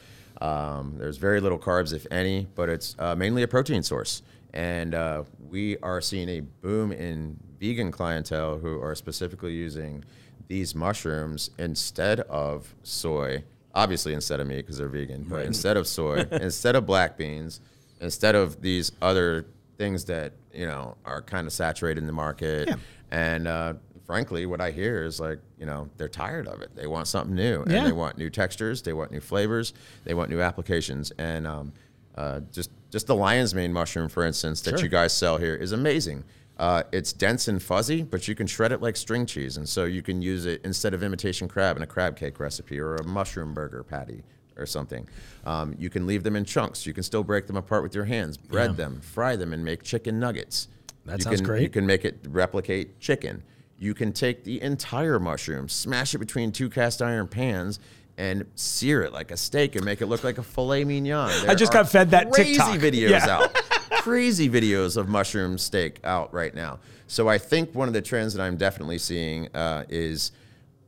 Um, 0.41 0.95
there's 0.97 1.17
very 1.17 1.39
little 1.41 1.59
carbs, 1.59 1.93
if 1.93 2.05
any, 2.11 2.47
but 2.55 2.69
it's 2.69 2.95
uh, 2.99 3.15
mainly 3.15 3.43
a 3.43 3.47
protein 3.47 3.81
source. 3.83 4.21
And 4.53 4.93
uh, 4.93 5.23
we 5.49 5.77
are 5.77 6.01
seeing 6.01 6.29
a 6.29 6.39
boom 6.39 6.91
in 6.91 7.39
vegan 7.59 7.91
clientele 7.91 8.57
who 8.59 8.81
are 8.81 8.95
specifically 8.95 9.53
using 9.53 10.03
these 10.47 10.73
mushrooms 10.73 11.51
instead 11.59 12.21
of 12.21 12.73
soy 12.83 13.43
obviously 13.75 14.13
instead 14.15 14.39
of 14.39 14.47
meat 14.47 14.57
because 14.57 14.79
they're 14.79 14.87
vegan, 14.87 15.23
but 15.29 15.45
instead 15.45 15.77
of 15.77 15.87
soy, 15.87 16.17
instead 16.31 16.75
of 16.75 16.87
black 16.87 17.15
beans, 17.17 17.61
instead 18.01 18.33
of 18.33 18.59
these 18.61 18.91
other 18.99 19.45
things 19.77 20.05
that 20.05 20.33
you 20.51 20.65
know 20.65 20.97
are 21.05 21.21
kind 21.21 21.45
of 21.45 21.53
saturated 21.53 21.99
in 22.01 22.07
the 22.07 22.11
market, 22.13 22.67
Yeah. 22.67 22.75
and 23.11 23.47
uh, 23.47 23.73
frankly, 24.07 24.47
what 24.47 24.59
I 24.59 24.71
hear 24.71 25.03
is 25.03 25.19
like 25.19 25.37
you 25.59 25.67
know 25.67 25.87
they're 25.97 26.07
tired 26.09 26.47
of 26.47 26.61
it. 26.61 26.75
They 26.75 26.87
want 26.87 27.07
something 27.07 27.35
new, 27.35 27.61
and 27.61 27.71
Yeah. 27.71 27.83
they 27.83 27.91
want 27.91 28.17
new 28.17 28.31
textures, 28.31 28.81
they 28.81 28.91
want 28.93 29.11
new 29.11 29.21
flavors, 29.21 29.73
they 30.03 30.15
want 30.15 30.31
new 30.31 30.41
applications, 30.41 31.11
and 31.19 31.45
um, 31.45 31.71
uh, 32.15 32.39
just 32.51 32.71
just 32.89 33.05
the 33.05 33.15
lion's 33.15 33.53
mane 33.53 33.71
mushroom, 33.71 34.09
for 34.09 34.25
instance, 34.25 34.61
that 34.61 34.71
Sure. 34.71 34.79
you 34.79 34.89
guys 34.89 35.13
sell 35.13 35.37
here 35.37 35.53
is 35.55 35.71
amazing. 35.73 36.23
Uh, 36.59 36.83
it's 36.91 37.13
dense 37.13 37.47
and 37.47 37.63
fuzzy, 37.63 38.03
but 38.03 38.27
you 38.27 38.35
can 38.35 38.45
shred 38.45 38.73
it 38.73 38.81
like 38.81 38.97
string 38.97 39.25
cheese, 39.25 39.55
and 39.55 39.67
so 39.67 39.85
you 39.85 40.01
can 40.01 40.21
use 40.21 40.45
it 40.45 40.59
instead 40.65 40.93
of 40.93 41.01
imitation 41.01 41.47
crab 41.47 41.77
in 41.77 41.83
a 41.83 41.87
crab 41.87 42.17
cake 42.17 42.37
recipe 42.37 42.77
or 42.77 42.95
a 42.97 43.03
mushroom 43.05 43.53
burger 43.53 43.81
patty 43.81 44.23
or 44.57 44.65
something. 44.65 45.07
Um, 45.45 45.73
you 45.79 45.89
can 45.89 46.05
leave 46.05 46.23
them 46.23 46.35
in 46.35 46.43
chunks. 46.43 46.85
You 46.85 46.93
can 46.93 47.03
still 47.03 47.23
break 47.23 47.47
them 47.47 47.55
apart 47.55 47.81
with 47.81 47.95
your 47.95 48.03
hands, 48.03 48.35
bread 48.35 48.71
Yeah. 48.71 48.75
them, 48.75 48.99
fry 48.99 49.37
them, 49.37 49.53
and 49.53 49.63
make 49.63 49.83
chicken 49.83 50.19
nuggets. 50.19 50.67
That 51.05 51.19
you 51.19 51.23
sounds 51.23 51.37
can, 51.37 51.45
great. 51.45 51.61
You 51.61 51.69
can 51.69 51.85
make 51.85 52.03
it 52.03 52.19
replicate 52.27 52.99
chicken. 52.99 53.41
You 53.77 53.93
can 53.93 54.11
take 54.11 54.43
the 54.43 54.61
entire 54.61 55.17
mushroom, 55.17 55.69
smash 55.69 56.13
it 56.13 56.17
between 56.17 56.51
two 56.51 56.69
cast 56.69 57.01
iron 57.01 57.29
pans, 57.29 57.79
and 58.19 58.45
sear 58.55 59.01
it 59.01 59.13
like 59.13 59.31
a 59.31 59.37
steak 59.37 59.75
and 59.77 59.85
make 59.85 60.01
it 60.01 60.07
look 60.07 60.23
like 60.25 60.37
a 60.37 60.43
filet 60.43 60.83
mignon. 60.83 61.31
There 61.45 61.55
just 61.55 61.71
got 61.73 61.89
fed 61.89 62.11
that 62.11 62.29
crazy 62.31 62.51
TikTok. 62.55 62.75
videos 62.79 63.09
Yeah. 63.09 63.27
out. 63.29 63.53
crazy 64.01 64.49
videos 64.49 64.97
of 64.97 65.07
mushroom 65.07 65.57
steak 65.57 65.99
out 66.03 66.33
right 66.33 66.53
now. 66.53 66.79
So 67.07 67.27
I 67.29 67.37
think 67.37 67.73
one 67.73 67.87
of 67.87 67.93
the 67.93 68.01
trends 68.01 68.33
that 68.33 68.43
I'm 68.43 68.57
definitely 68.57 68.97
seeing 68.97 69.47
uh, 69.55 69.85
is 69.89 70.31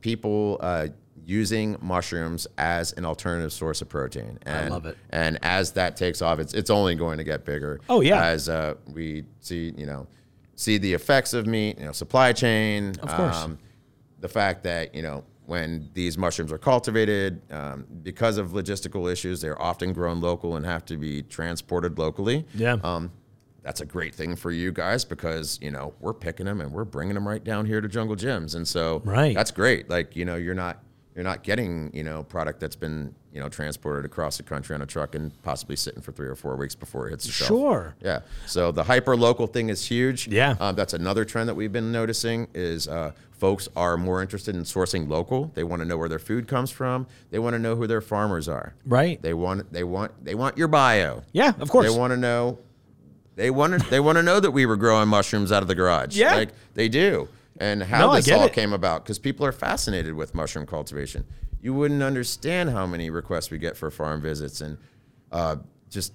people 0.02 0.58
uh, 0.60 0.88
using 1.24 1.76
mushrooms 1.80 2.46
as 2.58 2.92
an 2.92 3.04
alternative 3.06 3.52
source 3.52 3.80
of 3.80 3.88
protein. 3.88 4.38
And, 4.44 4.70
love 4.70 4.84
it. 4.86 4.98
And 5.10 5.38
as 5.42 5.72
that 5.72 5.96
takes 5.96 6.20
off, 6.20 6.38
it's 6.38 6.52
it's 6.52 6.70
only 6.70 6.94
going 6.94 7.16
to 7.18 7.24
get 7.24 7.44
bigger. 7.46 7.80
Oh, 7.88 8.02
yeah. 8.02 8.26
As 8.26 8.48
uh, 8.48 8.74
we 8.92 9.24
see, 9.40 9.72
you 9.76 9.86
know, 9.86 10.06
see 10.54 10.76
the 10.78 10.92
effects 10.92 11.32
of 11.32 11.46
meat, 11.46 11.78
you 11.78 11.86
know, 11.86 11.92
supply 11.92 12.32
chain. 12.34 12.94
Of 13.02 13.08
course. 13.08 13.46
the 14.20 14.28
fact 14.28 14.62
that 14.64 14.94
you 14.94 15.02
know 15.02 15.24
when 15.52 15.90
these 15.92 16.16
mushrooms 16.16 16.50
are 16.50 16.56
cultivated, 16.56 17.42
um, 17.52 17.84
because 18.02 18.38
of 18.38 18.52
logistical 18.52 19.12
issues, 19.12 19.42
they're 19.42 19.60
often 19.60 19.92
grown 19.92 20.18
local 20.18 20.56
and 20.56 20.64
have 20.64 20.82
to 20.86 20.96
be 20.96 21.22
transported 21.22 21.98
locally. 21.98 22.46
Yeah. 22.54 22.78
Um, 22.82 23.12
that's 23.62 23.82
a 23.82 23.84
great 23.86 24.14
thing 24.14 24.34
for 24.34 24.50
you 24.50 24.72
guys 24.72 25.04
because 25.04 25.58
you 25.60 25.70
know 25.70 25.92
we're 26.00 26.14
picking 26.14 26.46
them 26.46 26.62
and 26.62 26.72
we're 26.72 26.86
bringing 26.86 27.14
them 27.14 27.28
right 27.28 27.44
down 27.44 27.66
here 27.66 27.82
to 27.82 27.86
Jungle 27.88 28.16
Jim's, 28.16 28.54
and 28.54 28.66
so 28.66 29.02
Right. 29.04 29.34
that's 29.36 29.50
great. 29.50 29.90
Like 29.90 30.16
you 30.16 30.24
know 30.24 30.36
you're 30.36 30.54
not 30.54 30.82
you're 31.14 31.22
not 31.22 31.42
getting 31.42 31.90
you 31.92 32.02
know 32.02 32.22
product 32.22 32.58
that's 32.58 32.74
been 32.74 33.14
you 33.32 33.40
know 33.40 33.48
transported 33.48 34.04
across 34.04 34.36
the 34.36 34.42
country 34.42 34.74
on 34.74 34.82
a 34.82 34.86
truck 34.86 35.14
and 35.14 35.30
possibly 35.42 35.74
sitting 35.76 36.02
for 36.02 36.12
three 36.12 36.28
or 36.28 36.34
four 36.36 36.54
weeks 36.56 36.74
before 36.74 37.06
it 37.08 37.10
hits 37.10 37.24
the 37.26 37.32
shelf. 37.32 37.48
Sure. 37.48 37.94
Yeah. 38.02 38.20
So 38.46 38.72
the 38.72 38.84
hyper 38.84 39.16
local 39.16 39.46
thing 39.46 39.68
is 39.70 39.86
huge. 39.86 40.28
Yeah. 40.28 40.56
Um, 40.60 40.74
that's 40.74 40.92
another 40.92 41.24
trend 41.24 41.48
that 41.48 41.54
we've 41.54 41.72
been 41.72 41.90
noticing 41.92 42.48
is 42.54 42.88
uh, 42.88 43.12
folks 43.32 43.68
are 43.74 43.96
more 43.96 44.20
interested 44.20 44.54
in 44.54 44.62
sourcing 44.62 45.08
local. 45.08 45.50
They 45.54 45.64
want 45.64 45.80
to 45.80 45.86
know 45.88 45.96
where 45.96 46.08
their 46.10 46.18
food 46.18 46.46
comes 46.46 46.70
from. 46.70 47.06
They 47.30 47.38
want 47.38 47.54
to 47.54 47.58
know 47.58 47.74
who 47.74 47.86
their 47.86 48.02
farmers 48.02 48.48
are. 48.48 48.74
Right. 48.86 49.20
They 49.22 49.32
want 49.34 49.72
they 49.72 49.84
want 49.84 50.12
they 50.24 50.34
want 50.34 50.58
your 50.58 50.68
bio. 50.68 51.22
Yeah, 51.32 51.52
of 51.58 51.70
course. 51.70 51.90
They 51.90 51.98
want 51.98 52.10
to 52.12 52.16
know. 52.18 52.58
They 53.34 53.50
want 53.50 53.80
to. 53.80 53.90
They 53.90 54.00
want 54.00 54.18
to 54.18 54.22
know 54.22 54.40
that 54.40 54.50
we 54.50 54.66
were 54.66 54.76
growing 54.76 55.08
mushrooms 55.08 55.50
out 55.52 55.62
of 55.62 55.68
the 55.68 55.74
garage. 55.74 56.14
Yeah. 56.16 56.34
like 56.34 56.50
they 56.74 56.90
do, 56.90 57.28
and 57.58 57.82
how 57.82 58.08
No, 58.08 58.14
this 58.16 58.30
all 58.30 58.44
it. 58.44 58.52
came 58.52 58.74
about 58.74 59.04
because 59.04 59.18
people 59.18 59.46
are 59.46 59.52
fascinated 59.52 60.12
with 60.12 60.34
mushroom 60.34 60.66
cultivation. 60.66 61.24
You 61.62 61.72
wouldn't 61.72 62.02
understand 62.02 62.70
how 62.70 62.86
many 62.86 63.08
requests 63.08 63.50
we 63.50 63.58
get 63.58 63.76
for 63.76 63.90
farm 63.90 64.20
visits 64.20 64.60
and 64.60 64.76
uh, 65.30 65.56
just 65.88 66.12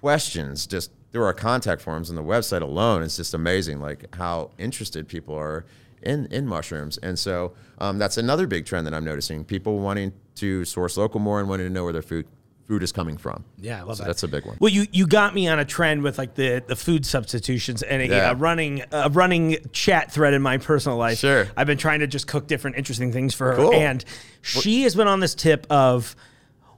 questions 0.00 0.66
just 0.66 0.92
through 1.10 1.24
our 1.24 1.34
contact 1.34 1.82
forms 1.82 2.10
on 2.10 2.16
the 2.16 2.22
website 2.22 2.62
alone. 2.62 3.02
It's 3.02 3.16
just 3.16 3.34
amazing, 3.34 3.80
like 3.80 4.14
how 4.14 4.50
interested 4.58 5.08
people 5.08 5.34
are 5.34 5.64
in 6.02 6.26
in 6.26 6.46
mushrooms, 6.46 6.98
and 6.98 7.18
so 7.18 7.52
um, 7.78 7.98
that's 7.98 8.16
another 8.16 8.46
big 8.46 8.64
trend 8.66 8.86
that 8.86 8.94
I'm 8.94 9.04
noticing. 9.04 9.44
People 9.44 9.80
wanting 9.80 10.12
to 10.36 10.64
source 10.64 10.96
local 10.96 11.20
more 11.20 11.40
and 11.40 11.48
wanting 11.48 11.66
to 11.66 11.72
know 11.72 11.84
where 11.84 11.92
their 11.92 12.02
food 12.02 12.26
food 12.70 12.84
is 12.84 12.92
coming 12.92 13.16
from. 13.16 13.44
Yeah, 13.58 13.80
I 13.80 13.82
love 13.82 13.96
So 13.96 14.04
that. 14.04 14.10
that's 14.10 14.22
a 14.22 14.28
big 14.28 14.46
one. 14.46 14.56
Well, 14.60 14.70
you 14.70 14.86
you 14.92 15.04
got 15.08 15.34
me 15.34 15.48
on 15.48 15.58
a 15.58 15.64
trend 15.64 16.04
with 16.04 16.18
like 16.18 16.36
the 16.36 16.62
the 16.64 16.76
food 16.76 17.04
substitutions 17.04 17.82
and 17.82 18.00
a, 18.00 18.06
Yeah. 18.06 18.30
a 18.30 18.34
running 18.36 18.84
a 18.92 19.10
running 19.10 19.56
chat 19.72 20.12
thread 20.12 20.34
in 20.34 20.40
my 20.40 20.56
personal 20.58 20.96
life. 20.96 21.18
Sure. 21.18 21.48
I've 21.56 21.66
been 21.66 21.78
trying 21.78 21.98
to 21.98 22.06
just 22.06 22.28
cook 22.28 22.46
different 22.46 22.76
interesting 22.76 23.10
things 23.12 23.34
for 23.34 23.48
her, 23.50 23.56
Cool. 23.56 23.74
and 23.74 24.04
she 24.42 24.84
has 24.84 24.94
been 24.94 25.08
on 25.08 25.18
this 25.18 25.34
tip 25.34 25.66
of. 25.68 26.14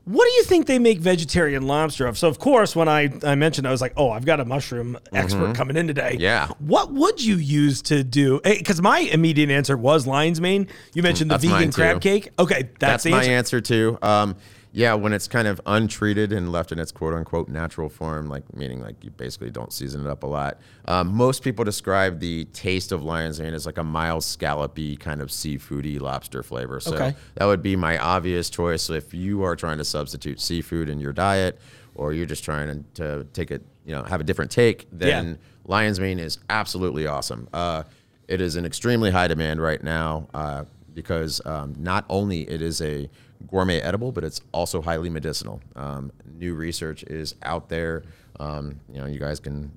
What 0.05 0.25
do 0.25 0.33
you 0.33 0.43
think 0.43 0.67
they 0.67 0.81
make 0.81 0.99
vegetarian 0.99 1.65
lobster 1.69 2.09
of? 2.09 2.19
So, 2.19 2.27
of 2.27 2.41
course, 2.41 2.75
when 2.75 2.89
I, 2.89 3.09
I 3.23 3.37
mentioned, 3.37 3.69
I 3.69 3.71
was 3.71 3.81
like, 3.81 3.93
oh, 3.97 4.11
I've 4.11 4.25
got 4.25 4.41
a 4.41 4.45
mushroom 4.45 4.99
expert 5.13 5.55
coming 5.55 5.77
in 5.77 5.87
today. 5.87 6.15
Mm-hmm. 6.15 6.21
Yeah. 6.23 6.49
What 6.59 6.93
would 6.93 7.23
you 7.23 7.37
use 7.37 7.83
to 7.83 8.03
do? 8.03 8.41
Because 8.43 8.83
my 8.83 8.99
immediate 8.99 9.49
answer 9.51 9.77
was 9.77 10.05
lion's 10.05 10.41
mane. 10.41 10.67
You 10.93 11.05
mentioned 11.05 11.31
the 11.31 11.35
That's 11.39 11.45
vegan 11.45 11.71
crab 11.71 12.01
cake. 12.01 12.31
Okay, 12.37 12.63
that's, 12.63 12.79
That's 12.81 13.05
the 13.05 13.11
my 13.13 13.19
answer. 13.19 13.31
answer 13.31 13.61
too. 13.61 13.99
Um, 14.03 14.35
yeah, 14.75 14.95
when 14.95 15.13
it's 15.13 15.29
kind 15.29 15.47
of 15.47 15.61
untreated 15.67 16.33
and 16.33 16.51
left 16.51 16.73
in 16.73 16.79
its 16.79 16.91
quote 16.91 17.13
unquote 17.15 17.49
natural 17.49 17.89
form, 17.91 18.29
like 18.29 18.55
meaning 18.57 18.81
like 18.81 19.03
you 19.05 19.11
basically 19.11 19.51
don't 19.51 19.73
season 19.73 20.07
it 20.07 20.09
up 20.11 20.23
a 20.23 20.27
lot. 20.27 20.59
Um, 20.87 21.15
most 21.15 21.43
people 21.43 21.65
describe 21.65 22.21
the 22.21 22.47
taste 22.47 22.91
of 22.91 23.03
lion's 23.03 23.39
mane 23.39 23.53
as 23.55 23.67
like 23.67 23.77
a 23.79 23.85
mild 23.85 24.23
scallopy 24.23 24.99
kind 24.99 25.21
of 25.21 25.29
seafoody 25.29 26.01
lobster 26.01 26.43
flavor. 26.43 26.81
So 26.81 26.95
Okay. 26.95 27.15
that 27.35 27.45
would 27.45 27.63
be 27.63 27.77
my 27.77 27.99
obvious 27.99 28.49
choice 28.49 28.83
So 28.83 28.95
if 28.95 29.13
you 29.13 29.43
are 29.43 29.57
trying 29.57 29.79
to 29.79 29.85
substitute 29.85 30.41
seafood 30.41 30.89
in 30.89 30.99
your 31.01 31.13
diet, 31.13 31.61
or 31.95 32.15
you're 32.15 32.25
just 32.27 32.43
trying 32.43 32.85
to, 32.95 33.03
to 33.03 33.25
take 33.35 33.51
it, 33.51 33.63
you 33.85 33.95
know, 33.95 34.03
have 34.05 34.23
a 34.23 34.25
different 34.25 34.51
take. 34.51 34.87
Then 34.91 35.27
Yeah. 35.29 35.35
lion's 35.67 36.01
mane 36.01 36.19
is 36.19 36.39
absolutely 36.49 37.07
awesome. 37.07 37.47
Uh, 37.53 37.83
it 38.29 38.41
is 38.41 38.57
in 38.57 38.65
extremely 38.65 39.11
high 39.11 39.29
demand 39.29 39.61
right 39.61 39.83
now 39.83 40.29
uh, 40.33 40.65
because 40.95 41.43
um, 41.45 41.75
not 41.79 42.07
only 42.09 42.49
it 42.49 42.63
is 42.63 42.81
a 42.81 43.11
gourmet 43.47 43.81
edible, 43.81 44.13
but 44.13 44.25
it's 44.25 44.41
also 44.53 44.81
highly 44.83 45.11
medicinal. 45.11 45.61
Um, 45.77 46.13
new 46.35 46.55
research 46.55 47.03
is 47.05 47.35
out 47.43 47.69
there. 47.69 48.03
Um, 48.41 48.81
you 48.93 49.01
know, 49.01 49.07
you 49.07 49.19
guys 49.19 49.41
can 49.41 49.73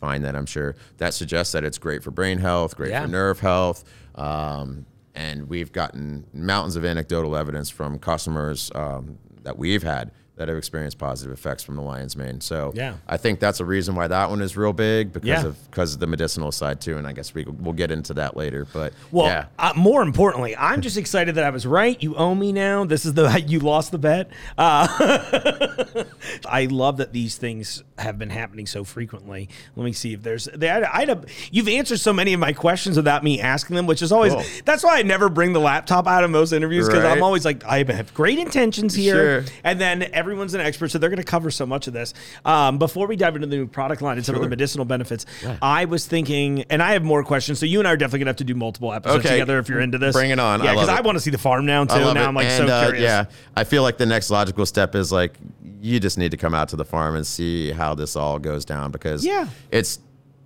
find 0.00 0.24
that, 0.24 0.36
I'm 0.36 0.46
sure, 0.46 0.74
that 0.98 1.14
suggests 1.14 1.52
that 1.52 1.64
it's 1.64 1.78
great 1.78 2.02
for 2.02 2.10
brain 2.10 2.38
health, 2.38 2.76
great 2.76 2.90
Yeah. 2.90 3.02
for 3.02 3.08
nerve 3.08 3.40
health. 3.40 3.84
Um, 4.14 4.86
and 5.14 5.48
we've 5.48 5.72
gotten 5.72 6.26
mountains 6.34 6.76
of 6.76 6.84
anecdotal 6.84 7.36
evidence 7.36 7.70
from 7.70 7.98
customers 7.98 8.70
um, 8.74 9.18
that 9.44 9.56
we've 9.58 9.82
had 9.82 10.10
that 10.36 10.48
have 10.48 10.56
experienced 10.58 10.98
positive 10.98 11.32
effects 11.32 11.62
from 11.62 11.76
the 11.76 11.82
lion's 11.82 12.14
mane. 12.16 12.40
So 12.42 12.72
Yeah. 12.74 12.94
I 13.08 13.16
think 13.16 13.40
that's 13.40 13.58
a 13.60 13.64
reason 13.64 13.94
why 13.94 14.06
that 14.08 14.28
one 14.30 14.42
is 14.42 14.56
real 14.56 14.72
big 14.74 15.12
because 15.12 15.26
Yeah. 15.28 15.46
of 15.46 15.70
because 15.70 15.94
of 15.94 16.00
the 16.00 16.06
medicinal 16.06 16.52
side 16.52 16.80
too. 16.80 16.98
And 16.98 17.06
I 17.06 17.12
guess 17.12 17.32
we 17.34 17.44
we'll 17.44 17.72
get 17.72 17.90
into 17.90 18.12
that 18.14 18.36
later. 18.36 18.66
But 18.72 18.92
Well, 19.10 19.26
yeah, 19.26 19.46
uh, 19.58 19.72
more 19.76 20.02
importantly, 20.02 20.54
I'm 20.56 20.82
just 20.82 20.96
excited 20.98 21.36
that 21.36 21.44
I 21.44 21.50
was 21.50 21.66
right. 21.66 22.00
You 22.02 22.14
owe 22.16 22.34
me 22.34 22.52
now. 22.52 22.84
This 22.84 23.06
is 23.06 23.14
the 23.14 23.40
you 23.46 23.60
lost 23.60 23.92
the 23.92 23.98
bet. 23.98 24.28
Uh, 24.58 24.86
I 26.48 26.66
love 26.66 26.98
that 26.98 27.12
these 27.12 27.36
things 27.36 27.82
have 27.98 28.18
been 28.18 28.30
happening 28.30 28.66
so 28.66 28.84
frequently. 28.84 29.48
Let 29.74 29.84
me 29.84 29.92
see 29.92 30.12
if 30.12 30.22
there's. 30.22 30.44
They, 30.54 30.68
I, 30.68 31.00
I'd 31.02 31.26
you've 31.50 31.68
answered 31.68 32.00
so 32.00 32.12
many 32.12 32.32
of 32.34 32.40
my 32.40 32.52
questions 32.52 32.96
without 32.96 33.24
me 33.24 33.40
asking 33.40 33.76
them, 33.76 33.86
which 33.86 34.02
is 34.02 34.12
always. 34.12 34.34
Cool. 34.34 34.44
That's 34.64 34.84
why 34.84 34.98
I 34.98 35.02
never 35.02 35.28
bring 35.28 35.52
the 35.52 35.60
laptop 35.60 36.06
out 36.06 36.24
of 36.24 36.30
most 36.30 36.52
interviews 36.52 36.86
because 36.86 37.04
I'm 37.04 37.22
always 37.22 37.44
like 37.44 37.64
I 37.64 37.82
have 37.84 38.12
great 38.14 38.38
intentions 38.38 38.94
here, 38.94 39.42
Sure. 39.42 39.52
and 39.64 39.80
then 39.80 40.02
everyone's 40.26 40.54
an 40.54 40.60
expert, 40.60 40.88
so 40.88 40.98
they're 40.98 41.08
going 41.10 41.18
to 41.18 41.24
cover 41.24 41.50
so 41.50 41.64
much 41.64 41.86
of 41.86 41.92
this. 41.92 42.12
Um, 42.44 42.78
before 42.78 43.06
we 43.06 43.14
dive 43.14 43.36
into 43.36 43.46
the 43.46 43.56
new 43.56 43.66
product 43.66 44.02
line 44.02 44.16
and 44.16 44.26
some 44.26 44.34
of 44.34 44.40
the 44.42 44.48
medicinal 44.48 44.84
benefits, 44.84 45.24
I 45.62 45.84
was 45.84 46.04
thinking, 46.06 46.62
and 46.68 46.82
I 46.82 46.92
have 46.94 47.04
more 47.04 47.22
questions. 47.22 47.60
So 47.60 47.66
you 47.66 47.78
and 47.78 47.86
I 47.86 47.92
are 47.92 47.96
definitely 47.96 48.20
going 48.20 48.26
to 48.26 48.30
have 48.30 48.36
to 48.36 48.44
do 48.44 48.54
multiple 48.56 48.92
episodes 48.92 49.24
Okay. 49.24 49.36
together 49.36 49.58
if 49.60 49.68
you're 49.68 49.80
into 49.80 49.98
this. 49.98 50.14
Bring 50.14 50.30
it 50.30 50.40
on. 50.40 50.62
Yeah, 50.62 50.72
because 50.72 50.88
love 50.88 50.98
I, 50.98 51.00
want 51.02 51.16
to 51.16 51.20
see 51.20 51.30
the 51.30 51.38
farm 51.38 51.64
now 51.64 51.84
too. 51.84 51.94
I 51.94 52.12
now 52.12 52.22
it. 52.24 52.26
I'm 52.26 52.34
like 52.34 52.46
and, 52.46 52.68
so 52.68 52.74
uh, 52.74 52.82
curious. 52.86 53.02
Yeah, 53.04 53.26
I 53.56 53.62
feel 53.64 53.82
like 53.82 53.98
the 53.98 54.06
next 54.06 54.30
logical 54.30 54.66
step 54.66 54.94
is 54.96 55.12
like 55.12 55.34
you 55.80 56.00
just 56.00 56.18
need 56.18 56.32
to 56.32 56.36
come 56.36 56.54
out 56.54 56.70
to 56.70 56.76
the 56.76 56.84
farm 56.84 57.14
and 57.14 57.24
see 57.26 57.70
how 57.70 57.94
this 57.94 58.16
all 58.16 58.38
goes 58.40 58.64
down 58.64 58.90
because 58.90 59.24
Yeah. 59.24 59.46
it's 59.70 60.00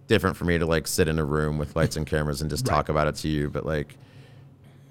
different 0.09 0.37
for 0.37 0.45
me 0.45 0.59
to 0.59 0.67
like 0.67 0.87
sit 0.87 1.09
in 1.09 1.19
a 1.19 1.25
room 1.25 1.57
with 1.57 1.75
lights 1.77 1.97
and 1.97 2.07
cameras 2.07 2.43
and 2.43 2.51
just 2.51 2.67
talk 2.67 2.89
about 2.91 3.07
it 3.07 3.15
to 3.15 3.29
you, 3.29 3.49
but 3.49 3.65
like 3.65 3.97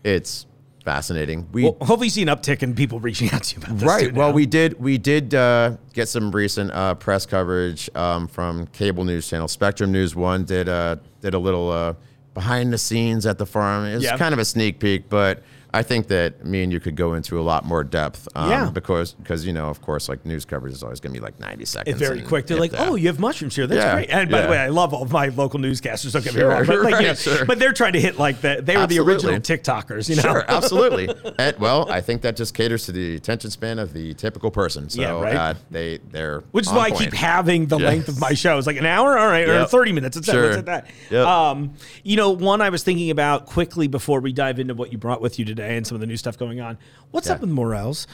it's 0.04 0.46
fascinating. 0.84 1.48
We 1.52 1.64
Well, 1.64 1.78
hopefully 1.82 2.10
see 2.10 2.22
an 2.22 2.28
uptick 2.30 2.64
in 2.64 2.74
people 2.76 3.00
reaching 3.00 3.30
out 3.32 3.44
to 3.44 3.56
you 3.56 3.64
about 3.64 3.78
this. 3.80 3.88
right. 3.88 4.14
Well, 4.14 4.34
we 4.34 4.46
did 4.46 4.80
we 4.80 4.98
did 4.98 5.34
uh, 5.36 5.78
get 5.94 6.08
some 6.10 6.32
recent 6.32 6.72
uh, 6.72 6.96
press 6.96 7.26
coverage 7.26 7.90
um, 7.96 8.28
from 8.28 8.68
cable 8.68 9.04
news 9.04 9.30
channel 9.30 9.48
Spectrum 9.48 9.92
News 9.92 10.16
One 10.16 10.46
did 10.46 10.70
uh, 10.70 10.98
did 11.22 11.34
a 11.34 11.40
little 11.40 11.70
uh, 11.72 11.94
behind 12.34 12.72
the 12.74 12.78
scenes 12.78 13.26
at 13.26 13.38
the 13.38 13.46
farm. 13.46 13.86
It 13.86 13.96
was 13.96 14.04
Yeah. 14.04 14.18
kind 14.18 14.34
of 14.34 14.40
a 14.40 14.46
sneak 14.46 14.80
peek, 14.80 15.10
but 15.10 15.44
I 15.74 15.84
think 15.84 16.08
that 16.08 16.44
me 16.46 16.64
and 16.64 16.72
you 16.74 16.80
could 16.80 16.96
go 16.96 17.14
into 17.14 17.40
a 17.40 17.44
lot 17.44 17.64
more 17.64 17.84
depth. 17.84 18.28
Um, 18.36 18.50
Yeah. 18.50 18.70
Because 18.70 19.14
because 19.14 19.46
you 19.46 19.54
know 19.54 19.70
of 19.70 19.82
course 19.82 20.10
like 20.10 20.26
news 20.26 20.46
coverage 20.46 20.74
is 20.74 20.84
always 20.84 21.00
going 21.00 21.14
to 21.14 21.20
be 21.20 21.24
like 21.24 21.40
ninety 21.40 21.66
seconds. 21.66 21.96
It's 22.02 22.08
very 22.08 22.22
quick. 22.22 22.48
They're 22.48 22.60
like, 22.60 22.72
that. 22.72 22.88
"Oh, 22.88 22.96
you 22.96 23.08
have 23.08 23.20
mushrooms 23.20 23.56
here. 23.56 23.68
That's 23.68 23.84
Yeah, 23.84 23.94
great." 23.94 24.10
And 24.10 24.30
by 24.30 24.42
the 24.42 24.50
way, 24.50 24.58
I 24.58 24.68
love 24.68 24.94
all 24.94 25.04
of 25.04 25.12
my 25.12 25.28
local 25.30 25.60
newscasters. 25.60 26.12
Don't 26.14 26.24
get 26.26 26.36
me 26.36 26.42
wrong, 26.42 26.66
but 26.66 26.82
like, 26.82 27.00
you 27.02 27.08
know, 27.08 27.14
sure. 27.14 27.46
but 27.46 27.60
they're 27.60 27.72
trying 27.74 27.94
to 27.94 28.02
hit 28.02 28.18
like 28.18 28.42
the 28.42 28.62
they 28.62 28.76
were 28.78 28.88
the 28.88 29.00
original 29.00 29.36
TikTokers. 29.40 30.10
You 30.10 30.16
know, 30.18 30.22
Sure, 30.24 30.46
absolutely. 30.50 31.10
and, 31.38 31.58
well, 31.60 31.90
I 31.90 32.02
think 32.02 32.22
that 32.24 32.36
just 32.36 32.54
caters 32.54 32.86
to 32.88 32.92
the 32.92 33.16
attention 33.16 33.50
span 33.52 33.80
of 33.80 33.94
the 33.94 34.14
typical 34.16 34.52
person. 34.52 34.90
So 34.90 35.02
Yeah, 35.02 35.22
right. 35.22 35.36
uh, 35.36 35.54
they 35.72 36.00
they're 36.12 36.42
Which 36.52 36.66
is 36.68 36.74
why 36.74 36.86
I 36.88 36.92
keep 36.92 37.14
having 37.14 37.68
the 37.68 37.80
length 37.80 38.08
of 38.10 38.20
my 38.20 38.34
show 38.34 38.50
shows, 38.50 38.66
like 38.66 38.78
an 38.78 38.86
hour, 38.86 39.18
all 39.18 39.28
right, 39.28 39.48
or 39.48 39.66
thirty 39.66 39.92
minutes. 39.92 40.18
It's 40.18 40.26
that. 40.28 40.34
Sure. 40.34 40.44
What's 40.46 40.58
at 40.58 40.66
that? 40.66 40.88
Yep. 41.12 41.28
Um, 41.28 41.74
you 42.04 42.16
know, 42.16 42.32
one 42.32 42.62
I 42.62 42.70
was 42.70 42.82
thinking 42.84 43.12
about 43.12 43.46
quickly 43.46 43.88
before 43.88 44.22
we 44.22 44.34
dive 44.34 44.60
into 44.60 44.74
what 44.74 44.92
you 44.92 44.98
brought 44.98 45.22
with 45.22 45.38
you 45.38 45.46
today 45.46 45.59
and 45.60 45.86
some 45.86 45.96
of 45.96 46.02
the 46.02 46.08
new 46.08 46.18
stuff 46.18 46.38
going 46.38 46.60
on. 46.62 46.78
What's 47.12 47.28
Yeah. 47.28 47.34
up 47.34 47.42
with 47.42 47.50
Morels? 47.50 48.08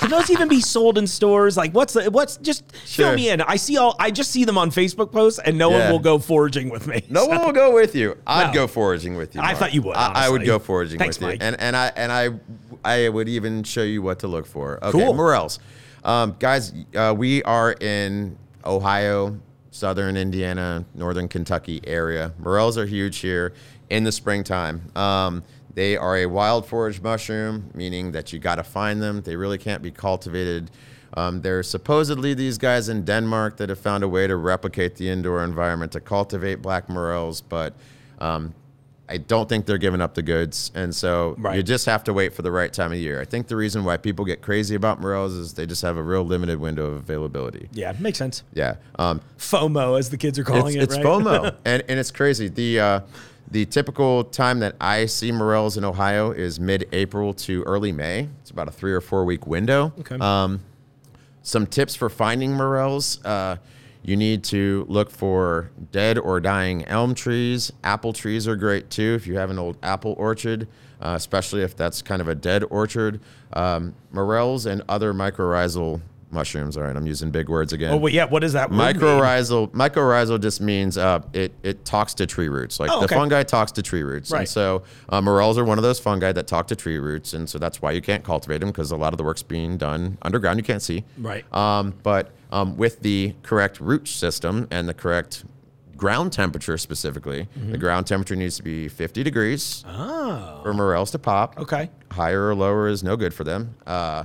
Can 0.00 0.10
those 0.10 0.30
even 0.30 0.48
be 0.48 0.60
sold 0.74 0.96
in 0.98 1.06
stores? 1.06 1.56
Like, 1.56 1.72
what's 1.72 1.92
the 1.94 2.10
what's 2.10 2.36
just 2.38 2.64
fill 2.76 3.14
me 3.14 3.30
in? 3.30 3.40
I 3.40 3.56
see 3.56 3.76
all. 3.76 3.96
I 3.98 4.10
just 4.10 4.30
see 4.30 4.44
them 4.44 4.56
on 4.58 4.70
Facebook 4.70 5.10
posts, 5.12 5.40
and 5.44 5.58
no 5.58 5.70
one 5.70 5.90
will 5.90 5.98
go 5.98 6.18
foraging 6.18 6.68
with 6.70 6.86
me. 6.86 7.02
No 7.08 7.26
one 7.26 7.42
will 7.44 7.52
go 7.52 7.72
with 7.74 7.94
you. 7.94 8.16
I'd 8.26 8.48
No. 8.48 8.52
go 8.54 8.66
foraging 8.66 9.16
with 9.16 9.34
you. 9.34 9.40
I 9.40 9.54
thought 9.54 9.74
you 9.74 9.82
would, 9.82 9.96
I, 9.96 10.26
I 10.26 10.30
would 10.30 10.44
go 10.44 10.58
foraging 10.58 10.98
Thanks, 10.98 11.18
with 11.18 11.32
you, 11.32 11.38
and 11.40 11.60
and 11.60 11.76
I 11.76 11.92
and 11.96 12.12
I 12.12 12.30
I 12.84 13.08
would 13.08 13.28
even 13.28 13.62
show 13.64 13.82
you 13.82 14.02
what 14.02 14.20
to 14.20 14.28
look 14.28 14.46
for. 14.46 14.78
Okay, 14.84 14.90
Cool. 14.98 15.14
Morels, 15.14 15.58
um, 16.04 16.36
guys, 16.38 16.72
uh, 16.96 17.14
we 17.16 17.42
are 17.44 17.72
in 17.80 18.36
Ohio, 18.64 19.38
southern 19.72 20.16
Indiana, 20.16 20.84
northern 20.94 21.26
Kentucky 21.28 21.80
area. 21.84 22.32
Morels 22.38 22.78
are 22.78 22.86
huge 22.86 23.18
here 23.18 23.52
in 23.90 24.04
the 24.04 24.12
springtime. 24.12 24.80
Um, 24.96 25.42
they 25.74 25.96
are 25.96 26.16
a 26.18 26.26
wild 26.26 26.66
forage 26.66 27.00
mushroom, 27.00 27.70
meaning 27.74 28.12
that 28.12 28.32
you 28.32 28.38
got 28.38 28.56
to 28.56 28.64
find 28.64 29.02
them. 29.02 29.22
They 29.22 29.36
really 29.36 29.58
can't 29.58 29.82
be 29.82 29.90
cultivated. 29.90 30.70
Um, 31.14 31.42
there's 31.42 31.68
supposedly 31.68 32.34
these 32.34 32.58
guys 32.58 32.88
in 32.88 33.04
Denmark 33.04 33.58
that 33.58 33.68
have 33.68 33.78
found 33.78 34.02
a 34.02 34.08
way 34.08 34.26
to 34.26 34.36
replicate 34.36 34.96
the 34.96 35.08
indoor 35.08 35.44
environment 35.44 35.92
to 35.92 36.00
cultivate 36.00 36.62
black 36.62 36.88
morels, 36.88 37.40
but 37.40 37.74
um, 38.18 38.54
I 39.08 39.18
don't 39.18 39.46
think 39.46 39.66
they're 39.66 39.76
giving 39.76 40.00
up 40.00 40.14
the 40.14 40.22
goods. 40.22 40.70
And 40.74 40.94
so 40.94 41.36
you 41.52 41.62
just 41.62 41.84
have 41.84 42.02
to 42.04 42.14
wait 42.14 42.32
for 42.32 42.40
the 42.40 42.50
right 42.50 42.72
time 42.72 42.92
of 42.92 42.98
year. 42.98 43.20
I 43.20 43.26
think 43.26 43.48
the 43.48 43.56
reason 43.56 43.84
why 43.84 43.98
people 43.98 44.24
get 44.24 44.40
crazy 44.40 44.74
about 44.74 45.00
morels 45.00 45.34
is 45.34 45.52
they 45.52 45.66
just 45.66 45.82
have 45.82 45.98
a 45.98 46.02
real 46.02 46.24
limited 46.24 46.58
window 46.58 46.86
of 46.86 46.94
availability. 46.94 47.68
Yeah, 47.72 47.92
makes 47.98 48.16
sense. 48.16 48.42
Yeah. 48.54 48.76
Um, 48.98 49.20
FOMO, 49.38 49.98
as 49.98 50.08
the 50.08 50.16
kids 50.16 50.38
are 50.38 50.44
calling 50.44 50.76
it's, 50.76 50.76
it. 50.76 50.82
it's 50.84 50.96
right? 50.96 51.04
FOMO, 51.04 51.56
and 51.66 51.82
and 51.88 51.98
it's 51.98 52.10
crazy. 52.10 52.48
The 52.48 52.80
uh, 52.80 53.00
the 53.52 53.66
typical 53.66 54.24
time 54.24 54.60
that 54.60 54.74
I 54.80 55.04
see 55.04 55.30
morels 55.30 55.76
in 55.76 55.84
Ohio 55.84 56.30
is 56.30 56.58
mid-April 56.58 57.34
to 57.34 57.62
early 57.64 57.92
May. 57.92 58.28
It's 58.40 58.50
about 58.50 58.66
a 58.66 58.70
three 58.70 58.92
or 58.92 59.02
four 59.02 59.26
week 59.26 59.46
window. 59.46 59.92
Okay. 60.00 60.16
Um, 60.18 60.62
some 61.42 61.66
tips 61.66 61.94
for 61.94 62.08
finding 62.08 62.54
morels. 62.54 63.22
Uh, 63.24 63.58
you 64.02 64.16
need 64.16 64.42
to 64.44 64.86
look 64.88 65.10
for 65.10 65.70
dead 65.92 66.18
or 66.18 66.40
dying 66.40 66.86
elm 66.86 67.14
trees. 67.14 67.70
Apple 67.84 68.14
trees 68.14 68.48
are 68.48 68.56
great 68.56 68.88
too 68.88 69.14
if 69.14 69.26
you 69.26 69.36
have 69.36 69.50
an 69.50 69.58
old 69.58 69.76
apple 69.82 70.14
orchard, 70.16 70.66
uh, 71.02 71.12
especially 71.14 71.62
if 71.62 71.76
that's 71.76 72.00
kind 72.00 72.22
of 72.22 72.28
a 72.28 72.34
dead 72.34 72.64
orchard. 72.70 73.20
Um, 73.52 73.94
morels 74.10 74.64
and 74.64 74.82
other 74.88 75.12
mycorrhizal 75.12 76.00
mushrooms. 76.32 76.76
All 76.76 76.82
right, 76.82 76.96
I'm 76.96 77.06
using 77.06 77.30
big 77.30 77.48
words 77.48 77.72
again. 77.72 77.92
Oh, 77.92 77.96
well, 77.96 78.12
yeah. 78.12 78.24
What 78.24 78.40
does 78.40 78.54
that? 78.54 78.70
Mycorrhizal 78.70 79.70
mycorrhizal 79.72 80.40
just 80.40 80.60
means 80.60 80.96
uh, 80.98 81.20
it 81.32 81.52
it 81.62 81.84
talks 81.84 82.14
to 82.14 82.26
tree 82.26 82.48
roots. 82.48 82.80
Like 82.80 82.90
Oh, 82.90 83.00
the 83.00 83.08
fungi 83.08 83.42
talks 83.42 83.72
to 83.72 83.82
tree 83.82 84.02
roots, 84.02 84.30
Right. 84.30 84.40
and 84.40 84.48
so 84.48 84.82
uh, 85.08 85.20
morels 85.20 85.58
are 85.58 85.64
one 85.64 85.78
of 85.78 85.82
those 85.84 86.00
fungi 86.00 86.32
that 86.32 86.46
talk 86.46 86.66
to 86.68 86.76
tree 86.76 86.98
roots, 86.98 87.32
and 87.34 87.48
so 87.48 87.58
that's 87.58 87.82
why 87.82 87.92
you 87.92 88.00
can't 88.00 88.24
cultivate 88.24 88.58
them 88.58 88.70
because 88.70 88.90
a 88.90 88.96
lot 88.96 89.12
of 89.12 89.18
the 89.18 89.24
work's 89.24 89.42
being 89.42 89.76
done 89.76 90.18
underground. 90.22 90.58
You 90.58 90.64
can't 90.64 90.82
see, 90.82 91.04
Right. 91.18 91.44
Um, 91.54 91.94
but 92.02 92.30
um, 92.50 92.76
with 92.76 93.00
the 93.00 93.34
correct 93.42 93.80
root 93.80 94.08
system 94.08 94.66
and 94.70 94.88
the 94.88 94.94
correct 94.94 95.44
ground 95.96 96.32
temperature 96.32 96.76
specifically, 96.78 97.48
Mm-hmm. 97.58 97.72
the 97.72 97.78
ground 97.78 98.06
temperature 98.06 98.34
needs 98.36 98.56
to 98.56 98.62
be 98.62 98.88
50 98.88 99.22
degrees 99.22 99.84
Oh, 99.88 100.60
for 100.62 100.74
morels 100.74 101.10
to 101.12 101.18
pop. 101.18 101.58
okay. 101.60 101.90
Higher 102.10 102.48
or 102.48 102.54
lower 102.54 102.88
is 102.88 103.02
no 103.04 103.16
good 103.16 103.32
for 103.32 103.44
them. 103.44 103.74
Uh, 103.86 104.24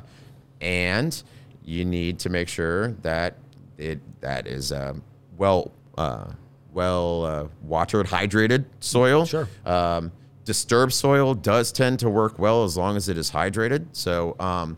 and 0.60 1.22
you 1.68 1.84
need 1.84 2.18
to 2.20 2.30
make 2.30 2.48
sure 2.48 2.94
that 3.02 3.36
it 3.78 4.00
that 4.22 4.48
is 4.48 4.72
um, 4.72 5.04
well 5.38 5.72
uh, 5.98 6.32
well 6.72 7.26
uh, 7.26 7.48
watered, 7.62 8.08
hydrated 8.08 8.66
soil. 8.80 9.26
Sure. 9.26 9.50
Um, 9.66 10.12
disturbed 10.46 10.94
soil 10.94 11.34
does 11.34 11.72
tend 11.72 12.00
to 12.00 12.10
work 12.10 12.40
well 12.40 12.64
as 12.64 12.78
long 12.78 12.96
as 12.96 13.10
it 13.10 13.18
is 13.18 13.32
hydrated. 13.32 13.86
So 13.92 14.36
um, 14.40 14.78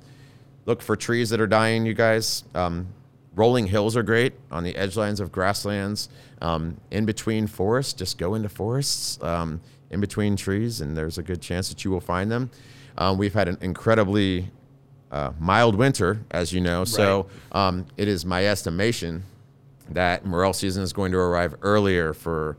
look 0.65 0.81
for 0.81 0.95
trees 0.95 1.29
that 1.29 1.39
are 1.39 1.47
dying, 1.47 1.85
you 1.85 1.93
guys. 1.93 2.43
Um, 2.55 2.87
rolling 3.35 3.67
hills 3.67 3.95
are 3.95 4.03
great 4.03 4.33
on 4.49 4.63
the 4.63 4.75
edge 4.75 4.97
lines 4.97 5.19
of 5.19 5.31
grasslands. 5.31 6.09
Um, 6.41 6.77
in 6.89 7.05
between 7.05 7.45
forests, 7.45 7.93
just 7.93 8.17
go 8.17 8.33
into 8.33 8.49
forests 8.49 9.21
um, 9.21 9.61
in 9.91 10.01
between 10.01 10.35
trees, 10.35 10.81
and 10.81 10.97
there's 10.97 11.19
a 11.19 11.23
good 11.23 11.41
chance 11.41 11.69
that 11.69 11.85
you 11.85 11.91
will 11.91 12.01
find 12.01 12.31
them. 12.31 12.49
Um, 12.97 13.17
we've 13.17 13.33
had 13.33 13.47
an 13.47 13.57
incredibly 13.61 14.49
uh, 15.11 15.31
mild 15.39 15.75
winter, 15.75 16.21
as 16.31 16.53
you 16.53 16.61
know, 16.61 16.85
so 16.85 17.27
um, 17.51 17.85
it 17.97 18.07
is 18.07 18.25
my 18.25 18.45
estimation 18.45 19.23
that 19.91 20.25
morel 20.25 20.53
season 20.53 20.83
is 20.83 20.93
going 20.93 21.11
to 21.11 21.17
arrive 21.17 21.55
earlier 21.63 22.13
for 22.13 22.57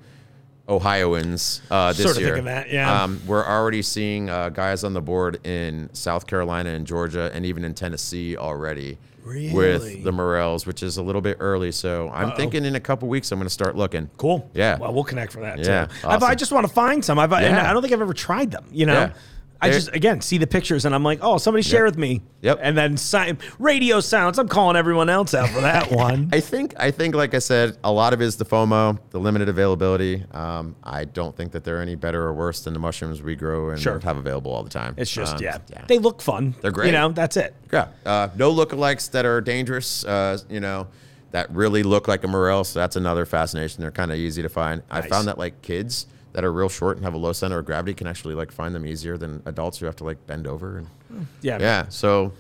Ohioans 0.68 1.62
uh, 1.70 1.92
this 1.92 2.02
Sort 2.04 2.16
of 2.16 2.22
year. 2.22 2.30
thinking 2.34 2.44
that, 2.46 2.70
yeah. 2.70 3.02
Um, 3.02 3.20
we're 3.26 3.44
already 3.44 3.82
seeing 3.82 4.30
uh, 4.30 4.50
guys 4.50 4.84
on 4.84 4.92
the 4.92 5.00
board 5.00 5.44
in 5.46 5.90
South 5.92 6.26
Carolina 6.26 6.70
and 6.70 6.86
Georgia, 6.86 7.30
and 7.34 7.44
even 7.44 7.64
in 7.64 7.74
Tennessee 7.74 8.36
already 8.36 8.98
Really? 9.24 9.52
with 9.52 10.04
the 10.04 10.12
morels, 10.12 10.66
which 10.66 10.82
is 10.82 10.96
a 10.96 11.02
little 11.02 11.20
bit 11.20 11.36
early. 11.40 11.72
So 11.72 12.08
I'm 12.14 12.32
thinking 12.36 12.64
in 12.64 12.74
a 12.76 12.80
couple 12.80 13.08
weeks 13.08 13.30
I'm 13.32 13.38
going 13.38 13.46
to 13.46 13.52
start 13.52 13.76
looking. 13.76 14.08
Cool. 14.16 14.48
Yeah. 14.54 14.78
Well, 14.78 14.94
we'll 14.94 15.04
connect 15.04 15.32
for 15.32 15.40
that 15.40 15.58
Yeah, 15.58 15.86
too. 15.86 16.08
I've, 16.08 16.22
I 16.22 16.34
just 16.34 16.52
want 16.52 16.66
to 16.66 16.72
find 16.72 17.04
some. 17.04 17.18
I've, 17.18 17.30
Yeah. 17.32 17.68
I 17.68 17.72
don't 17.72 17.82
think 17.82 17.92
I've 17.92 18.00
ever 18.00 18.14
tried 18.14 18.50
them. 18.50 18.64
You 18.70 18.86
know. 18.86 18.92
Yeah. 18.94 19.12
I 19.62 19.70
just 19.70 19.94
again 19.94 20.20
see 20.22 20.38
the 20.38 20.46
pictures 20.46 20.84
and 20.86 20.94
I'm 20.94 21.02
like, 21.02 21.18
oh, 21.22 21.36
somebody 21.38 21.62
share 21.62 21.84
with 21.84 21.98
me. 21.98 22.22
Yep. 22.40 22.60
And 22.62 22.76
then 22.78 22.96
si- 22.96 23.36
radio 23.58 24.00
sounds. 24.00 24.38
I'm 24.38 24.48
calling 24.48 24.74
everyone 24.76 25.10
else 25.10 25.34
out 25.34 25.50
for 25.50 25.60
that 25.60 25.90
one. 25.92 26.30
I 26.32 26.40
think 26.40 26.74
I 26.78 26.90
think 26.90 27.14
like 27.14 27.34
I 27.34 27.38
said, 27.40 27.76
a 27.84 27.92
lot 27.92 28.12
of 28.14 28.22
it 28.22 28.24
is 28.24 28.36
the 28.36 28.46
FOMO, 28.46 28.98
the 29.10 29.18
limited 29.20 29.48
availability. 29.50 30.24
Um, 30.32 30.76
I 30.82 31.04
don't 31.04 31.36
think 31.36 31.52
that 31.52 31.64
they're 31.64 31.80
any 31.82 31.94
better 31.94 32.22
or 32.22 32.32
worse 32.32 32.60
than 32.62 32.72
the 32.72 32.80
mushrooms 32.80 33.22
we 33.22 33.36
grow 33.36 33.70
and 33.70 33.80
Sure. 33.80 33.98
have 33.98 34.16
available 34.16 34.50
all 34.52 34.62
the 34.62 34.70
time. 34.70 34.94
It's 34.96 35.10
just 35.10 35.36
Um, 35.36 35.42
yeah. 35.42 35.58
yeah. 35.68 35.84
they 35.86 35.98
look 35.98 36.22
fun. 36.22 36.54
They're 36.62 36.70
great. 36.70 36.86
You 36.86 36.92
know, 36.92 37.10
that's 37.10 37.36
it. 37.36 37.54
Yeah. 37.72 37.88
Uh, 38.06 38.28
no 38.36 38.52
lookalikes 38.54 39.10
that 39.10 39.26
are 39.26 39.40
dangerous, 39.40 40.04
uh, 40.04 40.38
you 40.48 40.60
know, 40.60 40.86
that 41.32 41.50
really 41.52 41.82
look 41.82 42.08
like 42.08 42.24
a 42.24 42.28
morel. 42.28 42.64
So 42.64 42.78
that's 42.80 42.96
another 42.96 43.24
fascination. 43.26 43.82
They're 43.82 43.90
kind 43.92 44.10
of 44.10 44.16
easy 44.16 44.42
to 44.42 44.48
find. 44.48 44.82
I 44.90 45.02
found 45.02 45.28
that 45.28 45.38
like 45.38 45.60
kids 45.62 46.06
that 46.32 46.44
are 46.44 46.52
real 46.52 46.68
short 46.68 46.96
and 46.96 47.04
have 47.04 47.14
a 47.14 47.18
low 47.18 47.32
center 47.32 47.58
of 47.58 47.66
gravity 47.66 47.94
can 47.94 48.06
actually 48.06 48.34
like 48.34 48.52
find 48.52 48.74
them 48.74 48.86
easier 48.86 49.16
than 49.16 49.42
adults 49.46 49.78
who 49.78 49.86
have 49.86 49.96
to 49.96 50.04
like 50.04 50.26
bend 50.26 50.46
over. 50.46 50.78
And 50.78 50.86
hmm. 51.08 51.22
Yeah. 51.42 51.58
yeah. 51.60 51.88
So 51.88 52.32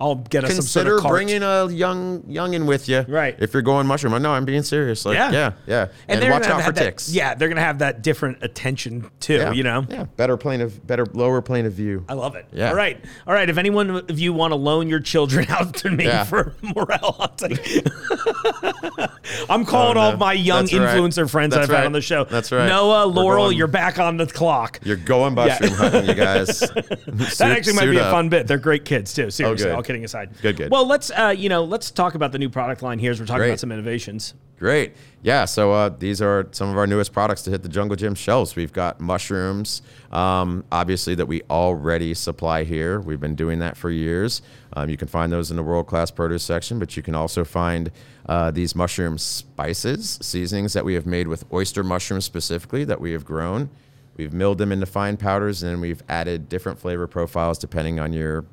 I'll 0.00 0.14
get 0.14 0.44
us 0.44 0.54
some 0.54 0.62
sort 0.62 0.84
consider 0.86 0.96
of 0.96 1.02
cart. 1.02 1.12
bringing 1.12 1.42
a 1.42 1.68
young 1.68 2.22
youngin 2.22 2.66
with 2.66 2.88
you. 2.88 3.04
Right. 3.06 3.36
If 3.38 3.52
you're 3.52 3.62
going 3.62 3.86
mushroom. 3.86 4.20
No, 4.22 4.32
I'm 4.32 4.44
being 4.44 4.62
serious. 4.62 5.04
Like, 5.04 5.14
Yeah. 5.16 5.30
yeah. 5.30 5.52
Yeah. 5.66 5.86
And, 6.08 6.22
they're 6.22 6.30
watch 6.30 6.46
out 6.46 6.62
for 6.64 6.72
that- 6.72 6.82
ticks. 6.82 7.10
Yeah, 7.10 7.34
they're 7.34 7.48
gonna 7.48 7.60
have 7.60 7.80
that 7.80 8.02
different 8.02 8.38
attention 8.42 9.10
too. 9.20 9.34
Yeah. 9.34 9.52
You 9.52 9.62
know. 9.62 9.84
Yeah. 9.88 10.04
Better 10.16 10.36
plane 10.36 10.60
of, 10.62 10.86
better, 10.86 11.04
lower 11.12 11.42
plane 11.42 11.66
of 11.66 11.72
view. 11.74 12.04
I 12.08 12.14
love 12.14 12.34
it. 12.36 12.46
Yeah. 12.52 12.70
All 12.70 12.74
right. 12.74 12.98
All 13.26 13.34
right. 13.34 13.48
If 13.50 13.58
anyone 13.58 13.90
of 13.90 14.18
you 14.18 14.32
want 14.32 14.52
to 14.52 14.56
loan 14.56 14.88
your 14.88 15.00
children 15.00 15.46
out 15.50 15.74
to 15.74 15.90
me 15.90 16.04
Yeah. 16.06 16.24
for 16.24 16.54
morel 16.62 17.16
hunting, 17.18 17.58
I'm 19.50 19.64
calling 19.64 19.96
Oh, 19.96 20.00
all 20.00 20.16
my 20.16 20.32
young 20.32 20.64
That's 20.64 20.74
right. 20.74 20.96
influencer 20.98 21.28
friends 21.28 21.54
That's 21.54 21.68
I've 21.68 21.76
had 21.76 21.86
on 21.86 21.92
the 21.92 22.00
show. 22.00 22.24
That's 22.24 22.52
right. 22.52 22.66
Noah, 22.68 23.08
We're 23.08 23.14
Laurel, 23.14 23.44
going- 23.46 23.58
you're 23.58 23.66
back 23.66 23.98
on 23.98 24.16
the 24.16 24.26
clock. 24.26 24.80
You're 24.82 24.96
going 24.96 25.34
mushroom 25.34 25.72
hunting, 25.72 26.06
you 26.06 26.14
guys. 26.14 26.60
that 26.60 27.54
actually 27.56 27.74
might 27.74 27.86
be 27.90 27.98
a 27.98 28.10
fun 28.10 28.28
bit. 28.28 28.46
They're 28.46 28.58
great 28.58 28.84
kids 28.84 29.12
too. 29.14 29.24
Oh, 29.26 29.28
Seriously, 29.30 29.66
good. 29.68 29.74
Kidding 29.90 30.04
aside. 30.04 30.30
Good, 30.40 30.56
good. 30.56 30.70
Well, 30.70 30.86
let's 30.86 31.10
uh, 31.10 31.34
you 31.36 31.48
know, 31.48 31.64
let's 31.64 31.90
talk 31.90 32.14
about 32.14 32.30
the 32.30 32.38
new 32.38 32.48
product 32.48 32.80
line 32.80 33.00
here 33.00 33.10
as 33.10 33.18
we're 33.18 33.26
talking 33.26 33.40
Great. 33.40 33.48
about 33.48 33.58
some 33.58 33.72
innovations. 33.72 34.34
Great. 34.56 34.94
Yeah. 35.22 35.46
So 35.46 35.72
uh, 35.72 35.88
these 35.88 36.22
are 36.22 36.46
some 36.52 36.68
of 36.68 36.78
our 36.78 36.86
newest 36.86 37.12
products 37.12 37.42
to 37.42 37.50
hit 37.50 37.64
the 37.64 37.68
Jungle 37.68 37.96
Jim 37.96 38.14
shelves. 38.14 38.54
We've 38.54 38.72
got 38.72 39.00
mushrooms, 39.00 39.82
um, 40.12 40.62
obviously, 40.70 41.16
that 41.16 41.26
we 41.26 41.42
already 41.50 42.14
supply 42.14 42.62
here. 42.62 43.00
We've 43.00 43.18
been 43.18 43.34
doing 43.34 43.58
that 43.58 43.76
for 43.76 43.90
years. 43.90 44.42
Um, 44.74 44.88
you 44.88 44.96
can 44.96 45.08
find 45.08 45.32
those 45.32 45.50
in 45.50 45.56
the 45.56 45.64
world 45.64 45.88
class 45.88 46.12
produce 46.12 46.44
section, 46.44 46.78
but 46.78 46.96
you 46.96 47.02
can 47.02 47.16
also 47.16 47.44
find 47.44 47.90
uh, 48.26 48.52
these 48.52 48.76
mushroom 48.76 49.18
spices, 49.18 50.20
seasonings 50.22 50.72
that 50.74 50.84
we 50.84 50.94
have 50.94 51.04
made 51.04 51.26
with 51.26 51.44
oyster 51.52 51.82
mushrooms 51.82 52.24
specifically 52.24 52.84
that 52.84 53.00
we 53.00 53.10
have 53.10 53.24
grown. 53.24 53.70
We've 54.16 54.32
milled 54.32 54.58
them 54.58 54.70
into 54.70 54.86
fine 54.86 55.16
powders 55.16 55.64
and 55.64 55.72
then 55.72 55.80
we've 55.80 56.02
added 56.08 56.48
different 56.48 56.78
flavor 56.78 57.08
profiles 57.08 57.58
depending 57.58 57.98
on 57.98 58.12
your 58.12 58.44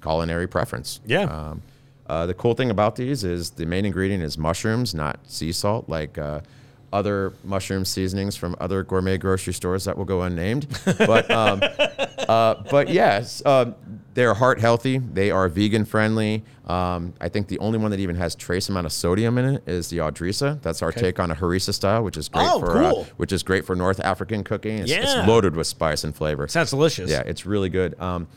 culinary 0.00 0.46
preference. 0.46 1.00
Yeah. 1.06 1.22
Um, 1.24 1.62
uh, 2.06 2.26
the 2.26 2.34
cool 2.34 2.54
thing 2.54 2.70
about 2.70 2.96
these 2.96 3.22
is 3.24 3.50
the 3.50 3.66
main 3.66 3.84
ingredient 3.84 4.22
is 4.22 4.38
mushrooms, 4.38 4.94
not 4.94 5.18
sea 5.30 5.52
salt, 5.52 5.88
like 5.88 6.16
uh, 6.16 6.40
other 6.90 7.34
mushroom 7.44 7.84
seasonings 7.84 8.34
from 8.34 8.56
other 8.60 8.82
gourmet 8.82 9.18
grocery 9.18 9.52
stores 9.52 9.84
that 9.84 9.98
will 9.98 10.06
go 10.06 10.22
unnamed. 10.22 10.66
But 10.98 11.30
um, 11.30 11.60
uh, 12.26 12.62
but 12.70 12.88
yes, 12.88 13.44
um, 13.44 13.74
they're 14.14 14.32
heart 14.34 14.58
healthy. 14.58 14.98
They 14.98 15.30
are 15.30 15.48
vegan 15.48 15.84
friendly. 15.84 16.44
Um, 16.66 17.12
I 17.20 17.28
think 17.28 17.48
the 17.48 17.58
only 17.58 17.78
one 17.78 17.90
that 17.90 18.00
even 18.00 18.16
has 18.16 18.34
trace 18.34 18.68
amount 18.70 18.86
of 18.86 18.92
sodium 18.92 19.36
in 19.38 19.56
it 19.56 19.62
is 19.68 19.88
the 19.90 19.98
Audrisa. 19.98 20.60
That's 20.62 20.80
our 20.82 20.92
take 20.92 21.18
on 21.20 21.30
a 21.30 21.34
harissa 21.34 21.72
style, 21.74 22.02
which 22.04 22.16
is 22.16 22.28
great 22.28 22.46
Oh, 22.50 22.58
for 22.60 22.82
uh, 22.82 22.90
cool. 22.90 23.04
which 23.18 23.32
is 23.32 23.42
great 23.42 23.64
for 23.66 23.76
North 23.76 24.00
African 24.00 24.42
cooking. 24.44 24.78
It's, 24.78 24.90
Yeah. 24.90 25.02
it's 25.20 25.28
loaded 25.28 25.56
with 25.56 25.66
spice 25.66 26.04
and 26.04 26.14
flavor. 26.16 26.48
Sounds 26.48 26.70
delicious. 26.70 27.10
Yeah, 27.10 27.22
it's 27.24 27.44
really 27.46 27.68
good. 27.68 27.98
Um, 28.00 28.28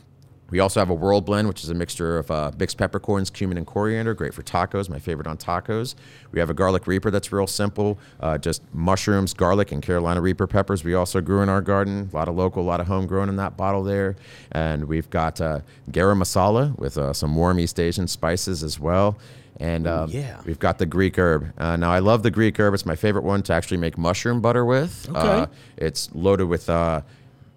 we 0.51 0.59
also 0.59 0.79
have 0.79 0.89
a 0.89 0.93
world 0.93 1.25
blend, 1.25 1.47
which 1.47 1.63
is 1.63 1.69
a 1.69 1.73
mixture 1.73 2.19
of 2.19 2.29
uh, 2.29 2.51
mixed 2.59 2.77
peppercorns, 2.77 3.29
cumin, 3.29 3.57
and 3.57 3.65
coriander. 3.65 4.13
Great 4.13 4.33
for 4.33 4.43
tacos. 4.43 4.89
My 4.89 4.99
favorite 4.99 5.25
on 5.27 5.37
tacos. 5.37 5.95
We 6.31 6.39
have 6.39 6.49
a 6.49 6.53
garlic 6.53 6.87
reaper 6.87 7.09
that's 7.09 7.31
real 7.31 7.47
simple. 7.47 7.97
Uh, 8.19 8.37
just 8.37 8.61
mushrooms, 8.73 9.33
garlic, 9.33 9.71
and 9.71 9.81
Carolina 9.81 10.21
reaper 10.21 10.47
peppers. 10.47 10.83
We 10.83 10.93
also 10.93 11.21
grew 11.21 11.41
in 11.41 11.49
our 11.49 11.61
garden. 11.61 12.09
A 12.11 12.15
lot 12.15 12.27
of 12.27 12.35
local, 12.35 12.61
a 12.61 12.67
lot 12.67 12.81
of 12.81 12.87
homegrown 12.87 13.29
in 13.29 13.37
that 13.37 13.55
bottle 13.55 13.83
there. 13.83 14.17
And 14.51 14.85
we've 14.85 15.09
got 15.09 15.39
uh, 15.39 15.61
garam 15.89 16.21
masala 16.21 16.77
with 16.77 16.97
uh, 16.97 17.13
some 17.13 17.35
warm 17.35 17.59
East 17.59 17.79
Asian 17.79 18.07
spices 18.07 18.61
as 18.61 18.79
well. 18.79 19.17
And 19.59 19.85
um, 19.85 20.09
yeah. 20.09 20.41
we've 20.45 20.59
got 20.59 20.79
the 20.79 20.85
Greek 20.85 21.17
herb. 21.17 21.53
Uh, 21.57 21.75
now, 21.77 21.91
I 21.91 21.99
love 21.99 22.23
the 22.23 22.31
Greek 22.31 22.59
herb. 22.59 22.73
It's 22.73 22.85
my 22.85 22.95
favorite 22.95 23.23
one 23.23 23.43
to 23.43 23.53
actually 23.53 23.77
make 23.77 23.97
mushroom 23.97 24.41
butter 24.41 24.65
with. 24.65 25.07
Uh, 25.13 25.47
it's 25.77 26.09
loaded 26.13 26.45
with 26.45 26.69
uh, 26.69 27.01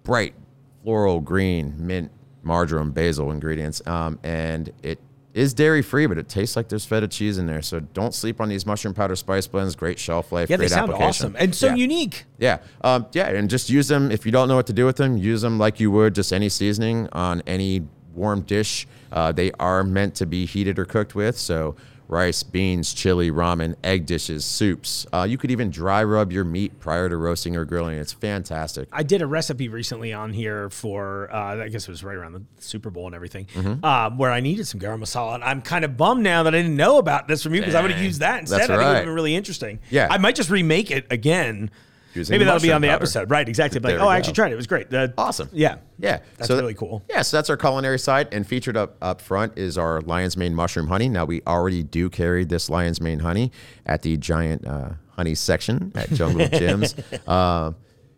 bright 0.03 0.35
floral 0.83 1.19
green, 1.19 1.73
mint, 1.77 2.11
marjoram, 2.45 2.91
basil 2.91 3.31
ingredients. 3.31 3.85
Um, 3.87 4.19
and 4.23 4.71
it 4.83 4.99
is 5.33 5.53
dairy 5.53 5.81
free, 5.81 6.05
but 6.05 6.17
it 6.17 6.29
tastes 6.29 6.55
like 6.55 6.69
there's 6.69 6.85
feta 6.85 7.07
cheese 7.09 7.37
in 7.37 7.45
there. 7.45 7.61
So 7.61 7.81
don't 7.81 8.13
sleep 8.13 8.39
on 8.39 8.47
these 8.47 8.65
mushroom 8.65 8.93
powder 8.93 9.15
spice 9.17 9.47
blends. 9.47 9.75
Great 9.75 9.99
shelf 9.99 10.31
life. 10.31 10.49
Yeah, 10.49 10.55
they 10.57 10.69
sound 10.69 10.91
application. 10.91 11.07
awesome 11.09 11.35
and 11.37 11.53
so 11.53 11.67
Yeah. 11.67 11.75
unique. 11.75 12.23
Yeah, 12.37 12.59
um, 12.81 13.07
yeah, 13.11 13.27
and 13.27 13.49
just 13.49 13.69
use 13.69 13.89
them 13.89 14.11
if 14.11 14.25
you 14.25 14.31
don't 14.31 14.47
know 14.47 14.55
what 14.55 14.67
to 14.67 14.73
do 14.73 14.85
with 14.85 14.95
them. 14.95 15.17
Use 15.17 15.41
them 15.41 15.57
like 15.59 15.79
you 15.81 15.91
would 15.91 16.15
just 16.15 16.31
any 16.31 16.47
seasoning 16.47 17.09
on 17.11 17.41
any 17.45 17.85
warm 18.13 18.41
dish. 18.41 18.87
Uh, 19.11 19.33
they 19.33 19.51
are 19.59 19.83
meant 19.83 20.15
to 20.15 20.25
be 20.25 20.45
heated 20.45 20.79
or 20.79 20.85
cooked 20.85 21.15
with, 21.15 21.37
so 21.37 21.75
rice, 22.07 22.43
beans, 22.43 22.93
chili, 22.93 23.31
ramen, 23.31 23.75
egg 23.83 24.05
dishes, 24.05 24.45
soups. 24.45 25.07
Uh, 25.11 25.25
you 25.27 25.37
could 25.37 25.51
even 25.51 25.69
dry 25.71 26.03
rub 26.03 26.31
your 26.31 26.43
meat 26.43 26.79
prior 26.79 27.09
to 27.09 27.17
roasting 27.17 27.55
or 27.55 27.65
grilling. 27.65 27.97
It's 27.97 28.13
fantastic. 28.13 28.87
I 28.91 29.03
did 29.03 29.21
a 29.21 29.27
recipe 29.27 29.69
recently 29.69 30.13
on 30.13 30.31
here 30.33 30.69
for, 30.69 31.33
uh, 31.33 31.63
I 31.63 31.69
guess 31.69 31.87
it 31.87 31.91
was 31.91 32.03
right 32.03 32.15
around 32.15 32.33
the 32.33 32.43
Super 32.59 32.89
Bowl 32.89 33.07
and 33.07 33.15
everything, 33.15 33.45
Mm-hmm. 33.55 33.83
um, 33.83 34.17
where 34.17 34.31
I 34.31 34.39
needed 34.39 34.67
some 34.67 34.79
garam 34.79 34.99
masala. 35.01 35.35
And 35.35 35.43
I'm 35.43 35.61
kind 35.61 35.83
of 35.85 35.97
bummed 35.97 36.23
now 36.23 36.43
that 36.43 36.53
I 36.53 36.57
didn't 36.61 36.75
know 36.77 36.97
about 36.99 37.27
this 37.27 37.41
from 37.43 37.55
you 37.55 37.61
because 37.61 37.75
I 37.75 37.81
would 37.81 37.91
have 37.91 38.01
used 38.03 38.19
that 38.21 38.39
instead. 38.41 38.59
That's 38.61 38.69
I 38.69 38.73
think 38.77 38.81
it 38.81 38.87
would 38.87 38.95
have 38.97 39.05
been 39.05 39.13
really 39.15 39.35
interesting. 39.35 39.79
Yeah. 39.89 40.07
I 40.11 40.17
might 40.17 40.35
just 40.35 40.49
remake 40.49 40.91
it 40.91 41.07
again. 41.11 41.71
Maybe 42.15 42.43
that'll 42.45 42.61
be 42.61 42.71
on 42.71 42.81
the 42.81 42.87
powder. 42.87 42.95
episode. 43.03 43.29
Right, 43.29 43.47
exactly. 43.47 43.79
Like, 43.79 43.99
oh, 43.99 44.07
I 44.07 44.17
actually 44.17 44.33
tried 44.33 44.47
it. 44.51 44.53
It 44.53 44.57
was 44.57 44.67
great. 44.67 44.87
Awesome. 45.17 45.49
Yeah. 45.51 45.77
Yeah, 45.99 46.19
That's 46.37 46.47
so 46.47 46.55
that- 46.55 46.61
really 46.61 46.73
cool. 46.73 47.03
Yeah, 47.09 47.21
so 47.21 47.37
that's 47.37 47.49
our 47.49 47.57
culinary 47.57 47.99
side, 47.99 48.27
and 48.33 48.45
featured 48.45 48.75
up 48.77 48.97
up 49.01 49.21
front 49.21 49.57
is 49.57 49.77
our 49.77 50.01
lion's 50.01 50.35
mane 50.37 50.53
mushroom 50.53 50.87
honey. 50.87 51.07
Now 51.09 51.25
we 51.25 51.41
already 51.47 51.83
do 51.83 52.09
carry 52.09 52.43
this 52.45 52.69
lion's 52.69 52.99
mane 52.99 53.19
honey 53.19 53.51
at 53.85 54.01
the 54.01 54.17
giant 54.17 54.67
uh, 54.67 54.89
honey 55.15 55.35
section 55.35 55.91
at 55.95 56.09
Jungle 56.11 56.47
Jim's. 56.53 56.95
Uh, 57.25 57.71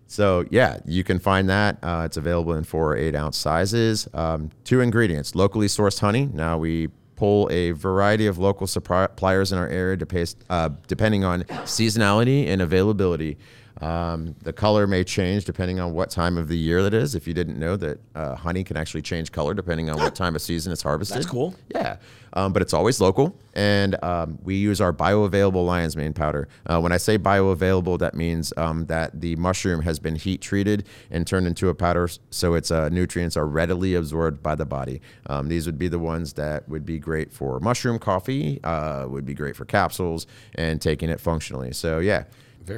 so 0.07 0.45
yeah, 0.49 0.79
you 0.85 1.03
can 1.03 1.19
find 1.19 1.49
that. 1.49 1.77
Uh, 1.83 2.03
it's 2.05 2.17
available 2.17 2.53
in 2.53 2.63
four 2.63 2.93
or 2.93 2.97
eight 2.97 3.13
ounce 3.15 3.37
sizes. 3.37 4.07
Um, 4.13 4.49
two 4.63 4.81
ingredients: 4.81 5.35
locally 5.35 5.67
sourced 5.67 5.99
honey. 5.99 6.29
Now 6.33 6.57
we 6.57 6.87
pull 7.15 7.47
a 7.51 7.71
variety 7.71 8.25
of 8.27 8.37
local 8.37 8.67
suppliers 8.67 9.51
in 9.51 9.57
our 9.57 9.67
area 9.67 9.97
to 9.97 10.05
paste, 10.05 10.43
uh, 10.49 10.69
depending 10.87 11.23
on 11.23 11.43
seasonality 11.65 12.47
and 12.47 12.61
availability. 12.61 13.37
Um, 13.81 14.35
the 14.41 14.53
color 14.53 14.87
may 14.87 15.03
change 15.03 15.45
depending 15.45 15.79
on 15.79 15.93
what 15.93 16.09
time 16.09 16.37
of 16.37 16.47
the 16.47 16.57
year 16.57 16.81
that 16.83 16.93
is. 16.93 17.15
If 17.15 17.27
you 17.27 17.33
didn't 17.33 17.59
know 17.59 17.75
that 17.77 17.99
uh, 18.15 18.35
honey 18.35 18.63
can 18.63 18.77
actually 18.77 19.03
change 19.03 19.31
color 19.31 19.53
depending 19.53 19.89
on 19.89 19.97
what 19.97 20.15
time 20.15 20.35
of 20.35 20.41
season 20.41 20.71
it's 20.71 20.81
harvested. 20.81 21.17
That's 21.17 21.27
cool. 21.27 21.55
Yeah, 21.69 21.97
um, 22.33 22.53
but 22.53 22.61
it's 22.61 22.73
always 22.73 22.99
local, 22.99 23.35
and 23.53 24.01
um, 24.03 24.39
we 24.43 24.55
use 24.55 24.81
our 24.81 24.91
bioavailable 24.93 25.65
lion's 25.65 25.95
mane 25.95 26.13
powder. 26.13 26.47
Uh, 26.65 26.79
when 26.79 26.91
I 26.91 26.97
say 26.97 27.17
bioavailable, 27.17 27.99
that 27.99 28.15
means 28.15 28.51
um, 28.57 28.85
that 28.87 29.21
the 29.21 29.35
mushroom 29.35 29.81
has 29.81 29.99
been 29.99 30.15
heat 30.15 30.41
treated 30.41 30.87
and 31.11 31.25
turned 31.27 31.47
into 31.47 31.69
a 31.69 31.75
powder, 31.75 32.09
so 32.31 32.55
its 32.55 32.71
uh, 32.71 32.89
nutrients 32.89 33.37
are 33.37 33.47
readily 33.47 33.93
absorbed 33.93 34.41
by 34.41 34.55
the 34.55 34.65
body. 34.65 35.01
Um, 35.27 35.49
these 35.49 35.65
would 35.65 35.77
be 35.77 35.87
the 35.87 35.99
ones 35.99 36.33
that 36.33 36.67
would 36.67 36.85
be 36.85 36.99
great 36.99 37.31
for 37.31 37.59
mushroom 37.59 37.99
coffee, 37.99 38.59
uh, 38.63 39.05
would 39.07 39.25
be 39.25 39.33
great 39.33 39.55
for 39.55 39.65
capsules, 39.65 40.25
and 40.55 40.81
taking 40.81 41.09
it 41.09 41.19
functionally. 41.19 41.73
So 41.73 41.99
yeah. 41.99 42.23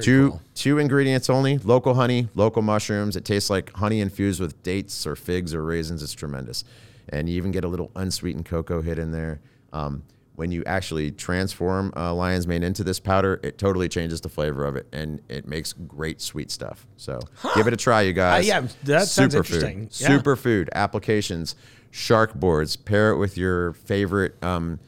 Two 0.00 0.30
cool. 0.30 0.42
two 0.54 0.78
ingredients 0.78 1.28
only: 1.28 1.58
local 1.58 1.94
honey, 1.94 2.28
local 2.34 2.62
mushrooms. 2.62 3.16
It 3.16 3.24
tastes 3.24 3.50
like 3.50 3.72
honey 3.74 4.00
infused 4.00 4.40
with 4.40 4.62
dates 4.62 5.06
or 5.06 5.16
figs 5.16 5.54
or 5.54 5.64
raisins. 5.64 6.02
It's 6.02 6.12
tremendous, 6.12 6.64
and 7.08 7.28
you 7.28 7.36
even 7.36 7.50
get 7.50 7.64
a 7.64 7.68
little 7.68 7.90
unsweetened 7.96 8.46
cocoa 8.46 8.82
hit 8.82 8.98
in 8.98 9.10
there. 9.12 9.40
Um, 9.72 10.02
when 10.36 10.50
you 10.50 10.64
actually 10.64 11.10
transform 11.10 11.92
uh, 11.94 12.14
lion's 12.14 12.46
mane 12.46 12.62
into 12.62 12.82
this 12.82 12.98
powder, 12.98 13.38
it 13.42 13.58
totally 13.58 13.90
changes 13.90 14.22
the 14.22 14.30
flavor 14.30 14.64
of 14.64 14.74
it, 14.74 14.86
and 14.90 15.20
it 15.28 15.46
makes 15.46 15.74
great 15.74 16.20
sweet 16.20 16.50
stuff. 16.50 16.86
So 16.96 17.20
give 17.54 17.66
it 17.66 17.74
a 17.74 17.76
try, 17.76 18.02
you 18.02 18.14
guys. 18.14 18.44
Uh, 18.44 18.46
yeah, 18.46 18.66
that 18.84 19.08
sounds 19.08 19.34
Superfood. 19.34 19.36
interesting. 19.36 19.90
Yeah. 19.92 20.18
Superfood 20.18 20.68
applications, 20.72 21.56
shark 21.90 22.34
boards. 22.34 22.74
Pair 22.76 23.10
it 23.10 23.18
with 23.18 23.36
your 23.36 23.74
favorite 23.74 24.42
um, 24.42 24.78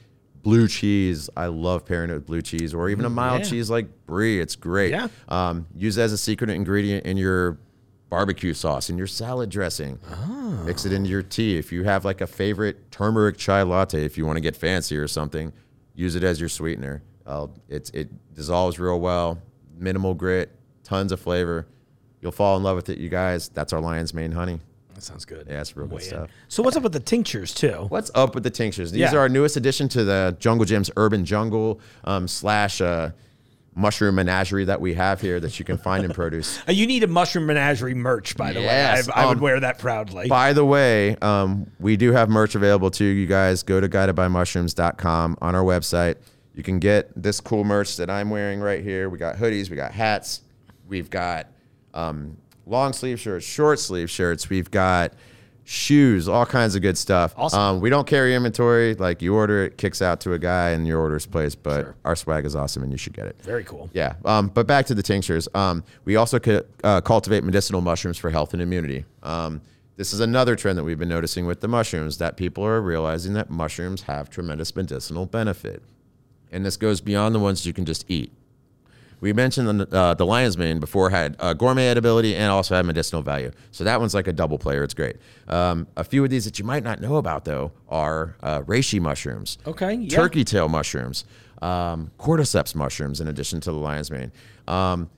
blue 0.42 0.68
cheese. 0.68 1.30
I 1.36 1.46
love 1.46 1.84
pairing 1.84 2.10
it 2.10 2.14
with 2.14 2.26
blue 2.26 2.42
cheese, 2.42 2.74
or 2.74 2.88
even 2.88 3.04
a 3.04 3.10
mild 3.10 3.40
yeah. 3.42 3.50
cheese 3.50 3.70
like 3.70 4.06
brie. 4.06 4.40
It's 4.40 4.56
great. 4.56 4.90
Yeah. 4.90 5.08
Um, 5.28 5.66
use 5.74 5.98
it 5.98 6.02
as 6.02 6.12
a 6.12 6.18
secret 6.18 6.50
ingredient 6.50 7.06
in 7.06 7.16
your 7.16 7.58
barbecue 8.08 8.52
sauce, 8.52 8.90
in 8.90 8.98
your 8.98 9.06
salad 9.06 9.48
dressing. 9.48 9.98
Mix 10.66 10.84
it 10.84 10.92
into 10.92 11.08
your 11.08 11.22
tea. 11.22 11.56
If 11.56 11.72
you 11.72 11.84
have 11.84 12.04
like 12.04 12.20
a 12.20 12.26
favorite 12.26 12.90
turmeric 12.90 13.38
chai 13.38 13.62
latte, 13.62 14.04
if 14.04 14.18
you 14.18 14.26
want 14.26 14.36
to 14.36 14.40
get 14.40 14.54
fancy 14.54 14.96
or 14.96 15.08
something, 15.08 15.52
use 15.94 16.14
it 16.14 16.22
as 16.22 16.38
your 16.38 16.48
sweetener. 16.48 17.02
Uh, 17.24 17.46
it's 17.68 17.90
it 17.90 18.10
dissolves 18.34 18.78
real 18.78 19.00
well. 19.00 19.40
Minimal 19.78 20.14
grit, 20.14 20.50
tons 20.84 21.12
of 21.12 21.20
flavor. 21.20 21.66
You'll 22.20 22.32
fall 22.32 22.56
in 22.56 22.62
love 22.62 22.76
with 22.76 22.88
it, 22.88 22.98
you 22.98 23.08
guys. 23.08 23.48
That's 23.48 23.72
our 23.72 23.80
lion's 23.80 24.12
mane 24.12 24.32
honey. 24.32 24.60
That 25.02 25.06
sounds 25.08 25.24
good. 25.24 25.48
Yeah, 25.50 25.60
it's 25.60 25.76
real 25.76 25.88
good 25.88 26.00
in. 26.00 26.06
stuff. 26.06 26.30
So 26.46 26.62
what's 26.62 26.76
up 26.76 26.84
with 26.84 26.92
the 26.92 27.00
tinctures 27.00 27.52
too? 27.52 27.86
What's 27.88 28.12
up 28.14 28.36
with 28.36 28.44
the 28.44 28.50
tinctures? 28.50 28.92
These 28.92 29.00
Yeah. 29.00 29.14
are 29.16 29.18
our 29.18 29.28
newest 29.28 29.56
addition 29.56 29.88
to 29.88 30.04
the 30.04 30.36
Jungle 30.38 30.64
Jim's 30.64 30.92
Urban 30.96 31.24
Jungle 31.24 31.80
um, 32.04 32.28
slash 32.28 32.80
uh, 32.80 33.10
mushroom 33.74 34.14
menagerie 34.14 34.64
that 34.66 34.80
we 34.80 34.94
have 34.94 35.20
here 35.20 35.40
that 35.40 35.58
you 35.58 35.64
can 35.64 35.76
find 35.76 36.04
in 36.04 36.12
produce. 36.12 36.60
Uh, 36.68 36.72
You 36.72 36.86
need 36.86 37.02
a 37.02 37.08
mushroom 37.08 37.46
menagerie 37.46 37.94
merch, 37.94 38.36
by 38.36 38.52
the 38.52 38.60
Yes, 38.60 39.08
way. 39.08 39.12
I, 39.16 39.24
I 39.24 39.26
would 39.26 39.38
um, 39.38 39.42
wear 39.42 39.58
that 39.58 39.80
proudly. 39.80 40.28
By 40.28 40.52
the 40.52 40.64
way, 40.64 41.16
um, 41.16 41.66
we 41.80 41.96
do 41.96 42.12
have 42.12 42.28
merch 42.28 42.54
available 42.54 42.92
too. 42.92 43.04
You 43.04 43.26
guys 43.26 43.64
go 43.64 43.80
to 43.80 43.88
guidedbymushrooms.com 43.88 45.38
on 45.42 45.54
our 45.56 45.64
website. 45.64 46.14
You 46.54 46.62
can 46.62 46.78
get 46.78 47.10
this 47.20 47.40
cool 47.40 47.64
merch 47.64 47.96
that 47.96 48.08
I'm 48.08 48.30
wearing 48.30 48.60
right 48.60 48.84
here. 48.84 49.08
We 49.10 49.18
got 49.18 49.34
hoodies, 49.36 49.68
we 49.68 49.74
got 49.74 49.90
hats, 49.90 50.42
we've 50.86 51.10
got 51.10 51.48
um, 51.92 52.36
long 52.66 52.92
sleeve 52.92 53.18
shirts, 53.20 53.44
short 53.44 53.78
sleeve 53.78 54.10
shirts, 54.10 54.48
we've 54.50 54.70
got 54.70 55.12
shoes, 55.64 56.28
all 56.28 56.44
kinds 56.44 56.74
of 56.74 56.82
good 56.82 56.98
stuff. 56.98 57.34
Awesome. 57.36 57.58
Um, 57.60 57.80
we 57.80 57.88
don't 57.88 58.06
carry 58.06 58.34
inventory. 58.34 58.94
Like 58.94 59.22
you 59.22 59.34
order 59.34 59.64
it, 59.64 59.78
kicks 59.78 60.02
out 60.02 60.20
to 60.22 60.32
a 60.32 60.38
guy, 60.38 60.70
and 60.70 60.86
your 60.86 60.98
order's 61.00 61.24
placed. 61.26 61.62
But 61.62 61.82
Sure. 61.84 61.94
our 62.04 62.16
swag 62.16 62.44
is 62.44 62.56
awesome, 62.56 62.82
and 62.82 62.90
you 62.90 62.98
should 62.98 63.12
get 63.12 63.26
it. 63.26 63.40
Very 63.42 63.62
cool. 63.64 63.88
Yeah. 63.92 64.14
Um, 64.24 64.48
but 64.48 64.66
back 64.66 64.86
to 64.86 64.94
the 64.94 65.02
tinctures. 65.02 65.48
Um, 65.54 65.84
we 66.04 66.16
also 66.16 66.38
could, 66.38 66.66
uh, 66.82 67.00
cultivate 67.00 67.44
medicinal 67.44 67.80
mushrooms 67.80 68.18
for 68.18 68.30
health 68.30 68.52
and 68.54 68.60
immunity. 68.62 69.04
Um, 69.22 69.60
this 69.96 70.12
is 70.12 70.20
another 70.20 70.56
trend 70.56 70.78
that 70.78 70.84
we've 70.84 70.98
been 70.98 71.08
noticing 71.08 71.46
with 71.46 71.60
the 71.60 71.68
mushrooms 71.68 72.18
that 72.18 72.36
people 72.36 72.64
are 72.64 72.80
realizing 72.80 73.34
that 73.34 73.50
mushrooms 73.50 74.02
have 74.02 74.30
tremendous 74.30 74.74
medicinal 74.74 75.26
benefit. 75.26 75.82
And 76.50 76.66
this 76.66 76.76
goes 76.76 77.00
beyond 77.00 77.34
the 77.34 77.38
ones 77.38 77.64
you 77.66 77.72
can 77.72 77.84
just 77.84 78.04
eat. 78.10 78.32
We 79.22 79.32
mentioned 79.32 79.80
the, 79.80 79.96
uh, 79.96 80.14
the 80.14 80.26
lion's 80.26 80.58
mane 80.58 80.80
before 80.80 81.08
had 81.08 81.36
uh, 81.38 81.54
gourmet 81.54 81.86
edibility 81.88 82.34
and 82.34 82.50
also 82.50 82.74
had 82.74 82.84
medicinal 82.84 83.22
value. 83.22 83.52
So 83.70 83.84
that 83.84 84.00
one's 84.00 84.14
like 84.14 84.26
a 84.26 84.32
double 84.32 84.58
player. 84.58 84.82
It's 84.82 84.94
great. 84.94 85.16
Um, 85.46 85.86
a 85.96 86.02
few 86.02 86.24
of 86.24 86.30
these 86.30 86.44
that 86.44 86.58
you 86.58 86.64
might 86.64 86.82
not 86.82 87.00
know 87.00 87.16
about 87.16 87.44
though 87.44 87.70
are 87.88 88.36
uh, 88.42 88.62
reishi 88.62 89.00
mushrooms, 89.00 89.58
Okay, 89.64 89.94
yeah. 89.94 90.16
turkey 90.16 90.42
tail 90.44 90.68
mushrooms, 90.68 91.24
um, 91.62 92.10
cordyceps 92.18 92.74
mushrooms, 92.74 93.20
in 93.20 93.28
addition 93.28 93.60
to 93.60 93.70
the 93.70 93.78
lion's 93.78 94.10
mane. 94.10 94.32
Um, 94.66 95.08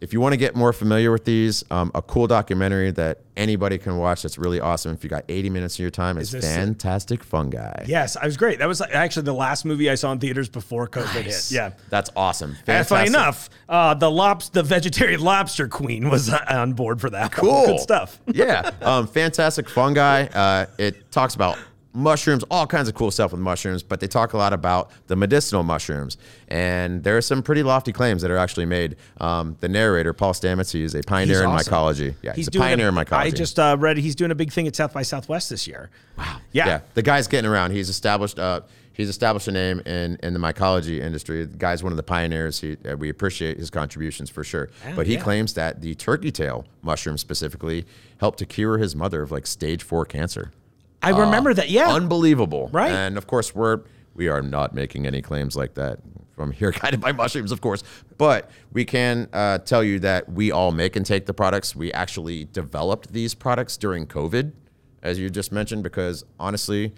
if 0.00 0.14
you 0.14 0.20
want 0.20 0.32
to 0.32 0.38
get 0.38 0.56
more 0.56 0.72
familiar 0.72 1.12
with 1.12 1.26
these, 1.26 1.62
um, 1.70 1.90
a 1.94 2.00
cool 2.00 2.26
documentary 2.26 2.90
that 2.92 3.18
anybody 3.36 3.76
can 3.76 3.98
watch 3.98 4.22
that's 4.22 4.38
really 4.38 4.58
awesome 4.58 4.92
if 4.94 5.04
you 5.04 5.10
got 5.10 5.24
80 5.28 5.50
minutes 5.50 5.74
of 5.76 5.80
your 5.80 5.90
time 5.90 6.16
is, 6.16 6.30
this 6.30 6.44
it? 6.44 6.54
Fantastic 6.54 7.22
Fungi. 7.22 7.84
Yes, 7.86 8.16
I 8.16 8.24
was 8.24 8.36
great. 8.38 8.60
That 8.60 8.68
was 8.68 8.80
actually 8.80 9.24
the 9.24 9.34
last 9.34 9.64
movie 9.64 9.90
I 9.90 9.94
saw 9.96 10.10
in 10.12 10.18
theaters 10.18 10.48
before 10.48 10.88
COVID 10.88 11.22
hit. 11.22 11.50
Yeah. 11.50 11.72
That's 11.90 12.10
awesome. 12.16 12.56
And 12.66 12.86
funny 12.86 13.08
enough, 13.08 13.50
uh, 13.68 13.94
the 13.94 14.10
lops, 14.10 14.48
the 14.48 14.62
vegetarian 14.62 15.20
lobster 15.20 15.68
queen 15.68 16.08
was 16.08 16.30
uh, 16.32 16.44
on 16.48 16.72
board 16.72 17.00
for 17.00 17.10
that. 17.10 17.36
one. 17.36 17.50
Cool. 17.50 17.66
Good 17.66 17.80
stuff. 17.80 18.18
yeah. 18.26 18.70
Um, 18.80 19.06
fantastic 19.06 19.68
fungi. 19.68 20.24
Uh, 20.24 20.66
it 20.78 21.10
talks 21.10 21.34
about 21.34 21.58
mushrooms, 21.92 22.44
all 22.50 22.66
kinds 22.66 22.88
of 22.88 22.94
cool 22.94 23.10
stuff 23.10 23.32
with 23.32 23.40
mushrooms, 23.40 23.82
but 23.82 24.00
they 24.00 24.06
talk 24.06 24.32
a 24.32 24.36
lot 24.36 24.52
about 24.52 24.90
the 25.08 25.16
medicinal 25.16 25.62
mushrooms. 25.62 26.16
And 26.48 27.02
there 27.02 27.16
are 27.16 27.20
some 27.20 27.42
pretty 27.42 27.62
lofty 27.62 27.92
claims 27.92 28.22
that 28.22 28.30
are 28.30 28.36
actually 28.36 28.66
made. 28.66 28.96
Um, 29.20 29.56
the 29.60 29.68
narrator, 29.68 30.12
Paul 30.12 30.32
Stamets, 30.32 30.72
he 30.72 30.82
is 30.82 30.94
a 30.94 31.02
pioneer 31.02 31.36
He's 31.36 31.44
in 31.44 31.50
mycology. 31.50 32.14
Yeah, 32.22 32.34
he's, 32.34 32.48
a 32.48 32.50
doing 32.50 32.62
pioneer 32.62 32.88
in 32.88 32.94
mycology. 32.94 33.18
I 33.18 33.30
just 33.30 33.58
uh, 33.58 33.76
read 33.78 33.96
he's 33.96 34.14
doing 34.14 34.30
a 34.30 34.34
big 34.34 34.52
thing 34.52 34.66
at 34.66 34.76
South 34.76 34.92
by 34.92 35.02
Southwest 35.02 35.50
this 35.50 35.66
year. 35.66 35.90
Wow. 36.16 36.38
Yeah. 36.52 36.66
yeah, 36.66 36.80
the 36.94 37.02
guy's 37.02 37.26
getting 37.26 37.50
around. 37.50 37.72
He's 37.72 37.88
established. 37.88 38.38
Uh, 38.38 38.60
he's 38.92 39.08
established 39.08 39.48
a 39.48 39.52
name 39.52 39.80
in, 39.80 40.18
in 40.22 40.32
the 40.32 40.40
mycology 40.40 41.00
industry. 41.00 41.44
The 41.44 41.56
guy's 41.56 41.82
one 41.82 41.92
of 41.92 41.96
the 41.96 42.02
pioneers. 42.02 42.60
He, 42.60 42.76
uh, 42.88 42.96
we 42.96 43.08
appreciate 43.08 43.58
his 43.58 43.70
contributions 43.70 44.30
for 44.30 44.44
sure. 44.44 44.70
but 44.94 45.06
he 45.06 45.14
yeah. 45.14 45.22
claims 45.22 45.54
that 45.54 45.80
the 45.80 45.94
turkey 45.94 46.30
tail 46.30 46.66
mushroom 46.82 47.18
specifically 47.18 47.86
helped 48.18 48.38
to 48.38 48.46
cure 48.46 48.78
his 48.78 48.94
mother 48.94 49.22
of 49.22 49.32
like 49.32 49.46
stage 49.46 49.82
four 49.82 50.04
cancer. 50.04 50.52
I 51.02 51.10
remember 51.10 51.54
that. 51.54 51.70
Yeah. 51.70 51.88
Unbelievable, 51.92 52.68
Right. 52.72 52.90
And 52.90 53.16
of 53.16 53.26
course, 53.26 53.54
we're 53.54 53.80
we 54.14 54.28
are 54.28 54.42
not 54.42 54.74
making 54.74 55.06
any 55.06 55.22
claims 55.22 55.56
like 55.56 55.74
that 55.74 56.00
from 56.34 56.50
here, 56.52 56.70
guided 56.82 57.00
by 57.00 57.12
mushrooms, 57.12 57.52
of 57.52 57.60
course. 57.60 57.82
But 58.18 58.50
we 58.72 58.84
can 58.84 59.28
uh, 59.32 59.58
tell 59.58 59.82
you 59.84 59.98
that 60.00 60.30
we 60.30 60.50
all 60.50 60.72
make 60.72 60.96
and 60.96 61.06
take 61.06 61.26
the 61.26 61.34
products. 61.34 61.74
We 61.76 61.92
actually 61.92 62.44
developed 62.46 63.12
these 63.12 63.34
products 63.34 63.76
during 63.76 64.06
COVID, 64.06 64.52
as 65.02 65.18
you 65.18 65.30
just 65.30 65.52
mentioned, 65.52 65.82
because 65.84 66.24
honestly, 66.38 66.92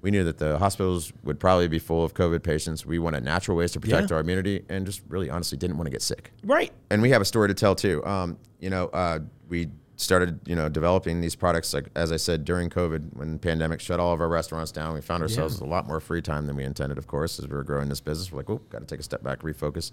we 0.00 0.10
knew 0.10 0.24
that 0.24 0.38
the 0.38 0.58
hospitals 0.58 1.12
would 1.24 1.40
probably 1.40 1.68
be 1.68 1.78
full 1.78 2.04
of 2.04 2.14
COVID 2.14 2.42
patients. 2.42 2.84
We 2.84 2.98
wanted 2.98 3.24
natural 3.24 3.56
ways 3.56 3.72
to 3.72 3.80
protect 3.80 4.10
Yeah. 4.10 4.16
our 4.16 4.20
immunity, 4.20 4.64
and 4.68 4.84
just 4.84 5.02
really, 5.08 5.30
honestly, 5.30 5.56
didn't 5.58 5.76
want 5.76 5.86
to 5.86 5.90
get 5.90 6.02
sick 6.02 6.32
right. 6.44 6.70
and 6.90 7.00
we 7.02 7.10
have 7.10 7.22
a 7.22 7.24
story 7.24 7.48
to 7.48 7.54
tell 7.54 7.74
too. 7.74 8.04
Um, 8.04 8.38
you 8.60 8.70
know, 8.70 8.86
uh, 8.88 9.20
we 9.48 9.68
started, 10.00 10.40
you 10.46 10.54
know, 10.56 10.68
developing 10.68 11.20
these 11.20 11.34
products 11.34 11.74
like 11.74 11.88
as 11.94 12.12
I 12.12 12.16
said 12.16 12.44
during 12.44 12.70
COVID 12.70 13.16
when 13.16 13.32
the 13.34 13.38
pandemic 13.38 13.80
shut 13.80 13.98
all 14.00 14.12
of 14.14 14.20
our 14.20 14.28
restaurants 14.28 14.72
down. 14.72 14.94
We 14.94 15.00
found 15.00 15.22
ourselves 15.22 15.54
with 15.60 15.68
a 15.68 15.70
lot 15.70 15.86
more 15.86 16.00
free 16.00 16.22
time 16.22 16.46
than 16.46 16.54
we 16.56 16.64
intended, 16.64 16.98
of 16.98 17.06
course, 17.08 17.38
as 17.38 17.46
we 17.48 17.54
were 17.56 17.64
growing 17.64 17.88
this 17.88 18.00
business. 18.00 18.30
We're 18.32 18.38
like, 18.38 18.48
oh, 18.50 18.60
got 18.70 18.78
to 18.78 18.86
take 18.86 19.00
a 19.00 19.02
step 19.02 19.22
back, 19.22 19.40
refocus. 19.40 19.90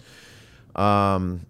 Um, 0.79 1.45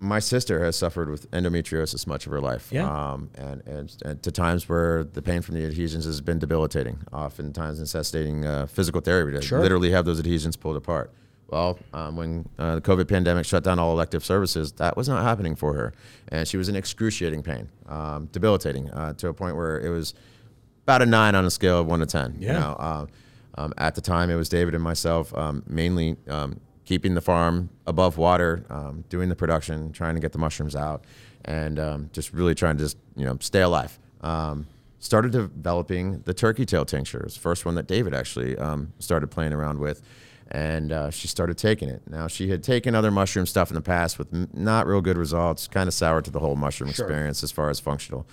my 0.00 0.18
sister 0.18 0.64
has 0.64 0.74
suffered 0.74 1.08
with 1.08 1.30
endometriosis 1.30 2.08
much 2.08 2.26
of 2.26 2.32
her 2.32 2.40
life. 2.40 2.70
Yeah. 2.72 2.90
Um, 2.90 3.30
and, 3.36 3.62
and, 3.68 3.96
and 4.04 4.22
to 4.24 4.32
times 4.32 4.68
where 4.68 5.04
the 5.04 5.22
pain 5.22 5.42
from 5.42 5.54
the 5.54 5.64
adhesions 5.64 6.04
has 6.06 6.20
been 6.20 6.40
debilitating, 6.40 6.98
oftentimes 7.12 7.78
necessitating 7.78 8.44
uh, 8.44 8.66
physical 8.66 9.00
therapy 9.00 9.36
to 9.38 9.42
Sure. 9.42 9.60
literally 9.60 9.92
have 9.92 10.04
those 10.04 10.18
adhesions 10.18 10.56
pulled 10.56 10.76
apart. 10.76 11.12
Well, 11.52 11.78
um, 11.92 12.16
when 12.16 12.48
uh, 12.58 12.76
the 12.76 12.80
COVID 12.80 13.08
pandemic 13.08 13.44
shut 13.44 13.62
down 13.62 13.78
all 13.78 13.92
elective 13.92 14.24
services, 14.24 14.72
that 14.72 14.96
was 14.96 15.06
not 15.06 15.22
happening 15.22 15.54
for 15.54 15.74
her. 15.74 15.92
And 16.28 16.48
she 16.48 16.56
was 16.56 16.70
in 16.70 16.76
excruciating 16.76 17.42
pain, 17.42 17.68
um, 17.88 18.26
debilitating, 18.32 18.90
uh, 18.90 19.12
to 19.14 19.28
a 19.28 19.34
point 19.34 19.54
where 19.54 19.78
it 19.78 19.90
was 19.90 20.14
about 20.84 21.02
a 21.02 21.06
nine 21.06 21.34
on 21.34 21.44
a 21.44 21.50
scale 21.50 21.78
of 21.78 21.86
one 21.86 22.00
to 22.00 22.06
10. 22.06 22.38
Yeah. 22.38 22.54
You 22.54 22.58
know, 22.58 22.76
um, 22.78 23.08
um, 23.58 23.74
at 23.76 23.94
the 23.94 24.00
time, 24.00 24.30
it 24.30 24.36
was 24.36 24.48
David 24.48 24.74
and 24.74 24.82
myself 24.82 25.36
um, 25.36 25.62
mainly 25.66 26.16
um, 26.26 26.58
keeping 26.86 27.12
the 27.12 27.20
farm 27.20 27.68
above 27.86 28.16
water, 28.16 28.64
um, 28.70 29.04
doing 29.10 29.28
the 29.28 29.36
production, 29.36 29.92
trying 29.92 30.14
to 30.14 30.22
get 30.22 30.32
the 30.32 30.38
mushrooms 30.38 30.74
out, 30.74 31.04
and 31.44 31.78
um, 31.78 32.08
just 32.14 32.32
really 32.32 32.54
trying 32.54 32.78
to 32.78 32.84
just 32.84 32.96
you 33.14 33.26
know 33.26 33.36
stay 33.40 33.60
alive. 33.60 33.98
Um, 34.22 34.66
started 35.00 35.32
developing 35.32 36.20
the 36.20 36.32
turkey 36.32 36.64
tail 36.64 36.86
tinctures, 36.86 37.36
first 37.36 37.66
one 37.66 37.74
that 37.74 37.86
David 37.86 38.14
actually 38.14 38.56
um, 38.56 38.94
started 39.00 39.26
playing 39.26 39.52
around 39.52 39.78
with, 39.80 40.00
and 40.52 40.92
uh, 40.92 41.10
she 41.10 41.26
started 41.26 41.56
taking 41.58 41.88
it. 41.88 42.02
Now 42.08 42.28
she 42.28 42.50
had 42.50 42.62
taken 42.62 42.94
other 42.94 43.10
mushroom 43.10 43.46
stuff 43.46 43.70
in 43.70 43.74
the 43.74 43.80
past 43.82 44.18
with 44.18 44.32
n- 44.32 44.48
not 44.52 44.86
real 44.86 45.00
good 45.00 45.16
results, 45.16 45.66
kind 45.66 45.88
of 45.88 45.94
sour 45.94 46.20
to 46.22 46.30
the 46.30 46.38
whole 46.38 46.54
mushroom 46.56 46.92
Sure. 46.92 47.06
experience 47.06 47.42
as 47.42 47.50
far 47.50 47.70
as 47.70 47.80
functional 47.80 48.26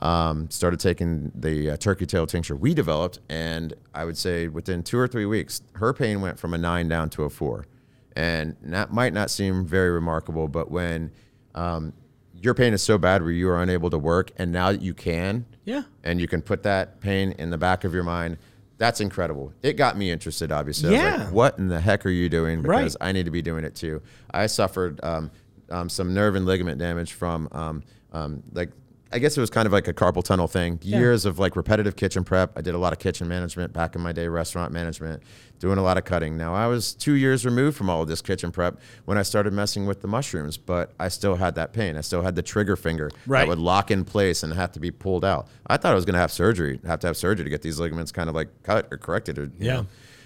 um, 0.00 0.48
started 0.48 0.78
taking 0.80 1.32
the 1.34 1.72
uh, 1.72 1.76
turkey 1.76 2.06
tail 2.06 2.24
tincture 2.26 2.54
we 2.56 2.72
developed, 2.72 3.18
and 3.28 3.74
I 3.94 4.04
would 4.04 4.16
say 4.16 4.46
within 4.48 4.82
two 4.84 4.96
or 4.98 5.08
three 5.08 5.26
weeks, 5.26 5.60
her 5.72 5.92
pain 5.92 6.20
went 6.20 6.38
from 6.38 6.54
a 6.54 6.58
nine 6.58 6.88
down 6.88 7.10
to 7.10 7.24
a 7.24 7.30
four. 7.30 7.66
And 8.14 8.56
that 8.62 8.92
might 8.92 9.12
not 9.12 9.28
seem 9.30 9.66
very 9.66 9.90
remarkable, 9.90 10.46
but 10.48 10.70
when 10.70 11.10
um, 11.56 11.92
your 12.40 12.54
pain 12.54 12.72
is 12.74 12.80
so 12.82 12.96
bad 12.96 13.22
where 13.22 13.32
you 13.32 13.48
are 13.50 13.60
unable 13.60 13.90
to 13.90 13.98
work, 13.98 14.30
and 14.38 14.52
now 14.52 14.70
that 14.70 14.82
you 14.82 14.94
can, 14.94 15.46
Yeah. 15.64 15.82
and 16.04 16.20
you 16.20 16.28
can 16.28 16.42
put 16.42 16.62
that 16.62 17.00
pain 17.00 17.32
in 17.32 17.50
the 17.50 17.58
back 17.58 17.82
of 17.82 17.92
your 17.92 18.04
mind, 18.04 18.38
that's 18.78 19.00
incredible. 19.00 19.52
It 19.62 19.74
got 19.74 19.98
me 19.98 20.10
interested, 20.10 20.52
obviously. 20.52 20.92
Yeah. 20.92 21.16
like, 21.16 21.32
what 21.32 21.58
in 21.58 21.68
the 21.68 21.80
heck 21.80 22.06
are 22.06 22.10
you 22.10 22.28
doing? 22.28 22.62
Right. 22.62 22.78
Because 22.78 22.96
I 23.00 23.12
need 23.12 23.24
to 23.24 23.30
be 23.30 23.42
doing 23.42 23.64
it 23.64 23.74
too. 23.74 24.00
I 24.30 24.46
suffered 24.46 25.00
um, 25.02 25.30
um, 25.68 25.88
some 25.88 26.14
nerve 26.14 26.36
and 26.36 26.46
ligament 26.46 26.78
damage 26.78 27.12
from 27.12 27.48
um, 27.52 27.82
um, 28.12 28.42
like 28.52 28.70
I 29.10 29.18
guess 29.18 29.38
it 29.38 29.40
was 29.40 29.48
kind 29.48 29.64
of 29.66 29.72
like 29.72 29.88
a 29.88 29.94
carpal 29.94 30.22
tunnel 30.22 30.46
thing. 30.46 30.78
Years 30.82 31.24
of 31.24 31.38
like 31.38 31.56
repetitive 31.56 31.96
kitchen 31.96 32.24
prep. 32.24 32.52
I 32.56 32.60
did 32.60 32.74
a 32.74 32.78
lot 32.78 32.92
of 32.92 32.98
kitchen 32.98 33.26
management 33.26 33.72
back 33.72 33.94
in 33.94 34.02
my 34.02 34.12
day, 34.12 34.28
restaurant 34.28 34.70
management, 34.70 35.22
doing 35.58 35.78
a 35.78 35.82
lot 35.82 35.96
of 35.96 36.04
cutting. 36.04 36.36
Now 36.36 36.54
I 36.54 36.66
was 36.66 36.92
two 36.92 37.14
years 37.14 37.46
removed 37.46 37.76
from 37.76 37.88
all 37.88 38.02
of 38.02 38.08
this 38.08 38.20
kitchen 38.20 38.52
prep 38.52 38.78
when 39.06 39.16
I 39.16 39.22
started 39.22 39.54
messing 39.54 39.86
with 39.86 40.02
the 40.02 40.08
mushrooms, 40.08 40.58
but 40.58 40.92
I 41.00 41.08
still 41.08 41.36
had 41.36 41.54
that 41.54 41.72
pain. 41.72 41.96
I 41.96 42.02
still 42.02 42.20
had 42.20 42.34
the 42.34 42.42
trigger 42.42 42.76
finger 42.76 43.10
Right. 43.26 43.40
that 43.40 43.48
would 43.48 43.58
lock 43.58 43.90
in 43.90 44.04
place 44.04 44.42
and 44.42 44.52
have 44.52 44.72
to 44.72 44.80
be 44.80 44.90
pulled 44.90 45.24
out. 45.24 45.48
I 45.66 45.78
thought 45.78 45.92
I 45.92 45.94
was 45.94 46.04
going 46.04 46.14
to 46.14 46.20
have 46.20 46.30
surgery, 46.32 46.78
have 46.86 47.00
to 47.00 47.06
have 47.06 47.16
surgery 47.16 47.44
to 47.44 47.50
get 47.50 47.62
these 47.62 47.80
ligaments 47.80 48.12
kind 48.12 48.28
of 48.28 48.34
like 48.34 48.48
cut 48.62 48.88
or 48.90 48.98
corrected. 48.98 49.38
Or, 49.38 49.50
Yeah. 49.58 49.84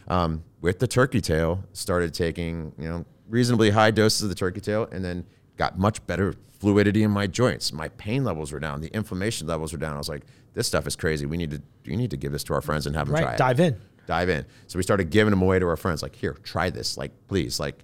Um, 0.08 0.42
with 0.60 0.80
the 0.80 0.88
turkey 0.88 1.20
tail, 1.20 1.62
started 1.72 2.12
taking 2.12 2.72
you 2.76 2.88
know 2.88 3.04
reasonably 3.28 3.70
high 3.70 3.92
doses 3.92 4.22
of 4.22 4.28
the 4.28 4.34
turkey 4.34 4.60
tail, 4.60 4.88
and 4.90 5.04
then 5.04 5.24
got 5.56 5.78
much 5.78 6.04
better 6.08 6.34
fluidity 6.62 7.02
in 7.02 7.10
my 7.10 7.26
joints. 7.26 7.72
My 7.72 7.88
pain 7.88 8.22
levels 8.22 8.52
were 8.52 8.60
down, 8.60 8.80
the 8.80 8.94
inflammation 8.94 9.48
levels 9.48 9.72
were 9.72 9.78
down. 9.78 9.94
I 9.94 9.98
was 9.98 10.08
like, 10.08 10.22
this 10.54 10.68
stuff 10.68 10.86
is 10.86 10.94
crazy. 10.94 11.26
We 11.26 11.36
need 11.36 11.50
to 11.50 11.62
you 11.84 11.96
need 11.96 12.10
to 12.12 12.16
give 12.16 12.30
this 12.30 12.44
to 12.44 12.54
our 12.54 12.62
friends 12.62 12.86
and 12.86 12.94
have 12.94 13.08
them 13.08 13.16
try 13.20 13.32
it 13.32 13.38
Dive 13.38 13.58
in. 13.58 13.80
dive 14.06 14.28
in. 14.28 14.46
So 14.68 14.78
we 14.78 14.84
started 14.84 15.10
giving 15.10 15.32
them 15.32 15.42
away 15.42 15.58
to 15.58 15.66
our 15.66 15.76
friends. 15.76 16.02
Like, 16.02 16.14
here, 16.14 16.34
try 16.44 16.70
this. 16.70 16.96
Like, 16.96 17.10
please, 17.26 17.58
like, 17.58 17.82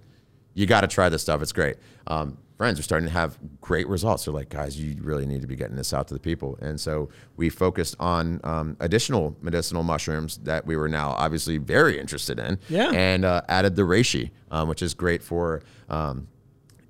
you 0.53 0.65
got 0.65 0.81
to 0.81 0.87
try 0.87 1.09
this 1.09 1.21
stuff. 1.21 1.41
It's 1.41 1.51
great. 1.51 1.75
Um, 2.07 2.37
friends 2.57 2.79
are 2.79 2.83
starting 2.83 3.07
to 3.07 3.13
have 3.13 3.37
great 3.59 3.87
results. 3.89 4.23
They're 4.25 4.33
like, 4.33 4.47
guys, 4.49 4.79
you 4.79 4.95
really 5.01 5.25
need 5.25 5.41
to 5.41 5.47
be 5.47 5.57
getting 5.57 5.75
this 5.75 5.91
out 5.93 6.07
to 6.09 6.13
the 6.13 6.19
people. 6.19 6.57
And 6.61 6.79
so 6.79 7.09
we 7.35 7.49
focused 7.49 7.97
on 7.99 8.39
um, 8.45 8.77
additional 8.79 9.35
medicinal 9.41 9.83
mushrooms 9.83 10.37
that 10.43 10.65
we 10.65 10.77
were 10.77 10.87
now 10.89 11.09
obviously 11.11 11.57
very 11.57 11.99
interested 11.99 12.39
in. 12.39 12.59
Yeah. 12.69 12.91
And 12.93 13.25
uh, 13.25 13.41
added 13.49 13.75
the 13.75 13.83
reishi, 13.83 14.31
um, 14.51 14.69
which 14.69 14.81
is 14.81 14.93
great 14.93 15.21
for. 15.21 15.63
Um, 15.89 16.27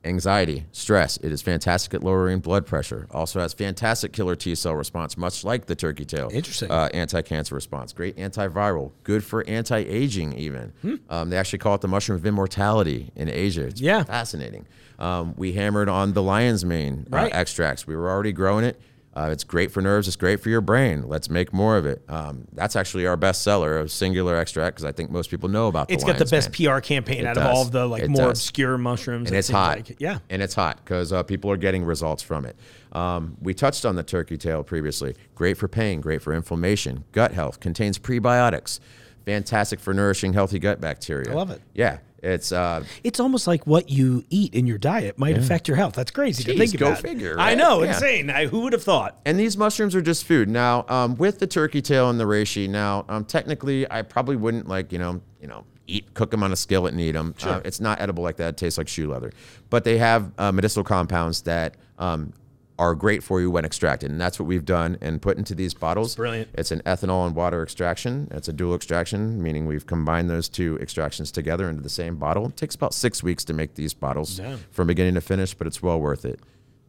Anxiety, 0.06 0.66
stress. 0.72 1.18
It 1.18 1.32
is 1.32 1.42
fantastic 1.42 1.94
at 1.94 2.04
lowering 2.04 2.40
blood 2.40 2.66
pressure. 2.66 3.08
Also 3.12 3.40
has 3.42 3.54
fantastic 3.54 4.14
killer 4.14 4.36
T 4.36 4.56
cell 4.56 4.74
response, 4.76 5.18
much 5.18 5.44
like 5.44 5.66
the 5.66 5.76
turkey 5.76 6.06
tail 6.06 6.30
Interesting. 6.32 6.72
uh, 6.72 6.88
anti-cancer 6.94 7.54
response. 7.54 7.92
Great 7.92 8.16
antiviral. 8.16 8.92
Good 9.04 9.24
for 9.26 9.46
anti-aging 9.48 10.34
even. 10.38 10.72
Hmm. 10.82 10.96
Um, 11.10 11.30
they 11.30 11.38
actually 11.38 11.60
call 11.60 11.76
it 11.76 11.82
the 11.82 11.88
mushroom 11.90 12.18
of 12.18 12.26
immortality 12.26 13.12
in 13.16 13.28
Asia. 13.30 13.66
It's 13.68 13.82
Yeah. 13.82 14.04
fascinating. 14.04 14.66
Um, 15.00 15.34
we 15.38 15.54
hammered 15.54 15.90
on 15.90 16.14
the 16.14 16.24
lion's 16.24 16.64
mane 16.64 17.06
uh, 17.12 17.30
extracts. 17.32 17.86
We 17.86 17.96
were 17.96 18.10
already 18.10 18.32
growing 18.32 18.64
it. 18.66 18.80
Uh, 19.20 19.30
it's 19.32 19.44
great 19.44 19.70
for 19.70 19.82
nerves. 19.82 20.08
It's 20.08 20.16
great 20.16 20.40
for 20.40 20.48
your 20.48 20.62
brain. 20.62 21.06
Let's 21.08 21.30
make 21.30 21.52
more 21.52 21.76
of 21.76 21.86
it. 21.86 22.02
Um, 22.08 22.48
that's 22.54 22.78
actually 22.78 23.06
our 23.06 23.18
best 23.18 23.42
seller, 23.42 23.80
a 23.82 23.90
singular 23.90 24.38
extract, 24.38 24.78
because 24.78 24.86
I 24.86 24.94
think 24.94 25.12
most 25.12 25.30
people 25.30 25.50
know 25.50 25.68
about. 25.68 25.92
It's 25.92 26.04
the 26.06 26.12
got 26.14 26.20
the 26.20 26.26
best. 26.26 26.54
PR 26.54 26.80
campaign 26.80 27.20
It 27.20 27.26
out 27.26 27.36
does. 27.36 27.44
of 27.46 27.52
all 27.54 27.62
of 27.64 27.72
the 27.72 27.86
like 27.86 28.04
It 28.04 28.10
more 28.10 28.30
does. 28.30 28.40
obscure 28.40 28.78
mushrooms. 28.78 29.30
and 29.30 29.38
it's 29.38 29.50
hot. 29.50 29.76
like. 29.78 29.96
Yeah. 30.00 30.20
and 30.30 30.42
it's 30.42 30.54
hot 30.54 30.78
because 30.78 31.12
uh, 31.12 31.24
people 31.24 31.52
are 31.52 31.58
getting 31.58 31.84
results 31.84 32.24
from 32.24 32.46
it. 32.46 32.56
Um, 32.94 33.36
we 33.42 33.54
touched 33.54 33.86
on 33.86 33.96
the 33.98 34.04
turkey 34.04 34.38
tail 34.38 34.64
previously. 34.64 35.16
Great 35.36 35.58
for 35.58 35.68
pain, 35.68 36.00
great 36.00 36.22
for 36.22 36.34
inflammation, 36.34 37.04
gut 37.12 37.34
health. 37.34 37.60
Contains 37.60 38.00
prebiotics. 38.00 38.80
Fantastic 39.26 39.82
for 39.82 39.94
nourishing 39.94 40.32
healthy 40.32 40.60
gut 40.60 40.80
bacteria. 40.80 41.30
I 41.30 41.34
love 41.36 41.52
it. 41.52 41.62
Yeah, 41.74 41.98
it's 42.24 42.52
uh, 42.52 42.84
It's 43.04 43.20
almost 43.20 43.48
like 43.48 43.66
what 43.68 43.90
you 43.90 44.24
eat 44.30 44.54
in 44.54 44.68
your 44.68 44.78
diet 44.78 45.18
might 45.18 45.38
affect 45.38 45.68
your 45.68 45.78
health. 45.78 45.94
That's 45.96 46.12
crazy 46.12 46.44
to 46.44 46.54
Jeez, 46.54 46.58
think 46.58 46.78
go 46.78 46.88
about. 46.88 47.00
figure, 47.02 47.36
I 47.40 47.56
know, 47.56 47.84
Yeah. 47.84 47.94
insane. 47.94 48.30
I, 48.30 48.48
who 48.48 48.62
would 48.62 48.74
have 48.74 48.84
thought? 48.84 49.20
and 49.26 49.40
these 49.40 49.58
mushrooms 49.58 49.96
are 49.96 50.02
just 50.02 50.26
food. 50.26 50.50
Now, 50.50 50.86
um, 50.90 51.16
with 51.16 51.40
the 51.40 51.48
turkey 51.48 51.82
tail 51.82 52.10
and 52.10 52.20
the 52.20 52.26
reishi, 52.26 52.70
now 52.70 53.06
um, 53.10 53.26
technically, 53.26 53.90
I 53.92 54.02
probably 54.02 54.36
wouldn't 54.36 54.68
like 54.68 54.92
you 54.92 55.00
know 55.00 55.22
you 55.42 55.48
know 55.48 55.64
eat 55.88 56.14
cook 56.14 56.30
them 56.32 56.44
on 56.44 56.52
a 56.52 56.56
skillet 56.56 56.92
and 56.94 57.02
eat 57.02 57.14
them. 57.14 57.34
Uh, 57.44 57.62
it's 57.66 57.80
not 57.80 58.00
edible 58.00 58.24
like 58.24 58.38
that. 58.38 58.50
It 58.50 58.58
tastes 58.58 58.78
like 58.78 58.88
shoe 58.88 59.08
leather. 59.10 59.32
But 59.70 59.84
they 59.86 59.98
have 59.98 60.32
uh, 60.38 60.52
medicinal 60.52 60.84
compounds 60.84 61.42
that 61.44 61.76
um, 61.98 62.32
are 62.80 62.96
great 62.96 63.22
for 63.22 63.42
you 63.42 63.52
when 63.52 63.66
extracted, 63.66 64.10
and 64.10 64.20
that's 64.20 64.40
what 64.40 64.48
we've 64.48 64.66
done 64.66 64.98
and 65.02 65.22
put 65.22 65.38
into 65.38 65.54
these 65.54 65.74
bottles. 65.74 66.16
Brilliant. 66.16 66.50
It's 66.54 66.72
an 66.72 66.82
ethanol 66.86 67.28
and 67.28 67.36
water 67.36 67.62
extraction. 67.62 68.30
It's 68.32 68.48
a 68.48 68.54
dual 68.54 68.74
extraction, 68.74 69.44
meaning 69.44 69.66
we've 69.66 69.86
combined 69.86 70.30
those 70.30 70.48
two 70.48 70.80
extractions 70.82 71.30
together 71.30 71.70
into 71.70 71.82
the 71.82 71.90
same 71.90 72.16
bottle. 72.16 72.48
It 72.48 72.58
takes 72.58 72.76
about 72.76 72.94
six 72.94 73.22
weeks 73.22 73.44
to 73.46 73.54
make 73.54 73.76
these 73.76 73.94
bottles 73.94 74.38
Damn. 74.38 74.60
from 74.72 74.88
beginning 74.88 75.16
to 75.16 75.22
finish, 75.22 75.54
but 75.54 75.68
it's 75.68 75.84
well 75.84 76.00
worth 76.00 76.24
it. 76.24 76.40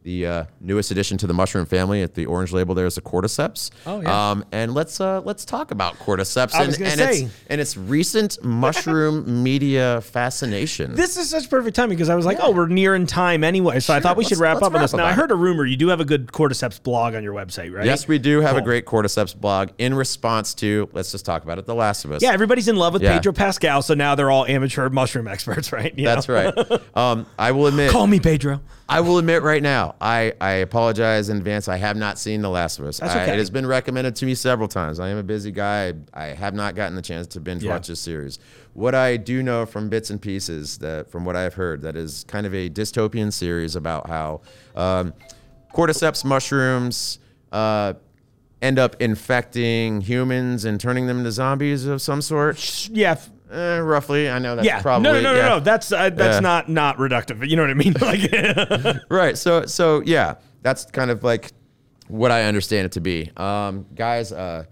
The 0.03 0.25
uh, 0.25 0.43
newest 0.59 0.89
addition 0.89 1.17
to 1.19 1.27
the 1.27 1.33
mushroom 1.33 1.67
family 1.67 2.01
at 2.01 2.15
the 2.15 2.25
orange 2.25 2.51
label 2.51 2.73
there 2.73 2.87
is 2.87 2.95
the 2.95 3.01
cordyceps. 3.01 3.69
Oh, 3.85 4.01
yeah. 4.01 4.31
Um, 4.31 4.43
and 4.51 4.73
let's 4.73 4.99
uh, 4.99 5.21
let's 5.21 5.45
talk 5.45 5.69
about 5.69 5.95
cordyceps 5.99 6.55
and, 6.55 6.69
and 6.81 6.99
say. 6.99 7.23
its 7.23 7.33
and 7.47 7.61
its 7.61 7.77
recent 7.77 8.43
mushroom 8.43 9.43
media 9.43 10.01
fascination. 10.01 10.95
This 10.95 11.17
is 11.17 11.29
such 11.29 11.49
perfect 11.49 11.75
timing 11.75 11.97
because 11.97 12.09
I 12.09 12.15
was 12.15 12.25
like, 12.25 12.37
oh, 12.41 12.51
we're 12.51 12.67
nearing 12.67 13.05
time 13.05 13.43
anyway. 13.43 13.79
So 13.79 13.93
I 13.93 13.99
thought 13.99 14.17
we 14.17 14.23
should 14.25 14.39
wrap 14.39 14.57
up 14.63 14.73
on 14.73 14.81
this. 14.81 14.93
Now, 14.93 15.05
I 15.05 15.13
heard 15.13 15.29
a 15.31 15.35
rumor 15.35 15.65
you 15.65 15.77
do 15.77 15.89
have 15.89 15.99
a 15.99 16.05
good 16.05 16.27
cordyceps 16.27 16.81
blog 16.81 17.13
on 17.13 17.23
your 17.23 17.33
website, 17.33 17.71
right? 17.71 17.85
yes, 17.85 18.07
we 18.07 18.17
do 18.17 18.41
have 18.41 18.57
a 18.57 18.61
great 18.61 18.85
cordyceps 18.85 19.39
blog 19.39 19.69
in 19.77 19.93
response 19.93 20.53
to 20.55 20.89
let's 20.93 21.11
just 21.11 21.25
talk 21.25 21.43
about 21.43 21.59
it, 21.59 21.65
The 21.65 21.75
Last 21.75 22.05
of 22.05 22.11
Us. 22.11 22.23
Yeah, 22.23 22.31
everybody's 22.31 22.67
in 22.67 22.75
love 22.75 22.93
with 22.93 23.03
Yeah. 23.03 23.13
Pedro 23.13 23.33
Pascal, 23.33 23.81
so 23.81 23.93
now 23.93 24.15
they're 24.15 24.31
all 24.31 24.45
amateur 24.47 24.89
mushroom 24.89 25.27
experts, 25.27 25.71
right? 25.71 25.95
You 25.97 26.05
That's 26.05 26.27
know? 26.27 26.51
right. 26.57 26.81
Um, 26.95 27.25
I 27.37 27.51
will 27.51 27.67
admit, 27.67 27.91
Call 27.91 28.07
me 28.07 28.19
Pedro. 28.19 28.59
I 28.91 28.99
will 28.99 29.17
admit 29.19 29.41
right 29.41 29.63
now, 29.63 29.95
I, 30.01 30.33
I 30.41 30.51
apologize 30.55 31.29
in 31.29 31.37
advance. 31.37 31.69
I 31.69 31.77
have 31.77 31.95
not 31.95 32.19
seen 32.19 32.41
The 32.41 32.49
Last 32.49 32.77
of 32.77 32.85
Us. 32.85 32.99
That's 32.99 33.13
I- 33.15 33.23
okay. 33.23 33.33
it 33.33 33.37
has 33.37 33.49
been 33.49 33.65
recommended 33.65 34.17
to 34.17 34.25
me 34.25 34.35
several 34.35 34.67
times. 34.67 34.99
I 34.99 35.07
am 35.07 35.17
a 35.17 35.23
busy 35.23 35.49
guy. 35.51 35.93
I 36.13 36.25
have 36.25 36.53
not 36.53 36.75
gotten 36.75 36.95
the 36.97 37.01
chance 37.01 37.25
to 37.27 37.39
binge 37.39 37.63
Yeah. 37.63 37.71
watch 37.71 37.87
this 37.87 38.01
series. 38.01 38.37
What 38.73 38.93
I 38.93 39.15
do 39.15 39.41
know 39.43 39.65
from 39.65 39.87
bits 39.87 40.09
and 40.09 40.21
pieces 40.21 40.77
that 40.79 41.09
from 41.09 41.23
what 41.23 41.37
I've 41.37 41.53
heard, 41.53 41.81
that 41.83 41.95
is 41.95 42.25
kind 42.27 42.45
of 42.45 42.53
a 42.53 42.69
dystopian 42.69 43.31
series 43.31 43.77
about 43.77 44.07
how 44.09 44.41
um, 44.75 45.13
cordyceps 45.73 46.25
mushrooms 46.25 47.19
uh, 47.53 47.93
end 48.61 48.77
up 48.77 48.97
infecting 49.01 50.01
humans 50.01 50.65
and 50.65 50.79
turning 50.81 51.07
them 51.07 51.19
into 51.19 51.31
zombies 51.31 51.85
of 51.85 52.01
some 52.01 52.21
sort. 52.21 52.89
Yeah. 52.91 53.15
Eh, 53.51 53.79
roughly, 53.79 54.29
I 54.29 54.39
know 54.39 54.55
that's 54.55 54.65
Yeah. 54.65 54.81
probably 54.81 55.03
no, 55.11 55.13
no, 55.13 55.21
no, 55.21 55.33
yeah. 55.35 55.41
no, 55.43 55.49
no. 55.55 55.59
That's 55.59 55.91
uh, 55.91 56.09
that's 56.09 56.35
Yeah. 56.35 56.39
not 56.39 56.69
not 56.69 56.97
reductive. 56.97 57.47
You 57.47 57.57
know 57.57 57.63
what 57.63 57.71
I 57.71 57.73
mean? 57.73 57.93
Like, 58.01 59.01
right 59.09 59.37
so 59.37 59.65
so 59.65 60.01
yeah 60.05 60.35
that's 60.61 60.85
kind 60.85 61.11
of 61.11 61.23
like 61.23 61.51
what 62.07 62.29
i 62.31 62.43
understand 62.43 62.85
it 62.85 62.91
to 62.93 63.01
be 63.01 63.29
um, 63.37 63.85
guys 63.95 64.31
uh, 64.31 64.63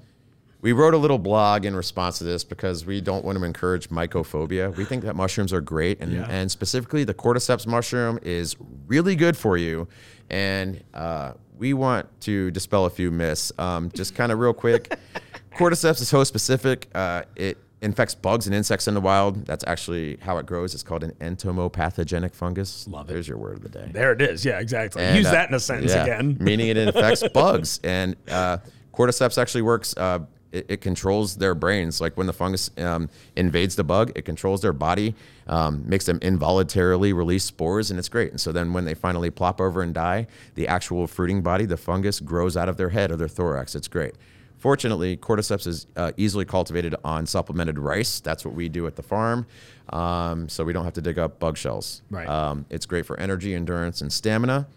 we 0.61 0.71
wrote 0.73 0.93
a 0.93 0.97
little 0.97 1.17
blog 1.17 1.63
in 1.65 1.75
response 1.75 2.17
to 2.17 2.23
this 2.25 2.43
because 2.43 2.85
we 2.85 2.99
don't 3.01 3.23
want 3.23 3.37
to 3.37 3.43
encourage 3.45 3.89
mycophobia 3.89 4.75
we 4.75 4.83
think 4.85 5.03
that 5.03 5.15
mushrooms 5.15 5.51
are 5.53 5.61
great 5.61 5.99
and, 6.01 6.11
Yeah. 6.13 6.27
and 6.29 6.49
specifically 6.51 7.03
the 7.05 7.13
cordyceps 7.13 7.65
mushroom 7.67 8.19
is 8.23 8.55
really 8.87 9.15
good 9.15 9.35
for 9.37 9.57
you 9.57 9.87
and 10.29 10.83
uh, 10.93 11.33
we 11.57 11.73
want 11.73 12.07
to 12.21 12.51
dispel 12.51 12.85
a 12.85 12.89
few 12.89 13.09
myths 13.11 13.51
um, 13.57 13.89
just 13.93 14.15
kind 14.15 14.31
of 14.31 14.39
real 14.39 14.53
quick 14.53 14.97
cordyceps 15.57 16.01
is 16.01 16.11
host 16.11 16.27
specific 16.29 16.87
uh, 16.93 17.23
it 17.35 17.57
infects 17.81 18.13
bugs 18.13 18.45
and 18.45 18.55
insects 18.55 18.87
in 18.87 18.93
the 18.93 19.01
wild 19.01 19.45
that's 19.45 19.63
actually 19.65 20.17
how 20.17 20.37
it 20.37 20.45
grows 20.45 20.73
it's 20.73 20.83
called 20.83 21.03
an 21.03 21.11
entomopathogenic 21.21 22.33
fungus 22.33 22.87
Love 22.87 23.09
it. 23.09 23.13
there's 23.13 23.27
your 23.27 23.37
word 23.37 23.55
of 23.57 23.63
the 23.63 23.69
day 23.69 23.89
there 23.93 24.13
it 24.21 24.21
is. 24.21 24.45
Yeah, 24.45 24.59
exactly. 24.59 25.01
and, 25.01 25.17
Use 25.17 25.27
uh, 25.27 25.31
that 25.31 25.49
in 25.49 25.55
a 25.55 25.59
sentence 25.59 25.91
yeah, 25.93 26.03
again. 26.03 26.37
meaning 26.39 26.67
it 26.67 26.77
infects 26.77 27.27
bugs. 27.33 27.79
And 27.83 28.15
uh, 28.29 28.57
cordyceps 28.93 29.41
actually 29.41 29.61
works. 29.61 29.95
Uh, 29.95 30.19
it, 30.51 30.65
it 30.69 30.81
controls 30.81 31.35
their 31.35 31.53
brains. 31.53 32.01
Like 32.01 32.17
when 32.17 32.27
the 32.27 32.33
fungus 32.33 32.71
um, 32.77 33.09
invades 33.35 33.75
the 33.75 33.83
bug, 33.83 34.11
it 34.15 34.23
controls 34.23 34.61
their 34.61 34.73
body, 34.73 35.15
um, 35.47 35.87
makes 35.87 36.05
them 36.05 36.17
involuntarily 36.21 37.13
release 37.13 37.43
spores, 37.43 37.91
and 37.91 37.99
it's 37.99 38.09
great. 38.09 38.31
And 38.31 38.41
so 38.41 38.51
then 38.51 38.73
when 38.73 38.85
they 38.85 38.95
finally 38.95 39.29
plop 39.29 39.61
over 39.61 39.81
and 39.81 39.93
die, 39.93 40.27
the 40.55 40.67
actual 40.67 41.05
fruiting 41.07 41.41
body, 41.41 41.65
the 41.65 41.77
fungus, 41.77 42.19
grows 42.19 42.57
out 42.57 42.67
of 42.67 42.77
their 42.77 42.89
head 42.89 43.11
or 43.11 43.15
their 43.15 43.27
thorax. 43.27 43.75
It's 43.75 43.87
great. 43.87 44.15
Fortunately, 44.59 45.15
cordyceps 45.17 45.65
is 45.65 45.87
uh, 45.95 46.11
easily 46.17 46.45
cultivated 46.45 46.93
on 47.03 47.25
supplemented 47.25 47.79
rice. 47.79 48.19
That's 48.19 48.43
what 48.45 48.53
we 48.53 48.67
do 48.69 48.85
at 48.87 48.95
the 48.97 49.03
farm. 49.03 49.47
Um, 49.91 50.49
so 50.49 50.63
we 50.65 50.73
don't 50.73 50.83
have 50.83 50.93
to 50.93 51.01
dig 51.01 51.17
up 51.17 51.39
bug 51.39 51.57
shells. 51.57 52.01
Right. 52.11 52.27
Um, 52.27 52.65
it's 52.69 52.85
great 52.85 53.05
for 53.05 53.17
energy, 53.19 53.55
endurance, 53.55 54.01
and 54.01 54.11
stamina. 54.11 54.67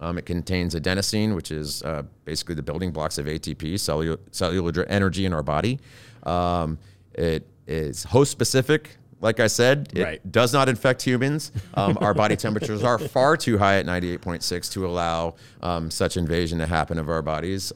Um, 0.00 0.16
it 0.16 0.24
contains 0.26 0.74
adenosine, 0.74 1.34
which 1.34 1.50
is 1.50 1.82
uh, 1.82 2.04
basically 2.24 2.54
the 2.54 2.62
building 2.62 2.90
blocks 2.90 3.18
of 3.18 3.26
ATP, 3.26 3.78
cellular, 3.78 4.18
cellular 4.30 4.84
energy 4.84 5.26
in 5.26 5.32
our 5.32 5.42
body. 5.42 5.78
Um, 6.22 6.78
it 7.14 7.46
is 7.66 8.04
host 8.04 8.30
specific. 8.30 8.96
Like 9.20 9.40
I 9.40 9.48
said, 9.48 9.88
it 9.94 10.02
Right. 10.04 10.32
does 10.32 10.52
not 10.52 10.68
infect 10.68 11.02
humans. 11.02 11.50
Um, 11.74 11.98
our 12.00 12.14
body 12.14 12.36
temperatures 12.44 12.84
are 12.84 12.98
far 12.98 13.36
too 13.36 13.58
high 13.58 13.78
at 13.78 13.84
98.6 13.86 14.70
to 14.72 14.86
allow 14.86 15.34
um, 15.60 15.90
such 15.90 16.16
invasion 16.16 16.60
to 16.60 16.66
happen 16.66 16.98
of 16.98 17.08
our 17.10 17.20
bodies. 17.20 17.72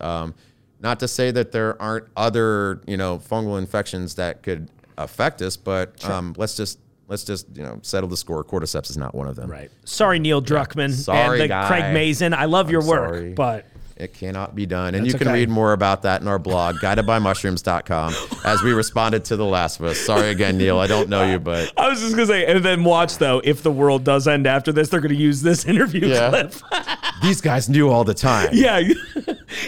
Not 0.82 0.98
to 1.00 1.08
say 1.08 1.30
that 1.30 1.52
there 1.52 1.80
aren't 1.80 2.06
other, 2.16 2.80
you 2.86 2.96
know, 2.96 3.18
fungal 3.18 3.58
infections 3.58 4.16
that 4.16 4.42
could 4.42 4.68
affect 4.98 5.40
us, 5.40 5.56
but 5.56 6.04
um, 6.04 6.34
let's 6.36 6.56
just 6.56 6.78
let's 7.08 7.24
just 7.24 7.46
you 7.54 7.62
know 7.62 7.78
settle 7.82 8.08
the 8.08 8.16
score. 8.16 8.42
Cordyceps 8.44 8.90
is 8.90 8.96
not 8.96 9.14
one 9.14 9.28
of 9.28 9.36
them. 9.36 9.48
Right. 9.50 9.70
Sorry, 9.84 10.18
Neil 10.18 10.42
Druckmann 10.42 10.90
Sorry, 10.92 11.40
and 11.40 11.40
the 11.40 11.48
guy. 11.48 11.68
Craig 11.68 11.94
Mazin. 11.94 12.34
I 12.34 12.46
love 12.46 12.70
your 12.70 12.82
I'm 12.82 12.88
work, 12.88 13.08
sorry. 13.14 13.32
but 13.32 13.66
It 13.96 14.12
cannot 14.14 14.56
be 14.56 14.66
done. 14.66 14.94
And 14.96 15.04
That's 15.04 15.12
you 15.12 15.18
can 15.18 15.28
okay. 15.28 15.38
read 15.40 15.48
more 15.48 15.72
about 15.72 16.02
that 16.02 16.20
in 16.20 16.26
our 16.26 16.38
blog, 16.40 16.76
guidedbymushrooms.com, 16.76 18.14
as 18.44 18.62
we 18.62 18.72
responded 18.72 19.24
to 19.26 19.36
The 19.36 19.44
Last 19.44 19.78
of 19.78 19.86
Us. 19.86 19.98
Sorry 19.98 20.30
again, 20.30 20.58
Neil. 20.58 20.78
I 20.78 20.86
don't 20.88 21.08
know 21.08 21.24
you, 21.30 21.38
but 21.38 21.72
I 21.78 21.88
was 21.88 22.00
just 22.00 22.14
gonna 22.14 22.26
say, 22.26 22.44
and 22.46 22.64
then 22.64 22.82
watch 22.84 23.18
though. 23.18 23.40
If 23.44 23.62
the 23.62 23.70
world 23.72 24.02
does 24.04 24.26
end 24.26 24.46
after 24.48 24.72
this, 24.72 24.88
they're 24.88 25.00
gonna 25.00 25.14
use 25.14 25.42
this 25.42 25.64
interview 25.72 26.08
Yeah. 26.08 26.30
clip. 26.30 26.54
these 27.22 27.40
guys 27.40 27.68
knew 27.68 27.88
all 27.88 28.02
the 28.04 28.14
time. 28.14 28.48
yeah. 28.52 28.80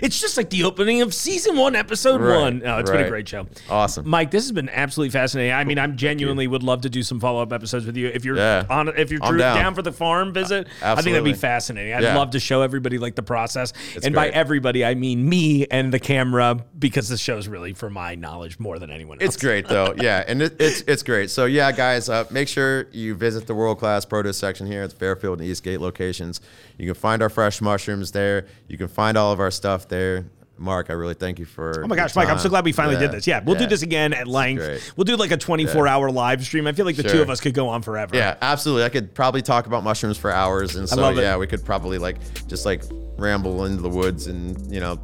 It's 0.03 0.21
just 0.21 0.37
like 0.37 0.51
the 0.51 0.65
opening 0.65 1.03
of 1.03 1.15
season 1.15 1.57
one, 1.57 1.75
episode 1.77 2.21
Right, 2.21 2.41
one. 2.41 2.63
Oh, 2.65 2.79
it's 2.79 2.91
been 2.91 3.01
a 3.05 3.09
great 3.09 3.29
show. 3.29 3.47
Awesome. 3.69 4.09
Mike, 4.09 4.31
this 4.31 4.45
has 4.45 4.53
been 4.53 4.69
absolutely 4.69 5.11
fascinating. 5.11 5.53
I 5.53 5.65
mean, 5.65 5.79
I'm 5.79 5.97
genuinely 5.97 6.47
would 6.47 6.63
love 6.63 6.83
to 6.83 6.91
do 6.91 7.03
some 7.03 7.21
follow 7.21 7.43
up 7.43 7.53
episodes 7.53 7.87
with 7.87 7.97
you. 7.97 8.09
If 8.09 8.25
you're 8.25 8.37
Yeah. 8.37 8.65
on, 8.71 8.89
if 8.89 9.11
you're 9.11 9.21
down. 9.21 9.39
down. 9.39 9.75
for 9.75 9.83
the 9.83 9.93
farm 9.93 10.33
visit, 10.33 10.67
I 10.83 10.95
think 10.97 11.15
that'd 11.15 11.25
be 11.25 11.33
fascinating. 11.33 11.93
I'd 11.95 12.03
Yeah. 12.03 12.17
love 12.17 12.31
to 12.31 12.41
show 12.41 12.63
everybody 12.63 12.99
like 12.99 13.15
the 13.15 13.23
process, 13.23 13.73
It's 13.95 14.07
and 14.07 14.15
by 14.15 14.29
everybody, 14.29 14.85
I 14.85 14.95
mean 14.95 15.29
me 15.29 15.67
and 15.71 15.93
the 15.93 15.99
camera, 15.99 16.59
because 16.79 17.09
this 17.09 17.21
show's 17.21 17.49
really 17.49 17.73
for 17.75 17.91
my 17.91 18.15
knowledge 18.15 18.59
more 18.59 18.79
than 18.79 18.91
anyone 18.91 19.21
else. 19.21 19.35
It's 19.35 19.43
great 19.43 19.67
though, 19.69 19.95
yeah, 20.01 20.25
and 20.27 20.43
it, 20.43 20.57
it's 20.61 20.83
it's 20.87 21.03
great. 21.03 21.31
So 21.31 21.47
yeah, 21.47 21.73
guys, 21.73 22.09
uh, 22.09 22.25
make 22.31 22.49
sure 22.49 22.87
you 22.93 23.15
visit 23.15 23.47
the 23.47 23.55
world 23.55 23.79
class 23.79 24.05
produce 24.05 24.37
section 24.39 24.67
here 24.67 24.83
at 24.83 24.91
the 24.91 24.97
Fairfield 24.97 25.41
and 25.41 25.49
Eastgate 25.49 25.81
locations. 25.81 26.41
You 26.79 26.87
can 26.87 26.95
find 26.95 27.23
our 27.23 27.29
fresh 27.29 27.61
mushrooms 27.61 28.11
there. 28.13 28.47
You 28.69 28.77
can 28.79 28.89
find 28.89 29.17
all 29.17 29.33
of 29.33 29.41
our 29.41 29.51
stuff 29.51 29.84
there. 29.89 30.26
Mark, 30.57 30.89
I 30.89 30.93
really 30.93 31.14
thank 31.14 31.41
you 31.41 31.45
for. 31.45 31.82
Oh 31.85 31.89
my 31.89 31.97
gosh, 31.97 32.14
Mike, 32.14 32.28
I'm 32.28 32.39
so 32.39 32.49
glad 32.49 32.64
we 32.64 32.70
finally 32.72 32.97
did 32.97 33.11
this. 33.11 33.26
Yeah, 33.26 33.43
we'll 33.45 33.59
do 33.59 33.66
this 33.66 33.82
again 33.82 34.12
at 34.12 34.28
length. 34.28 34.93
We'll 34.97 35.05
do 35.05 35.16
like 35.16 35.32
a 35.32 35.37
24 35.37 35.89
hour 35.89 36.11
live 36.11 36.45
stream. 36.45 36.66
I 36.66 36.72
feel 36.72 36.87
like 36.87 36.97
the 36.97 37.03
two 37.03 37.20
of 37.20 37.30
us 37.30 37.41
could 37.41 37.55
go 37.55 37.68
on 37.68 37.82
forever. 37.82 38.16
Yeah, 38.16 38.37
absolutely. 38.41 38.85
I 38.85 38.89
could 38.89 39.14
probably 39.14 39.43
talk 39.43 39.66
about 39.66 39.82
mushrooms 39.82 40.16
for 40.16 40.30
hours, 40.30 40.76
and 40.76 40.89
so 40.89 41.11
yeah, 41.11 41.37
we 41.37 41.47
could 41.47 41.64
probably 41.64 41.99
like 41.99 42.18
just 42.47 42.64
like 42.64 42.82
ramble 43.16 43.64
into 43.64 43.82
the 43.82 43.89
woods 43.89 44.26
and 44.26 44.72
you 44.72 44.80
know 44.80 44.99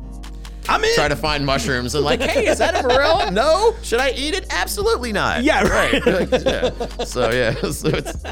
I'm 0.68 0.82
in. 0.82 0.94
try 0.94 1.08
to 1.08 1.16
find 1.16 1.44
mushrooms 1.44 1.94
and 1.94 2.04
like, 2.04 2.20
hey, 2.20 2.46
is 2.46 2.58
that 2.58 2.76
a 2.76 2.86
morel? 2.86 3.30
No. 3.32 3.74
Should 3.82 4.00
I 4.00 4.10
eat 4.10 4.34
it? 4.34 4.46
Absolutely 4.50 5.12
not. 5.12 5.42
Yeah, 5.42 5.62
right. 5.62 6.04
Like, 6.04 6.44
yeah. 6.44 7.04
So 7.04 7.30
yeah, 7.30 7.54
so 7.70 7.88
it's 7.88 8.22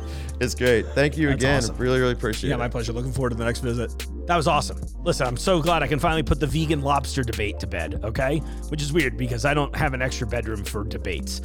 it's 0.41 0.55
great. 0.55 0.87
Thank 0.89 1.17
you 1.17 1.29
That's 1.29 1.43
again. 1.43 1.57
awesome. 1.59 1.77
Really, 1.77 2.01
really 2.01 2.13
appreciate 2.13 2.49
it. 2.49 2.53
Yeah, 2.53 2.57
my 2.57 2.69
pleasure. 2.69 2.93
Looking 2.93 3.13
forward 3.13 3.31
to 3.31 3.37
the 3.37 3.45
next 3.45 3.61
visit. 3.61 4.07
That 4.29 4.37
was 4.37 4.47
awesome. 4.47 4.79
Listen, 5.05 5.27
I'm 5.27 5.39
so 5.39 5.63
glad 5.63 5.83
I 5.83 5.87
can 5.87 5.99
finally 5.99 6.23
put 6.23 6.39
the 6.39 6.47
vegan 6.47 6.83
lobster 6.83 7.23
debate 7.23 7.59
to 7.61 7.67
bed, 7.67 8.03
okay? 8.05 8.41
Which 8.69 8.83
is 8.83 8.93
weird 8.93 9.17
because 9.17 9.47
I 9.47 9.55
don't 9.55 9.75
have 9.75 9.95
an 9.95 10.03
extra 10.03 10.27
bedroom 10.27 10.65
for 10.65 10.85
debates. 10.85 11.41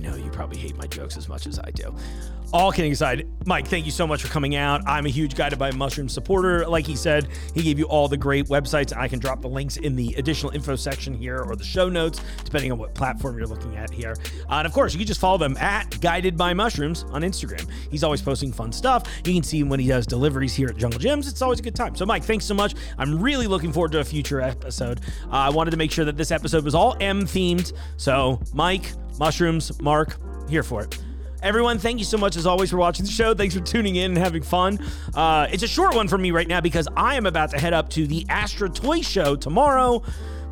Know 0.00 0.16
you 0.16 0.30
probably 0.30 0.56
hate 0.58 0.76
my 0.76 0.86
jokes 0.86 1.16
as 1.16 1.28
much 1.28 1.46
as 1.46 1.58
I 1.58 1.70
do. 1.70 1.94
All 2.52 2.72
kidding 2.72 2.90
aside, 2.90 3.28
Mike, 3.46 3.68
thank 3.68 3.86
you 3.86 3.92
so 3.92 4.08
much 4.08 4.22
for 4.22 4.28
coming 4.28 4.56
out. 4.56 4.82
I'm 4.84 5.06
a 5.06 5.08
huge 5.08 5.36
Guided 5.36 5.58
by 5.58 5.70
Mushroom 5.70 6.08
supporter. 6.08 6.66
Like 6.66 6.84
he 6.84 6.96
said, 6.96 7.28
he 7.54 7.62
gave 7.62 7.78
you 7.78 7.84
all 7.84 8.08
the 8.08 8.16
great 8.16 8.46
websites. 8.46 8.96
I 8.96 9.06
can 9.06 9.20
drop 9.20 9.40
the 9.40 9.48
links 9.48 9.76
in 9.76 9.94
the 9.94 10.14
additional 10.14 10.52
info 10.52 10.74
section 10.74 11.14
here 11.14 11.42
or 11.42 11.54
the 11.54 11.62
show 11.62 11.88
notes, 11.88 12.20
depending 12.44 12.72
on 12.72 12.78
what 12.78 12.92
platform 12.92 13.38
you're 13.38 13.46
looking 13.46 13.76
at 13.76 13.90
here. 13.90 14.16
Uh, 14.48 14.54
and 14.54 14.66
of 14.66 14.72
course, 14.72 14.92
you 14.92 14.98
can 14.98 15.06
just 15.06 15.20
follow 15.20 15.38
them 15.38 15.56
at 15.58 16.00
Guided 16.00 16.36
by 16.36 16.52
Mushrooms 16.52 17.04
on 17.10 17.22
Instagram. 17.22 17.64
He's 17.88 18.02
always 18.02 18.20
posting 18.20 18.52
fun 18.52 18.72
stuff. 18.72 19.04
You 19.24 19.32
can 19.32 19.44
see 19.44 19.60
him 19.60 19.68
when 19.68 19.78
he 19.78 19.86
does 19.86 20.04
deliveries 20.04 20.54
here 20.54 20.68
at 20.68 20.76
Jungle 20.76 20.98
Jim's. 20.98 21.28
It's 21.28 21.42
always 21.42 21.60
a 21.60 21.62
good 21.62 21.76
time. 21.76 21.94
So, 21.94 22.04
Mike, 22.04 22.24
thanks 22.24 22.46
so 22.46 22.54
much. 22.54 22.74
I'm 22.98 23.20
really 23.20 23.46
looking 23.46 23.72
forward 23.72 23.92
to 23.92 24.00
a 24.00 24.04
future 24.04 24.40
episode. 24.40 25.02
Uh, 25.26 25.34
I 25.34 25.50
wanted 25.50 25.70
to 25.70 25.76
make 25.76 25.92
sure 25.92 26.04
that 26.04 26.16
this 26.16 26.32
episode 26.32 26.64
was 26.64 26.74
all 26.74 26.96
M 26.98 27.26
themed. 27.26 27.74
So, 27.96 28.40
Mike, 28.52 28.90
mushrooms, 29.18 29.80
Mark, 29.80 30.16
here 30.48 30.62
for 30.62 30.82
it. 30.82 30.98
Everyone, 31.42 31.78
thank 31.78 31.98
you 31.98 32.04
so 32.04 32.18
much 32.18 32.36
as 32.36 32.46
always 32.46 32.70
for 32.70 32.76
watching 32.76 33.06
the 33.06 33.10
show. 33.10 33.32
Thanks 33.32 33.54
for 33.54 33.62
tuning 33.62 33.96
in 33.96 34.10
and 34.10 34.18
having 34.18 34.42
fun. 34.42 34.78
Uh, 35.14 35.46
it's 35.50 35.62
a 35.62 35.68
short 35.68 35.94
one 35.94 36.06
for 36.06 36.18
me 36.18 36.32
right 36.32 36.46
now 36.46 36.60
because 36.60 36.86
I 36.96 37.16
am 37.16 37.24
about 37.24 37.50
to 37.50 37.58
head 37.58 37.72
up 37.72 37.88
to 37.90 38.06
the 38.06 38.26
Astra 38.28 38.68
Toy 38.68 39.00
Show 39.00 39.36
tomorrow, 39.36 40.02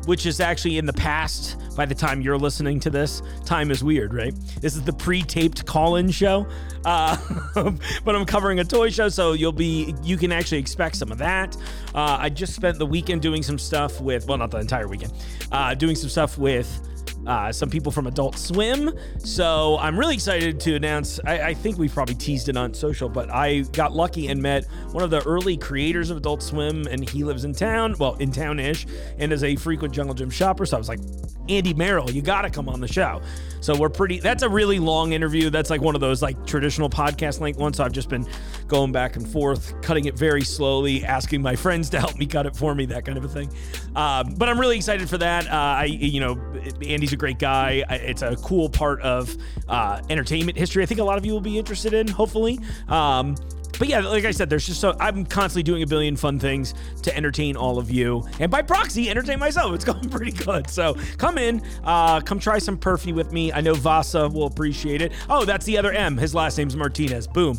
which 0.05 0.25
is 0.25 0.39
actually 0.39 0.79
in 0.79 0.87
the 0.87 0.93
past 0.93 1.57
by 1.75 1.85
the 1.85 1.93
time 1.93 2.21
you're 2.21 2.39
listening 2.39 2.79
to 2.79 2.89
this. 2.89 3.21
Time 3.45 3.69
is 3.69 3.83
weird, 3.83 4.15
right? 4.15 4.33
This 4.61 4.75
is 4.75 4.81
the 4.81 4.93
pre-taped 4.93 5.63
call-in 5.67 6.09
show. 6.09 6.47
Uh, 6.85 7.15
but 8.03 8.15
I'm 8.15 8.25
covering 8.25 8.59
a 8.59 8.63
toy 8.63 8.89
show, 8.89 9.09
so 9.09 9.33
you'll 9.33 9.51
be 9.51 9.93
you 10.01 10.17
can 10.17 10.31
actually 10.31 10.57
expect 10.57 10.95
some 10.95 11.11
of 11.11 11.19
that. 11.19 11.55
Uh, 11.93 12.17
I 12.19 12.29
just 12.29 12.55
spent 12.55 12.79
the 12.79 12.85
weekend 12.85 13.21
doing 13.21 13.43
some 13.43 13.59
stuff 13.59 14.01
with 14.01 14.27
well, 14.27 14.39
not 14.39 14.49
the 14.49 14.57
entire 14.57 14.87
weekend, 14.87 15.13
uh, 15.51 15.75
doing 15.75 15.95
some 15.95 16.09
stuff 16.09 16.37
with 16.37 16.81
uh, 17.29 17.51
some 17.51 17.69
people 17.69 17.91
from 17.91 18.07
Adult 18.07 18.37
Swim. 18.37 18.91
So 19.19 19.77
I'm 19.77 19.97
really 19.97 20.15
excited 20.15 20.59
to 20.61 20.75
announce. 20.75 21.19
I, 21.23 21.39
I 21.39 21.53
think 21.53 21.77
we've 21.77 21.93
probably 21.93 22.15
teased 22.15 22.49
it 22.49 22.57
on 22.57 22.73
social, 22.73 23.07
but 23.07 23.31
I 23.31 23.61
got 23.71 23.93
lucky 23.93 24.27
and 24.27 24.41
met 24.41 24.65
one 24.91 25.03
of 25.03 25.11
the 25.11 25.23
early 25.25 25.55
creators 25.55 26.09
of 26.09 26.17
Adult 26.17 26.41
Swim, 26.41 26.87
and 26.87 27.07
he 27.07 27.23
lives 27.23 27.45
in 27.45 27.53
town, 27.53 27.95
well, 27.99 28.15
in 28.15 28.31
town 28.31 28.59
ish, 28.59 28.87
and 29.19 29.31
is 29.31 29.43
a 29.43 29.55
frequent 29.55 29.93
Jungle 29.93 30.15
Jim 30.15 30.31
shopper. 30.31 30.65
So 30.65 30.75
I 30.75 30.79
was 30.79 30.89
like, 30.89 30.99
Andy 31.47 31.73
Merrill, 31.73 32.09
you 32.09 32.21
got 32.21 32.41
to 32.43 32.49
come 32.49 32.67
on 32.67 32.81
the 32.81 32.87
show. 32.87 33.21
So 33.61 33.75
we're 33.75 33.89
pretty, 33.89 34.19
that's 34.19 34.43
a 34.43 34.49
really 34.49 34.79
long 34.79 35.11
interview. 35.13 35.49
That's 35.49 35.69
like 35.69 35.81
one 35.81 35.93
of 35.93 36.01
those 36.01 36.21
like 36.21 36.45
traditional 36.45 36.89
podcast 36.89 37.41
length 37.41 37.59
ones. 37.59 37.77
So 37.77 37.83
I've 37.83 37.91
just 37.91 38.09
been 38.09 38.25
going 38.67 38.91
back 38.91 39.17
and 39.17 39.27
forth, 39.27 39.79
cutting 39.81 40.05
it 40.05 40.17
very 40.17 40.43
slowly, 40.43 41.03
asking 41.03 41.41
my 41.41 41.55
friends 41.55 41.89
to 41.89 41.99
help 41.99 42.17
me 42.17 42.25
cut 42.25 42.45
it 42.45 42.55
for 42.55 42.73
me, 42.73 42.85
that 42.85 43.05
kind 43.05 43.17
of 43.17 43.25
a 43.25 43.27
thing. 43.27 43.51
Um, 43.95 44.35
but 44.35 44.47
I'm 44.47 44.59
really 44.59 44.77
excited 44.77 45.09
for 45.09 45.17
that. 45.17 45.47
Uh, 45.47 45.51
I, 45.51 45.85
you 45.85 46.19
know, 46.19 46.39
Andy's 46.85 47.11
a 47.13 47.17
great 47.19 47.37
guy. 47.37 47.83
It's 47.89 48.23
a 48.23 48.35
cool 48.37 48.69
part 48.69 49.01
of 49.01 49.35
uh, 49.67 50.01
entertainment 50.09 50.57
history. 50.57 50.81
I 50.81 50.85
think 50.87 50.99
a 50.99 51.03
lot 51.03 51.17
of 51.17 51.25
you 51.25 51.33
will 51.33 51.41
be 51.41 51.59
interested 51.59 51.93
in, 51.93 52.07
hopefully. 52.07 52.59
Um, 52.87 53.35
but 53.79 53.87
yeah, 53.87 54.01
like 54.01 54.25
I 54.25 54.31
said, 54.31 54.49
there's 54.49 54.67
just 54.67 54.81
so 54.81 54.95
I'm 54.99 55.25
constantly 55.25 55.63
doing 55.63 55.81
a 55.81 55.87
billion 55.87 56.15
fun 56.15 56.37
things 56.37 56.75
to 57.03 57.15
entertain 57.15 57.55
all 57.55 57.79
of 57.79 57.89
you, 57.89 58.27
and 58.39 58.51
by 58.51 58.61
proxy, 58.61 59.09
entertain 59.09 59.39
myself. 59.39 59.73
It's 59.73 59.85
going 59.91 60.09
pretty 60.09 60.33
good. 60.33 60.69
So 60.69 60.95
come 61.17 61.37
in, 61.37 61.63
uh, 61.83 62.19
come 62.19 62.39
try 62.39 62.59
some 62.59 62.77
perfy 62.77 63.13
with 63.13 63.31
me. 63.31 63.51
I 63.53 63.61
know 63.61 63.73
Vasa 63.73 64.27
will 64.27 64.47
appreciate 64.47 65.01
it. 65.01 65.13
Oh, 65.29 65.45
that's 65.45 65.65
the 65.65 65.77
other 65.77 65.93
M. 65.93 66.17
His 66.17 66.35
last 66.35 66.57
name's 66.57 66.75
Martinez. 66.75 67.25
Boom. 67.25 67.57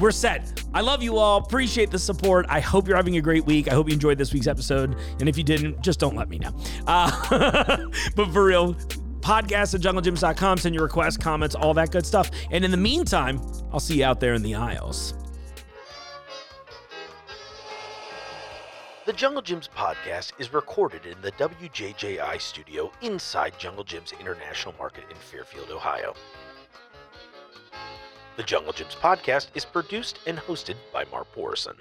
We're 0.00 0.10
set. 0.10 0.64
I 0.74 0.80
love 0.80 1.02
you 1.02 1.16
all. 1.16 1.38
Appreciate 1.38 1.90
the 1.90 1.98
support. 1.98 2.46
I 2.48 2.60
hope 2.60 2.88
you're 2.88 2.96
having 2.96 3.16
a 3.18 3.20
great 3.20 3.44
week. 3.44 3.68
I 3.68 3.74
hope 3.74 3.88
you 3.88 3.94
enjoyed 3.94 4.18
this 4.18 4.32
week's 4.32 4.46
episode. 4.46 4.96
And 5.20 5.28
if 5.28 5.36
you 5.36 5.44
didn't, 5.44 5.80
just 5.80 6.00
don't 6.00 6.16
let 6.16 6.28
me 6.28 6.38
know. 6.38 6.54
Uh, 6.86 7.86
but 8.16 8.32
for 8.32 8.44
real, 8.44 8.74
podcast 9.20 9.74
at 9.74 9.80
junglejims.com. 9.80 10.58
Send 10.58 10.74
your 10.74 10.84
requests, 10.84 11.18
comments, 11.18 11.54
all 11.54 11.74
that 11.74 11.92
good 11.92 12.06
stuff. 12.06 12.30
And 12.50 12.64
in 12.64 12.70
the 12.70 12.76
meantime, 12.76 13.40
I'll 13.70 13.80
see 13.80 13.98
you 13.98 14.04
out 14.04 14.18
there 14.18 14.34
in 14.34 14.42
the 14.42 14.54
aisles. 14.54 15.14
The 19.04 19.12
Jungle 19.12 19.42
Jim's 19.42 19.66
podcast 19.66 20.30
is 20.38 20.52
recorded 20.52 21.06
in 21.06 21.20
the 21.22 21.32
WJJI 21.32 22.40
studio 22.40 22.92
inside 23.00 23.58
Jungle 23.58 23.82
Jim's 23.82 24.12
International 24.12 24.72
Market 24.78 25.02
in 25.10 25.16
Fairfield, 25.16 25.72
Ohio. 25.72 26.14
The 28.36 28.44
Jungle 28.44 28.72
Jim's 28.72 28.94
podcast 28.94 29.48
is 29.56 29.64
produced 29.64 30.20
and 30.28 30.38
hosted 30.38 30.76
by 30.92 31.04
Mark 31.06 31.26
Borison. 31.34 31.78